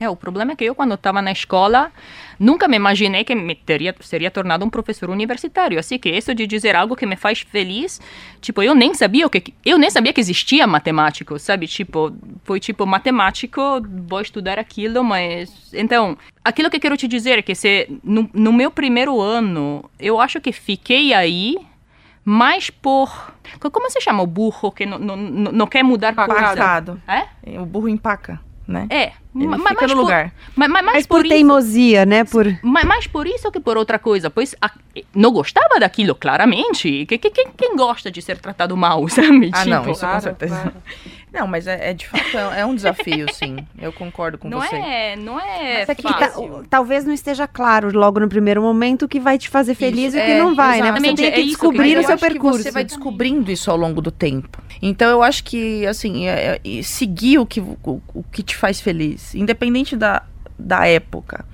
É, 0.00 0.08
o 0.08 0.16
problema 0.16 0.52
é 0.52 0.56
que 0.56 0.64
eu, 0.64 0.74
quando 0.74 0.94
estava 0.94 1.20
na 1.20 1.30
escola, 1.30 1.92
nunca 2.38 2.66
me 2.66 2.74
imaginei 2.74 3.22
que 3.22 3.34
me 3.34 3.54
teria, 3.54 3.94
seria 4.00 4.30
tornado 4.30 4.64
um 4.64 4.70
professor 4.70 5.10
universitário. 5.10 5.78
Assim 5.78 5.98
que 5.98 6.08
isso 6.08 6.34
de 6.34 6.46
dizer 6.46 6.74
algo 6.74 6.96
que 6.96 7.04
me 7.04 7.16
faz 7.16 7.40
feliz, 7.40 8.00
tipo, 8.40 8.62
eu 8.62 8.74
nem 8.74 8.94
sabia 8.94 9.26
o 9.26 9.30
que. 9.30 9.52
Eu 9.62 9.76
nem 9.76 9.90
sabia 9.90 10.10
que 10.14 10.20
existia 10.20 10.66
matemático, 10.66 11.38
sabe? 11.38 11.66
Tipo, 11.66 12.16
foi 12.44 12.58
tipo, 12.58 12.86
matemático, 12.86 13.60
vou 14.08 14.22
estudar 14.22 14.58
aquilo, 14.58 15.04
mas. 15.04 15.70
Então, 15.74 16.16
aquilo 16.42 16.70
que 16.70 16.78
eu 16.78 16.80
quero 16.80 16.96
te 16.96 17.06
dizer 17.06 17.38
é 17.38 17.42
que 17.42 17.54
se, 17.54 17.86
no, 18.02 18.30
no 18.32 18.54
meu 18.54 18.70
primeiro 18.70 19.20
ano, 19.20 19.84
eu 19.98 20.18
acho 20.18 20.40
que 20.40 20.50
fiquei 20.50 21.12
aí 21.12 21.58
mais 22.24 22.70
por. 22.70 23.34
Como 23.70 23.90
se 23.90 24.00
chama 24.00 24.22
o 24.22 24.26
burro 24.26 24.72
que 24.72 24.86
não, 24.86 24.98
não, 24.98 25.16
não 25.18 25.66
quer 25.66 25.82
mudar 25.82 26.14
coisa? 26.24 26.40
É? 27.06 27.60
O 27.60 27.66
burro 27.66 27.86
empaca 27.86 28.40
né? 28.70 28.86
É. 28.88 29.12
Ele 29.34 29.46
mas, 29.46 29.62
fica 29.62 29.86
no 29.86 29.94
por, 29.94 30.00
lugar. 30.00 30.32
Mas, 30.56 30.68
mas, 30.68 30.84
mas 30.84 31.06
por, 31.06 31.22
por 31.22 31.28
teimosia, 31.28 32.04
né? 32.04 32.24
Por... 32.24 32.46
Mas 32.62 32.84
mais 32.84 33.06
por 33.06 33.26
isso 33.26 33.50
que 33.52 33.60
por 33.60 33.76
outra 33.76 33.98
coisa. 33.98 34.28
Pois 34.28 34.56
a, 34.60 34.70
não 35.14 35.30
gostava 35.32 35.78
daquilo, 35.78 36.14
claramente. 36.16 37.06
Que, 37.06 37.16
que, 37.16 37.30
quem, 37.30 37.46
quem 37.56 37.76
gosta 37.76 38.10
de 38.10 38.20
ser 38.20 38.38
tratado 38.38 38.76
mal, 38.76 39.06
sabe? 39.08 39.50
Ah, 39.52 39.58
tipo, 39.58 39.70
não, 39.70 39.90
isso 39.90 40.00
claro, 40.00 40.14
com 40.16 40.20
certeza. 40.20 40.54
Claro. 40.56 40.72
Não, 41.32 41.46
mas 41.46 41.66
é, 41.66 41.90
é 41.90 41.94
de 41.94 42.08
fato 42.08 42.36
é, 42.36 42.60
é, 42.60 42.66
um 42.66 42.74
desafio, 42.74 43.32
sim. 43.32 43.58
Eu 43.80 43.92
concordo 43.92 44.36
com 44.36 44.48
não 44.48 44.60
você. 44.60 44.74
É, 44.74 45.16
não 45.16 45.38
é 45.38 45.84
mas 45.86 46.00
fácil. 46.00 46.48
Tá, 46.48 46.62
talvez 46.68 47.04
não 47.04 47.12
esteja 47.12 47.46
claro 47.46 47.96
logo 47.96 48.18
no 48.18 48.28
primeiro 48.28 48.60
momento 48.60 49.04
o 49.04 49.08
que 49.08 49.20
vai 49.20 49.38
te 49.38 49.48
fazer 49.48 49.74
feliz 49.74 50.12
isso, 50.12 50.16
e 50.16 50.20
o 50.20 50.24
que 50.24 50.30
é, 50.32 50.38
não 50.38 50.54
vai, 50.56 50.80
exatamente. 50.80 51.02
né? 51.02 51.08
Você 51.10 51.22
tem 51.22 51.32
que 51.32 51.40
é 51.40 51.44
descobrir 51.44 51.92
que, 51.92 51.98
o 51.98 52.06
seu 52.06 52.18
percurso. 52.18 52.62
você 52.62 52.70
vai 52.72 52.84
descobrindo 52.84 53.50
isso 53.50 53.70
ao 53.70 53.76
longo 53.76 54.00
do 54.00 54.10
tempo. 54.10 54.60
Então 54.82 55.08
eu 55.08 55.22
acho 55.22 55.44
que, 55.44 55.86
assim, 55.86 56.26
é, 56.26 56.60
é, 56.64 56.82
seguir 56.82 57.38
o 57.38 57.46
que, 57.46 57.60
o, 57.60 57.76
o 58.12 58.24
que 58.32 58.42
te 58.42 58.56
faz 58.56 58.80
feliz, 58.80 59.19
independente 59.34 59.96
da, 59.96 60.22
da 60.58 60.86
época. 60.86 61.44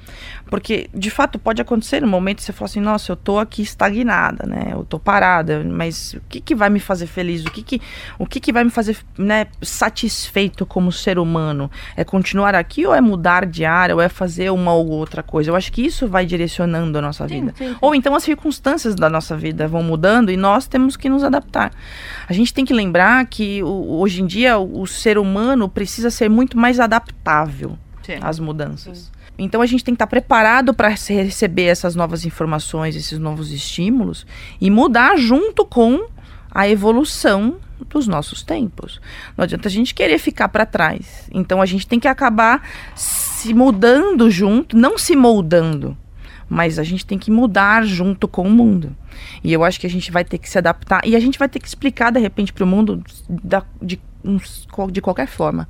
Porque, 0.48 0.88
de 0.94 1.10
fato, 1.10 1.38
pode 1.38 1.60
acontecer 1.60 2.00
no 2.00 2.06
momento 2.06 2.38
que 2.38 2.44
você 2.44 2.52
fala 2.52 2.66
assim, 2.66 2.80
nossa, 2.80 3.12
eu 3.12 3.16
tô 3.16 3.38
aqui 3.38 3.62
estagnada, 3.62 4.46
né? 4.46 4.68
Eu 4.72 4.84
tô 4.84 4.98
parada, 4.98 5.64
mas 5.64 6.14
o 6.14 6.20
que 6.28 6.40
que 6.40 6.54
vai 6.54 6.70
me 6.70 6.78
fazer 6.78 7.06
feliz? 7.06 7.44
O 7.44 7.50
que 7.50 7.62
que, 7.62 7.82
o 8.18 8.26
que, 8.26 8.38
que 8.38 8.52
vai 8.52 8.62
me 8.62 8.70
fazer 8.70 8.96
né, 9.18 9.46
satisfeito 9.60 10.64
como 10.64 10.92
ser 10.92 11.18
humano? 11.18 11.70
É 11.96 12.04
continuar 12.04 12.54
aqui 12.54 12.86
ou 12.86 12.94
é 12.94 13.00
mudar 13.00 13.44
de 13.44 13.64
área 13.64 13.94
ou 13.94 14.00
é 14.00 14.08
fazer 14.08 14.50
uma 14.50 14.72
ou 14.72 14.86
outra 14.88 15.22
coisa? 15.22 15.50
Eu 15.50 15.56
acho 15.56 15.72
que 15.72 15.84
isso 15.84 16.06
vai 16.06 16.24
direcionando 16.24 16.96
a 16.98 17.02
nossa 17.02 17.26
sim, 17.26 17.40
vida. 17.40 17.54
Sim, 17.58 17.68
sim. 17.70 17.76
Ou 17.80 17.94
então 17.94 18.14
as 18.14 18.22
circunstâncias 18.22 18.94
da 18.94 19.10
nossa 19.10 19.36
vida 19.36 19.66
vão 19.66 19.82
mudando 19.82 20.30
e 20.30 20.36
nós 20.36 20.68
temos 20.68 20.96
que 20.96 21.08
nos 21.08 21.24
adaptar. 21.24 21.72
A 22.28 22.32
gente 22.32 22.54
tem 22.54 22.64
que 22.64 22.72
lembrar 22.72 23.26
que 23.26 23.64
o, 23.64 23.98
hoje 23.98 24.22
em 24.22 24.26
dia 24.26 24.58
o, 24.58 24.82
o 24.82 24.86
ser 24.86 25.18
humano 25.18 25.68
precisa 25.68 26.08
ser 26.08 26.30
muito 26.30 26.56
mais 26.56 26.78
adaptável 26.78 27.76
às 28.22 28.38
mudanças. 28.38 29.10
Então 29.38 29.60
a 29.60 29.66
gente 29.66 29.84
tem 29.84 29.94
que 29.94 29.96
estar 29.96 30.06
preparado 30.06 30.72
para 30.72 30.88
receber 30.88 31.64
essas 31.64 31.94
novas 31.94 32.24
informações, 32.24 32.96
esses 32.96 33.18
novos 33.18 33.52
estímulos 33.52 34.26
e 34.60 34.70
mudar 34.70 35.16
junto 35.16 35.64
com 35.64 36.06
a 36.50 36.68
evolução 36.68 37.56
dos 37.90 38.06
nossos 38.06 38.42
tempos. 38.42 39.00
Não 39.36 39.44
adianta 39.44 39.68
a 39.68 39.70
gente 39.70 39.94
querer 39.94 40.18
ficar 40.18 40.48
para 40.48 40.64
trás. 40.64 41.28
Então 41.30 41.60
a 41.60 41.66
gente 41.66 41.86
tem 41.86 42.00
que 42.00 42.08
acabar 42.08 42.66
se 42.94 43.52
mudando 43.52 44.30
junto, 44.30 44.76
não 44.76 44.96
se 44.96 45.14
moldando, 45.14 45.96
mas 46.48 46.78
a 46.78 46.82
gente 46.82 47.04
tem 47.04 47.18
que 47.18 47.30
mudar 47.30 47.84
junto 47.84 48.26
com 48.26 48.46
o 48.46 48.50
mundo. 48.50 48.96
E 49.44 49.52
eu 49.52 49.62
acho 49.62 49.78
que 49.78 49.86
a 49.86 49.90
gente 49.90 50.10
vai 50.10 50.24
ter 50.24 50.38
que 50.38 50.48
se 50.48 50.56
adaptar 50.56 51.02
e 51.04 51.14
a 51.14 51.20
gente 51.20 51.38
vai 51.38 51.48
ter 51.48 51.58
que 51.58 51.68
explicar 51.68 52.10
de 52.10 52.20
repente 52.20 52.52
para 52.52 52.64
o 52.64 52.66
mundo 52.66 53.02
da, 53.28 53.62
de, 53.82 54.00
de 54.90 55.00
qualquer 55.02 55.26
forma 55.26 55.68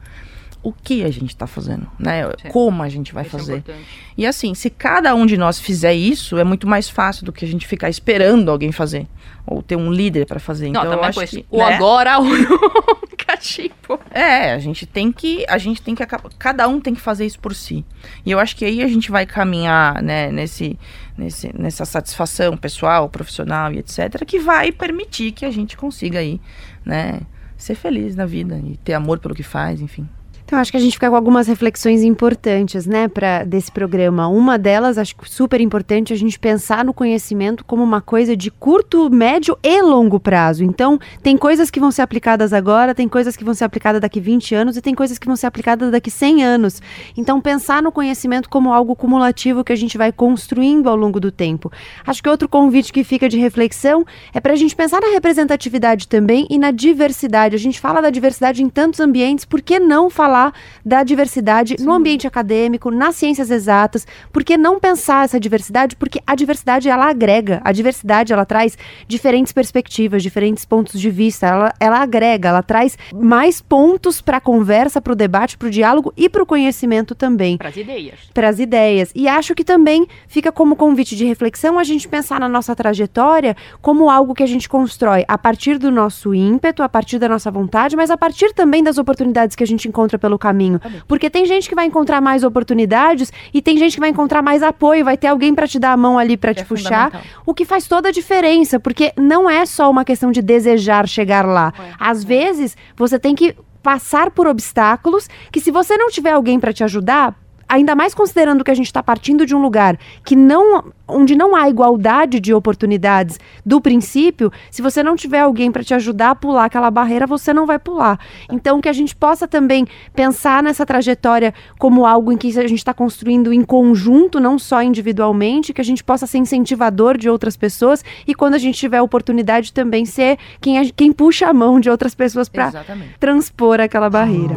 o 0.66 0.72
que 0.72 1.04
a 1.04 1.10
gente 1.12 1.28
está 1.28 1.46
fazendo, 1.46 1.86
né? 1.96 2.24
Sim. 2.42 2.48
Como 2.48 2.82
a 2.82 2.88
gente 2.88 3.14
vai 3.14 3.24
isso 3.24 3.36
é 3.36 3.38
fazer. 3.38 3.64
É 3.68 3.74
e 4.18 4.26
assim, 4.26 4.52
se 4.52 4.68
cada 4.68 5.14
um 5.14 5.24
de 5.24 5.36
nós 5.36 5.60
fizer 5.60 5.94
isso, 5.94 6.38
é 6.38 6.42
muito 6.42 6.66
mais 6.66 6.88
fácil 6.90 7.24
do 7.24 7.32
que 7.32 7.44
a 7.44 7.48
gente 7.48 7.68
ficar 7.68 7.88
esperando 7.88 8.50
alguém 8.50 8.72
fazer 8.72 9.06
ou 9.46 9.62
ter 9.62 9.76
um 9.76 9.92
líder 9.92 10.26
para 10.26 10.40
fazer. 10.40 10.68
Não, 10.72 10.80
então, 10.80 10.94
eu 10.94 11.04
acho 11.04 11.24
que, 11.28 11.46
o 11.48 11.58
né? 11.58 11.74
agora 11.76 12.18
o 12.18 12.24
nunca, 12.24 13.36
tipo. 13.38 14.00
É, 14.10 14.54
a 14.54 14.58
gente 14.58 14.86
tem 14.86 15.12
que, 15.12 15.46
a 15.48 15.56
gente 15.56 15.80
tem 15.80 15.94
que 15.94 16.04
cada 16.36 16.66
um 16.66 16.80
tem 16.80 16.96
que 16.96 17.00
fazer 17.00 17.24
isso 17.24 17.38
por 17.38 17.54
si. 17.54 17.84
E 18.24 18.32
eu 18.32 18.40
acho 18.40 18.56
que 18.56 18.64
aí 18.64 18.82
a 18.82 18.88
gente 18.88 19.08
vai 19.08 19.24
caminhar, 19.24 20.02
né, 20.02 20.32
nesse, 20.32 20.76
nesse 21.16 21.56
nessa 21.56 21.84
satisfação 21.84 22.56
pessoal, 22.56 23.08
profissional 23.08 23.72
e 23.72 23.78
etc, 23.78 24.24
que 24.26 24.40
vai 24.40 24.72
permitir 24.72 25.30
que 25.30 25.44
a 25.44 25.50
gente 25.52 25.76
consiga 25.76 26.18
aí, 26.18 26.40
né, 26.84 27.20
ser 27.56 27.76
feliz 27.76 28.16
na 28.16 28.26
vida 28.26 28.60
e 28.64 28.76
ter 28.78 28.94
amor 28.94 29.20
pelo 29.20 29.32
que 29.32 29.44
faz, 29.44 29.80
enfim. 29.80 30.08
Então, 30.46 30.60
acho 30.60 30.70
que 30.70 30.76
a 30.76 30.80
gente 30.80 30.92
fica 30.92 31.10
com 31.10 31.16
algumas 31.16 31.48
reflexões 31.48 32.04
importantes, 32.04 32.86
né, 32.86 33.08
para 33.08 33.42
desse 33.42 33.72
programa. 33.72 34.28
Uma 34.28 34.56
delas, 34.56 34.96
acho 34.96 35.16
super 35.24 35.60
importante, 35.60 36.12
a 36.12 36.16
gente 36.16 36.38
pensar 36.38 36.84
no 36.84 36.94
conhecimento 36.94 37.64
como 37.64 37.82
uma 37.82 38.00
coisa 38.00 38.36
de 38.36 38.48
curto, 38.48 39.10
médio 39.10 39.58
e 39.60 39.82
longo 39.82 40.20
prazo. 40.20 40.62
Então, 40.62 41.00
tem 41.20 41.36
coisas 41.36 41.68
que 41.68 41.80
vão 41.80 41.90
ser 41.90 42.02
aplicadas 42.02 42.52
agora, 42.52 42.94
tem 42.94 43.08
coisas 43.08 43.34
que 43.36 43.42
vão 43.42 43.54
ser 43.54 43.64
aplicadas 43.64 44.00
daqui 44.00 44.20
20 44.20 44.54
anos 44.54 44.76
e 44.76 44.80
tem 44.80 44.94
coisas 44.94 45.18
que 45.18 45.26
vão 45.26 45.34
ser 45.34 45.48
aplicadas 45.48 45.90
daqui 45.90 46.12
100 46.12 46.44
anos. 46.44 46.80
Então, 47.16 47.40
pensar 47.40 47.82
no 47.82 47.90
conhecimento 47.90 48.48
como 48.48 48.72
algo 48.72 48.94
cumulativo 48.94 49.64
que 49.64 49.72
a 49.72 49.76
gente 49.76 49.98
vai 49.98 50.12
construindo 50.12 50.88
ao 50.88 50.94
longo 50.94 51.18
do 51.18 51.32
tempo. 51.32 51.72
Acho 52.06 52.22
que 52.22 52.28
outro 52.28 52.48
convite 52.48 52.92
que 52.92 53.02
fica 53.02 53.28
de 53.28 53.36
reflexão 53.36 54.06
é 54.32 54.38
para 54.38 54.52
a 54.52 54.56
gente 54.56 54.76
pensar 54.76 55.00
na 55.00 55.08
representatividade 55.08 56.06
também 56.06 56.46
e 56.48 56.56
na 56.56 56.70
diversidade. 56.70 57.56
A 57.56 57.58
gente 57.58 57.80
fala 57.80 58.00
da 58.00 58.10
diversidade 58.10 58.62
em 58.62 58.68
tantos 58.68 59.00
ambientes, 59.00 59.44
por 59.44 59.60
que 59.60 59.80
não 59.80 60.08
falar 60.08 60.35
falar 60.36 60.52
da 60.84 61.02
diversidade 61.02 61.76
Sim. 61.78 61.84
no 61.84 61.92
ambiente 61.92 62.26
acadêmico, 62.26 62.90
nas 62.90 63.16
ciências 63.16 63.50
exatas. 63.50 64.06
Por 64.32 64.44
que 64.44 64.56
não 64.56 64.78
pensar 64.78 65.24
essa 65.24 65.40
diversidade? 65.40 65.96
Porque 65.96 66.20
a 66.26 66.34
diversidade 66.34 66.88
ela 66.88 67.08
agrega, 67.08 67.60
a 67.64 67.72
diversidade 67.72 68.32
ela 68.32 68.44
traz 68.44 68.76
diferentes 69.08 69.52
perspectivas, 69.52 70.22
diferentes 70.22 70.64
pontos 70.64 71.00
de 71.00 71.10
vista, 71.10 71.46
ela, 71.46 71.72
ela 71.80 72.00
agrega, 72.00 72.50
ela 72.50 72.62
traz 72.62 72.98
mais 73.14 73.60
pontos 73.60 74.20
para 74.20 74.36
a 74.36 74.40
conversa, 74.40 75.00
para 75.00 75.12
o 75.12 75.16
debate, 75.16 75.56
para 75.56 75.68
o 75.68 75.70
diálogo 75.70 76.12
e 76.16 76.28
para 76.28 76.42
o 76.42 76.46
conhecimento 76.46 77.14
também. 77.14 77.56
Para 77.56 77.68
as 77.70 77.76
ideias. 77.76 78.18
Para 78.34 78.48
as 78.48 78.58
ideias. 78.58 79.12
E 79.14 79.26
acho 79.26 79.54
que 79.54 79.64
também 79.64 80.06
fica 80.28 80.52
como 80.52 80.76
convite 80.76 81.16
de 81.16 81.24
reflexão 81.24 81.78
a 81.78 81.84
gente 81.84 82.06
pensar 82.06 82.38
na 82.38 82.48
nossa 82.48 82.74
trajetória 82.76 83.56
como 83.80 84.10
algo 84.10 84.34
que 84.34 84.42
a 84.42 84.46
gente 84.46 84.68
constrói 84.68 85.24
a 85.26 85.38
partir 85.38 85.78
do 85.78 85.90
nosso 85.90 86.34
ímpeto, 86.34 86.82
a 86.82 86.88
partir 86.88 87.18
da 87.18 87.28
nossa 87.28 87.50
vontade, 87.50 87.96
mas 87.96 88.10
a 88.10 88.16
partir 88.16 88.52
também 88.52 88.82
das 88.82 88.98
oportunidades 88.98 89.56
que 89.56 89.64
a 89.64 89.66
gente 89.66 89.88
encontra 89.88 90.18
pelo 90.26 90.38
caminho. 90.38 90.80
Porque 91.06 91.30
tem 91.30 91.46
gente 91.46 91.68
que 91.68 91.74
vai 91.74 91.86
encontrar 91.86 92.20
mais 92.20 92.42
oportunidades 92.42 93.32
e 93.54 93.62
tem 93.62 93.78
gente 93.78 93.94
que 93.94 94.00
vai 94.00 94.10
encontrar 94.10 94.42
mais 94.42 94.60
apoio, 94.60 95.04
vai 95.04 95.16
ter 95.16 95.28
alguém 95.28 95.54
para 95.54 95.68
te 95.68 95.78
dar 95.78 95.92
a 95.92 95.96
mão 95.96 96.18
ali 96.18 96.36
para 96.36 96.52
te 96.52 96.62
é 96.62 96.64
puxar, 96.64 97.22
o 97.46 97.54
que 97.54 97.64
faz 97.64 97.86
toda 97.86 98.08
a 98.08 98.12
diferença, 98.12 98.80
porque 98.80 99.12
não 99.16 99.48
é 99.48 99.64
só 99.64 99.88
uma 99.88 100.04
questão 100.04 100.32
de 100.32 100.42
desejar 100.42 101.06
chegar 101.06 101.46
lá. 101.46 101.72
É. 101.78 101.92
Às 101.98 102.24
é. 102.24 102.26
vezes, 102.26 102.76
você 102.96 103.18
tem 103.18 103.36
que 103.36 103.54
passar 103.82 104.32
por 104.32 104.48
obstáculos 104.48 105.28
que 105.52 105.60
se 105.60 105.70
você 105.70 105.96
não 105.96 106.10
tiver 106.10 106.32
alguém 106.32 106.58
para 106.58 106.72
te 106.72 106.82
ajudar, 106.82 107.36
ainda 107.68 107.94
mais 107.94 108.14
considerando 108.14 108.64
que 108.64 108.70
a 108.70 108.74
gente 108.74 108.86
está 108.86 109.02
partindo 109.02 109.44
de 109.44 109.54
um 109.54 109.60
lugar 109.60 109.98
que 110.24 110.36
não, 110.36 110.84
onde 111.06 111.34
não 111.34 111.54
há 111.54 111.68
igualdade 111.68 112.40
de 112.40 112.54
oportunidades 112.54 113.38
do 113.64 113.80
princípio, 113.80 114.52
se 114.70 114.82
você 114.82 115.02
não 115.02 115.16
tiver 115.16 115.40
alguém 115.40 115.70
para 115.70 115.84
te 115.84 115.94
ajudar 115.94 116.30
a 116.30 116.34
pular 116.34 116.66
aquela 116.66 116.90
barreira, 116.90 117.26
você 117.26 117.52
não 117.52 117.66
vai 117.66 117.78
pular. 117.78 118.18
Então, 118.50 118.80
que 118.80 118.88
a 118.88 118.92
gente 118.92 119.14
possa 119.14 119.48
também 119.48 119.86
pensar 120.14 120.62
nessa 120.62 120.86
trajetória 120.86 121.52
como 121.78 122.06
algo 122.06 122.32
em 122.32 122.36
que 122.36 122.48
a 122.58 122.68
gente 122.68 122.78
está 122.78 122.94
construindo 122.94 123.52
em 123.52 123.62
conjunto, 123.62 124.40
não 124.40 124.58
só 124.58 124.82
individualmente, 124.82 125.72
que 125.72 125.80
a 125.80 125.84
gente 125.84 126.04
possa 126.04 126.26
ser 126.26 126.38
incentivador 126.38 127.18
de 127.18 127.28
outras 127.28 127.56
pessoas 127.56 128.04
e 128.26 128.34
quando 128.34 128.54
a 128.54 128.58
gente 128.58 128.78
tiver 128.78 128.98
a 128.98 129.02
oportunidade 129.02 129.72
também 129.72 130.04
ser 130.04 130.38
quem, 130.60 130.90
quem 130.90 131.12
puxa 131.12 131.48
a 131.48 131.52
mão 131.52 131.80
de 131.80 131.90
outras 131.90 132.14
pessoas 132.14 132.48
para 132.48 132.84
transpor 133.18 133.80
aquela 133.80 134.08
barreira. 134.08 134.56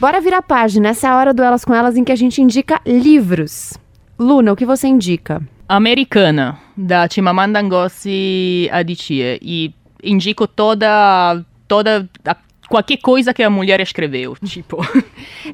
Bora 0.00 0.20
virar 0.20 0.42
página. 0.42 0.88
Essa 0.88 1.06
é 1.06 1.10
a 1.10 1.16
hora 1.16 1.32
do 1.32 1.42
Elas 1.42 1.64
com 1.64 1.74
Elas 1.74 1.96
em 1.96 2.04
que 2.04 2.12
a 2.12 2.16
gente 2.16 2.42
indica 2.42 2.80
livros. 2.86 3.74
Luna, 4.18 4.52
o 4.52 4.56
que 4.56 4.66
você 4.66 4.86
indica? 4.86 5.42
Americana, 5.68 6.58
da 6.76 7.08
Chimamanda 7.08 7.62
Ngozi 7.62 8.68
Adichie. 8.70 9.38
E 9.40 9.74
indico 10.02 10.46
toda, 10.46 11.42
toda 11.66 12.08
a 12.26 12.36
qualquer 12.68 12.96
coisa 12.98 13.32
que 13.32 13.42
a 13.42 13.50
mulher 13.50 13.80
escreveu, 13.80 14.36
tipo. 14.44 14.78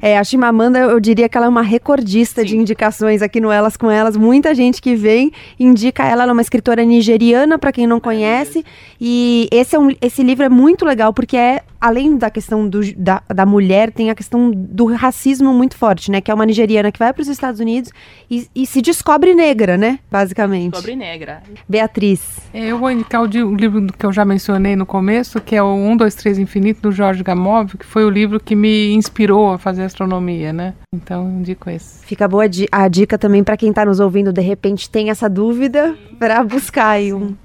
É, 0.01 0.17
a 0.17 0.23
Chimamanda, 0.23 0.79
eu 0.79 0.99
diria 0.99 1.27
que 1.27 1.37
ela 1.37 1.45
é 1.45 1.49
uma 1.49 1.61
recordista 1.61 2.41
Sim. 2.41 2.47
de 2.47 2.57
indicações 2.57 3.21
aqui 3.21 3.39
no 3.39 3.51
Elas 3.51 3.77
com 3.77 3.89
Elas. 3.89 4.15
Muita 4.15 4.53
gente 4.55 4.81
que 4.81 4.95
vem 4.95 5.31
indica 5.59 6.03
ela, 6.03 6.23
ela 6.23 6.31
é 6.31 6.33
uma 6.33 6.41
escritora 6.41 6.83
nigeriana, 6.83 7.57
para 7.57 7.71
quem 7.71 7.87
não 7.87 7.99
conhece. 7.99 8.65
E 8.99 9.47
esse, 9.51 9.75
é 9.75 9.79
um, 9.79 9.89
esse 10.01 10.23
livro 10.23 10.45
é 10.45 10.49
muito 10.49 10.85
legal 10.85 11.13
porque 11.13 11.37
é 11.37 11.61
além 11.81 12.15
da 12.15 12.29
questão 12.29 12.69
do, 12.69 12.79
da, 12.95 13.23
da 13.27 13.45
mulher, 13.45 13.91
tem 13.91 14.11
a 14.11 14.15
questão 14.15 14.51
do 14.51 14.85
racismo 14.85 15.51
muito 15.51 15.75
forte, 15.75 16.11
né? 16.11 16.21
Que 16.21 16.29
é 16.29 16.33
uma 16.33 16.45
nigeriana 16.45 16.91
que 16.91 16.99
vai 16.99 17.11
para 17.11 17.21
os 17.21 17.27
Estados 17.27 17.59
Unidos 17.59 17.91
e, 18.29 18.47
e, 18.53 18.67
se 18.67 18.81
descobre 18.81 19.33
negra, 19.33 19.77
né? 19.77 19.97
Basicamente. 20.09 20.71
Descobre 20.71 20.95
negra. 20.95 21.41
Beatriz. 21.67 22.21
É, 22.53 22.67
eu 22.67 22.77
vou 22.77 22.91
indicar 22.91 23.21
o, 23.21 23.25
o, 23.25 23.55
livro 23.55 23.87
que 23.87 24.05
eu 24.05 24.13
já 24.13 24.23
mencionei 24.23 24.75
no 24.75 24.85
começo, 24.85 25.41
que 25.41 25.55
é 25.55 25.63
o 25.63 25.73
1, 25.73 25.97
2, 25.97 26.15
3 26.15 26.39
Infinito, 26.39 26.81
do 26.81 26.91
Jorge 26.91 27.23
Gamov, 27.23 27.75
que 27.77 27.85
foi 27.85 28.05
o 28.05 28.09
livro 28.09 28.39
que 28.39 28.55
me 28.55 28.93
inspirou 28.93 29.53
a 29.53 29.57
fazer 29.57 29.83
astronomia, 29.83 30.53
né? 30.53 30.75
Então, 30.93 31.25
eu 31.25 31.39
indico 31.39 31.69
esse. 31.69 32.05
Fica 32.05 32.27
boa 32.27 32.43
a 32.71 32.87
dica 32.87 33.17
também 33.17 33.43
para 33.43 33.57
quem 33.57 33.69
está 33.69 33.83
nos 33.83 33.99
ouvindo, 33.99 34.31
de 34.31 34.41
repente 34.41 34.89
tem 34.89 35.09
essa 35.09 35.27
dúvida, 35.27 35.95
para 36.19 36.43
buscar 36.43 36.89
aí 36.89 37.11
um. 37.11 37.35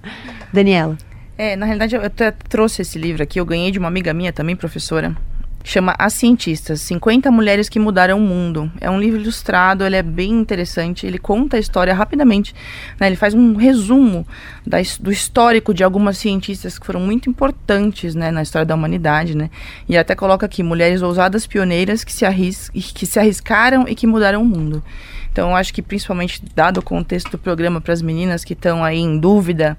Daniela. 0.53 0.99
É, 1.39 1.55
na 1.55 1.67
realidade 1.67 1.95
eu 1.95 2.03
até 2.03 2.31
trouxe 2.31 2.83
esse 2.83 2.99
livro 2.99 3.23
aqui, 3.23 3.39
eu 3.39 3.45
ganhei 3.45 3.71
de 3.71 3.79
uma 3.79 3.89
amiga 3.89 4.15
minha 4.15 4.33
também, 4.33 4.57
professora. 4.57 5.15
Chama 5.63 5.97
As 5.99 6.15
Cientistas, 6.15 6.81
50 6.83 7.29
Mulheres 7.29 7.69
que 7.69 7.81
Mudaram 7.81 8.19
o 8.19 8.21
Mundo. 8.21 8.71
É 8.81 8.89
um 8.89 9.01
livro 9.01 9.21
ilustrado, 9.21 9.85
ele 9.85 9.97
é 9.97 10.03
bem 10.03 10.31
interessante, 10.31 11.05
ele 11.05 11.19
conta 11.19 11.57
a 11.57 11.61
história 11.61 11.93
rapidamente, 11.93 12.55
né? 13.01 13.09
ele 13.09 13.17
faz 13.17 13.35
um 13.35 13.57
resumo 13.57 14.25
da, 14.65 14.79
do 15.01 15.11
histórico 15.11 15.75
de 15.75 15.83
algumas 15.83 16.19
cientistas 16.19 16.79
que 16.79 16.87
foram 16.87 17.01
muito 17.01 17.29
importantes 17.29 18.15
né, 18.15 18.31
na 18.31 18.43
história 18.43 18.65
da 18.65 18.77
humanidade, 18.77 19.37
né? 19.37 19.51
E 19.89 19.99
até 19.99 20.15
coloca 20.15 20.47
aqui, 20.47 20.63
mulheres 20.63 21.03
ousadas 21.03 21.49
pioneiras 21.49 22.05
que 22.05 22.13
se, 22.13 22.25
arris 22.25 22.71
que 22.71 23.05
se 23.05 23.19
arriscaram 23.19 23.87
e 23.89 23.97
que 23.97 24.07
mudaram 24.07 24.43
o 24.43 24.45
mundo. 24.45 24.85
Então, 25.33 25.51
eu 25.51 25.57
acho 25.57 25.75
que 25.75 25.83
principalmente 25.83 26.41
dado 26.55 26.79
o 26.79 26.83
contexto 26.83 27.33
do 27.33 27.39
programa 27.39 27.81
para 27.81 27.93
as 27.93 28.01
meninas 28.01 28.45
que 28.45 28.53
estão 28.53 28.85
aí 28.85 29.01
em 29.01 29.19
dúvida, 29.19 29.77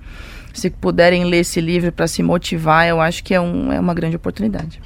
se 0.58 0.70
puderem 0.70 1.24
ler 1.26 1.40
esse 1.40 1.62
livro 1.62 1.92
para 1.92 2.08
se 2.08 2.24
motivar, 2.24 2.88
eu 2.88 3.00
acho 3.00 3.24
que 3.24 3.34
é, 3.34 3.40
um, 3.40 3.72
é 3.72 3.80
uma 3.80 3.94
grande 3.94 4.16
oportunidade. 4.16 4.82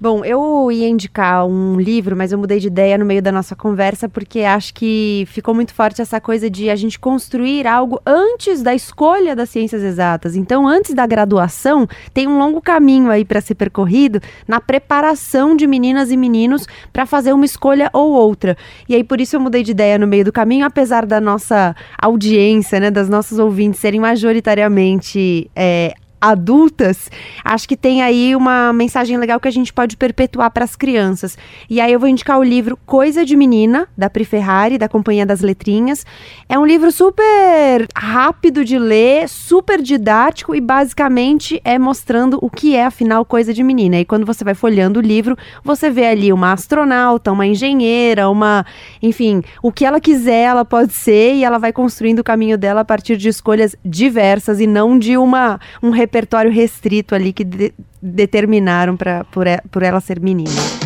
Bom, 0.00 0.24
eu 0.24 0.70
ia 0.70 0.88
indicar 0.88 1.44
um 1.44 1.80
livro, 1.80 2.16
mas 2.16 2.30
eu 2.30 2.38
mudei 2.38 2.60
de 2.60 2.68
ideia 2.68 2.96
no 2.96 3.04
meio 3.04 3.20
da 3.20 3.32
nossa 3.32 3.56
conversa, 3.56 4.08
porque 4.08 4.42
acho 4.42 4.72
que 4.72 5.24
ficou 5.26 5.52
muito 5.52 5.74
forte 5.74 6.00
essa 6.00 6.20
coisa 6.20 6.48
de 6.48 6.70
a 6.70 6.76
gente 6.76 7.00
construir 7.00 7.66
algo 7.66 8.00
antes 8.06 8.62
da 8.62 8.72
escolha 8.72 9.34
das 9.34 9.50
ciências 9.50 9.82
exatas. 9.82 10.36
Então, 10.36 10.68
antes 10.68 10.94
da 10.94 11.04
graduação, 11.04 11.84
tem 12.14 12.28
um 12.28 12.38
longo 12.38 12.60
caminho 12.60 13.10
aí 13.10 13.24
para 13.24 13.40
ser 13.40 13.56
percorrido 13.56 14.20
na 14.46 14.60
preparação 14.60 15.56
de 15.56 15.66
meninas 15.66 16.12
e 16.12 16.16
meninos 16.16 16.64
para 16.92 17.04
fazer 17.04 17.32
uma 17.32 17.44
escolha 17.44 17.90
ou 17.92 18.12
outra. 18.12 18.56
E 18.88 18.94
aí, 18.94 19.02
por 19.02 19.20
isso, 19.20 19.34
eu 19.34 19.40
mudei 19.40 19.64
de 19.64 19.72
ideia 19.72 19.98
no 19.98 20.06
meio 20.06 20.24
do 20.24 20.32
caminho, 20.32 20.64
apesar 20.64 21.04
da 21.04 21.20
nossa 21.20 21.74
audiência, 22.00 22.78
né, 22.78 22.88
das 22.88 23.08
nossas 23.08 23.40
ouvintes 23.40 23.80
serem 23.80 23.98
majoritariamente 23.98 25.50
é, 25.56 25.92
adultas, 26.20 27.10
acho 27.44 27.68
que 27.68 27.76
tem 27.76 28.02
aí 28.02 28.34
uma 28.34 28.72
mensagem 28.72 29.16
legal 29.16 29.38
que 29.38 29.48
a 29.48 29.52
gente 29.52 29.72
pode 29.72 29.96
perpetuar 29.96 30.50
para 30.50 30.64
as 30.64 30.74
crianças. 30.74 31.38
E 31.68 31.80
aí 31.80 31.92
eu 31.92 32.00
vou 32.00 32.08
indicar 32.08 32.38
o 32.38 32.42
livro 32.42 32.76
Coisa 32.86 33.24
de 33.24 33.36
Menina, 33.36 33.88
da 33.96 34.10
Pri 34.10 34.24
Ferrari, 34.24 34.78
da 34.78 34.88
Companhia 34.88 35.24
das 35.24 35.40
Letrinhas. 35.40 36.04
É 36.48 36.58
um 36.58 36.66
livro 36.66 36.90
super 36.90 37.86
rápido 37.96 38.64
de 38.64 38.78
ler, 38.78 39.28
super 39.28 39.80
didático 39.80 40.54
e 40.54 40.60
basicamente 40.60 41.60
é 41.64 41.78
mostrando 41.78 42.38
o 42.42 42.50
que 42.50 42.74
é, 42.74 42.84
afinal, 42.84 43.24
coisa 43.24 43.54
de 43.54 43.62
menina. 43.62 43.98
E 43.98 44.04
quando 44.04 44.26
você 44.26 44.44
vai 44.44 44.54
folhando 44.54 44.98
o 44.98 45.02
livro, 45.02 45.36
você 45.62 45.90
vê 45.90 46.06
ali 46.06 46.32
uma 46.32 46.52
astronauta, 46.52 47.32
uma 47.32 47.46
engenheira, 47.46 48.28
uma. 48.28 48.64
Enfim, 49.02 49.42
o 49.62 49.70
que 49.70 49.84
ela 49.84 50.00
quiser, 50.00 50.44
ela 50.44 50.64
pode 50.64 50.92
ser 50.92 51.34
e 51.34 51.44
ela 51.44 51.58
vai 51.58 51.72
construindo 51.72 52.20
o 52.20 52.24
caminho 52.24 52.58
dela 52.58 52.80
a 52.80 52.84
partir 52.84 53.16
de 53.16 53.28
escolhas 53.28 53.76
diversas 53.84 54.60
e 54.60 54.66
não 54.66 54.98
de 54.98 55.16
uma 55.16 55.60
um 55.82 55.90
repertório 56.08 56.50
restrito 56.50 57.14
ali 57.14 57.34
que 57.34 57.44
de, 57.44 57.74
determinaram 58.00 58.96
pra, 58.96 59.24
por, 59.24 59.46
por 59.70 59.82
ela 59.82 60.00
ser 60.00 60.18
menina. 60.18 60.77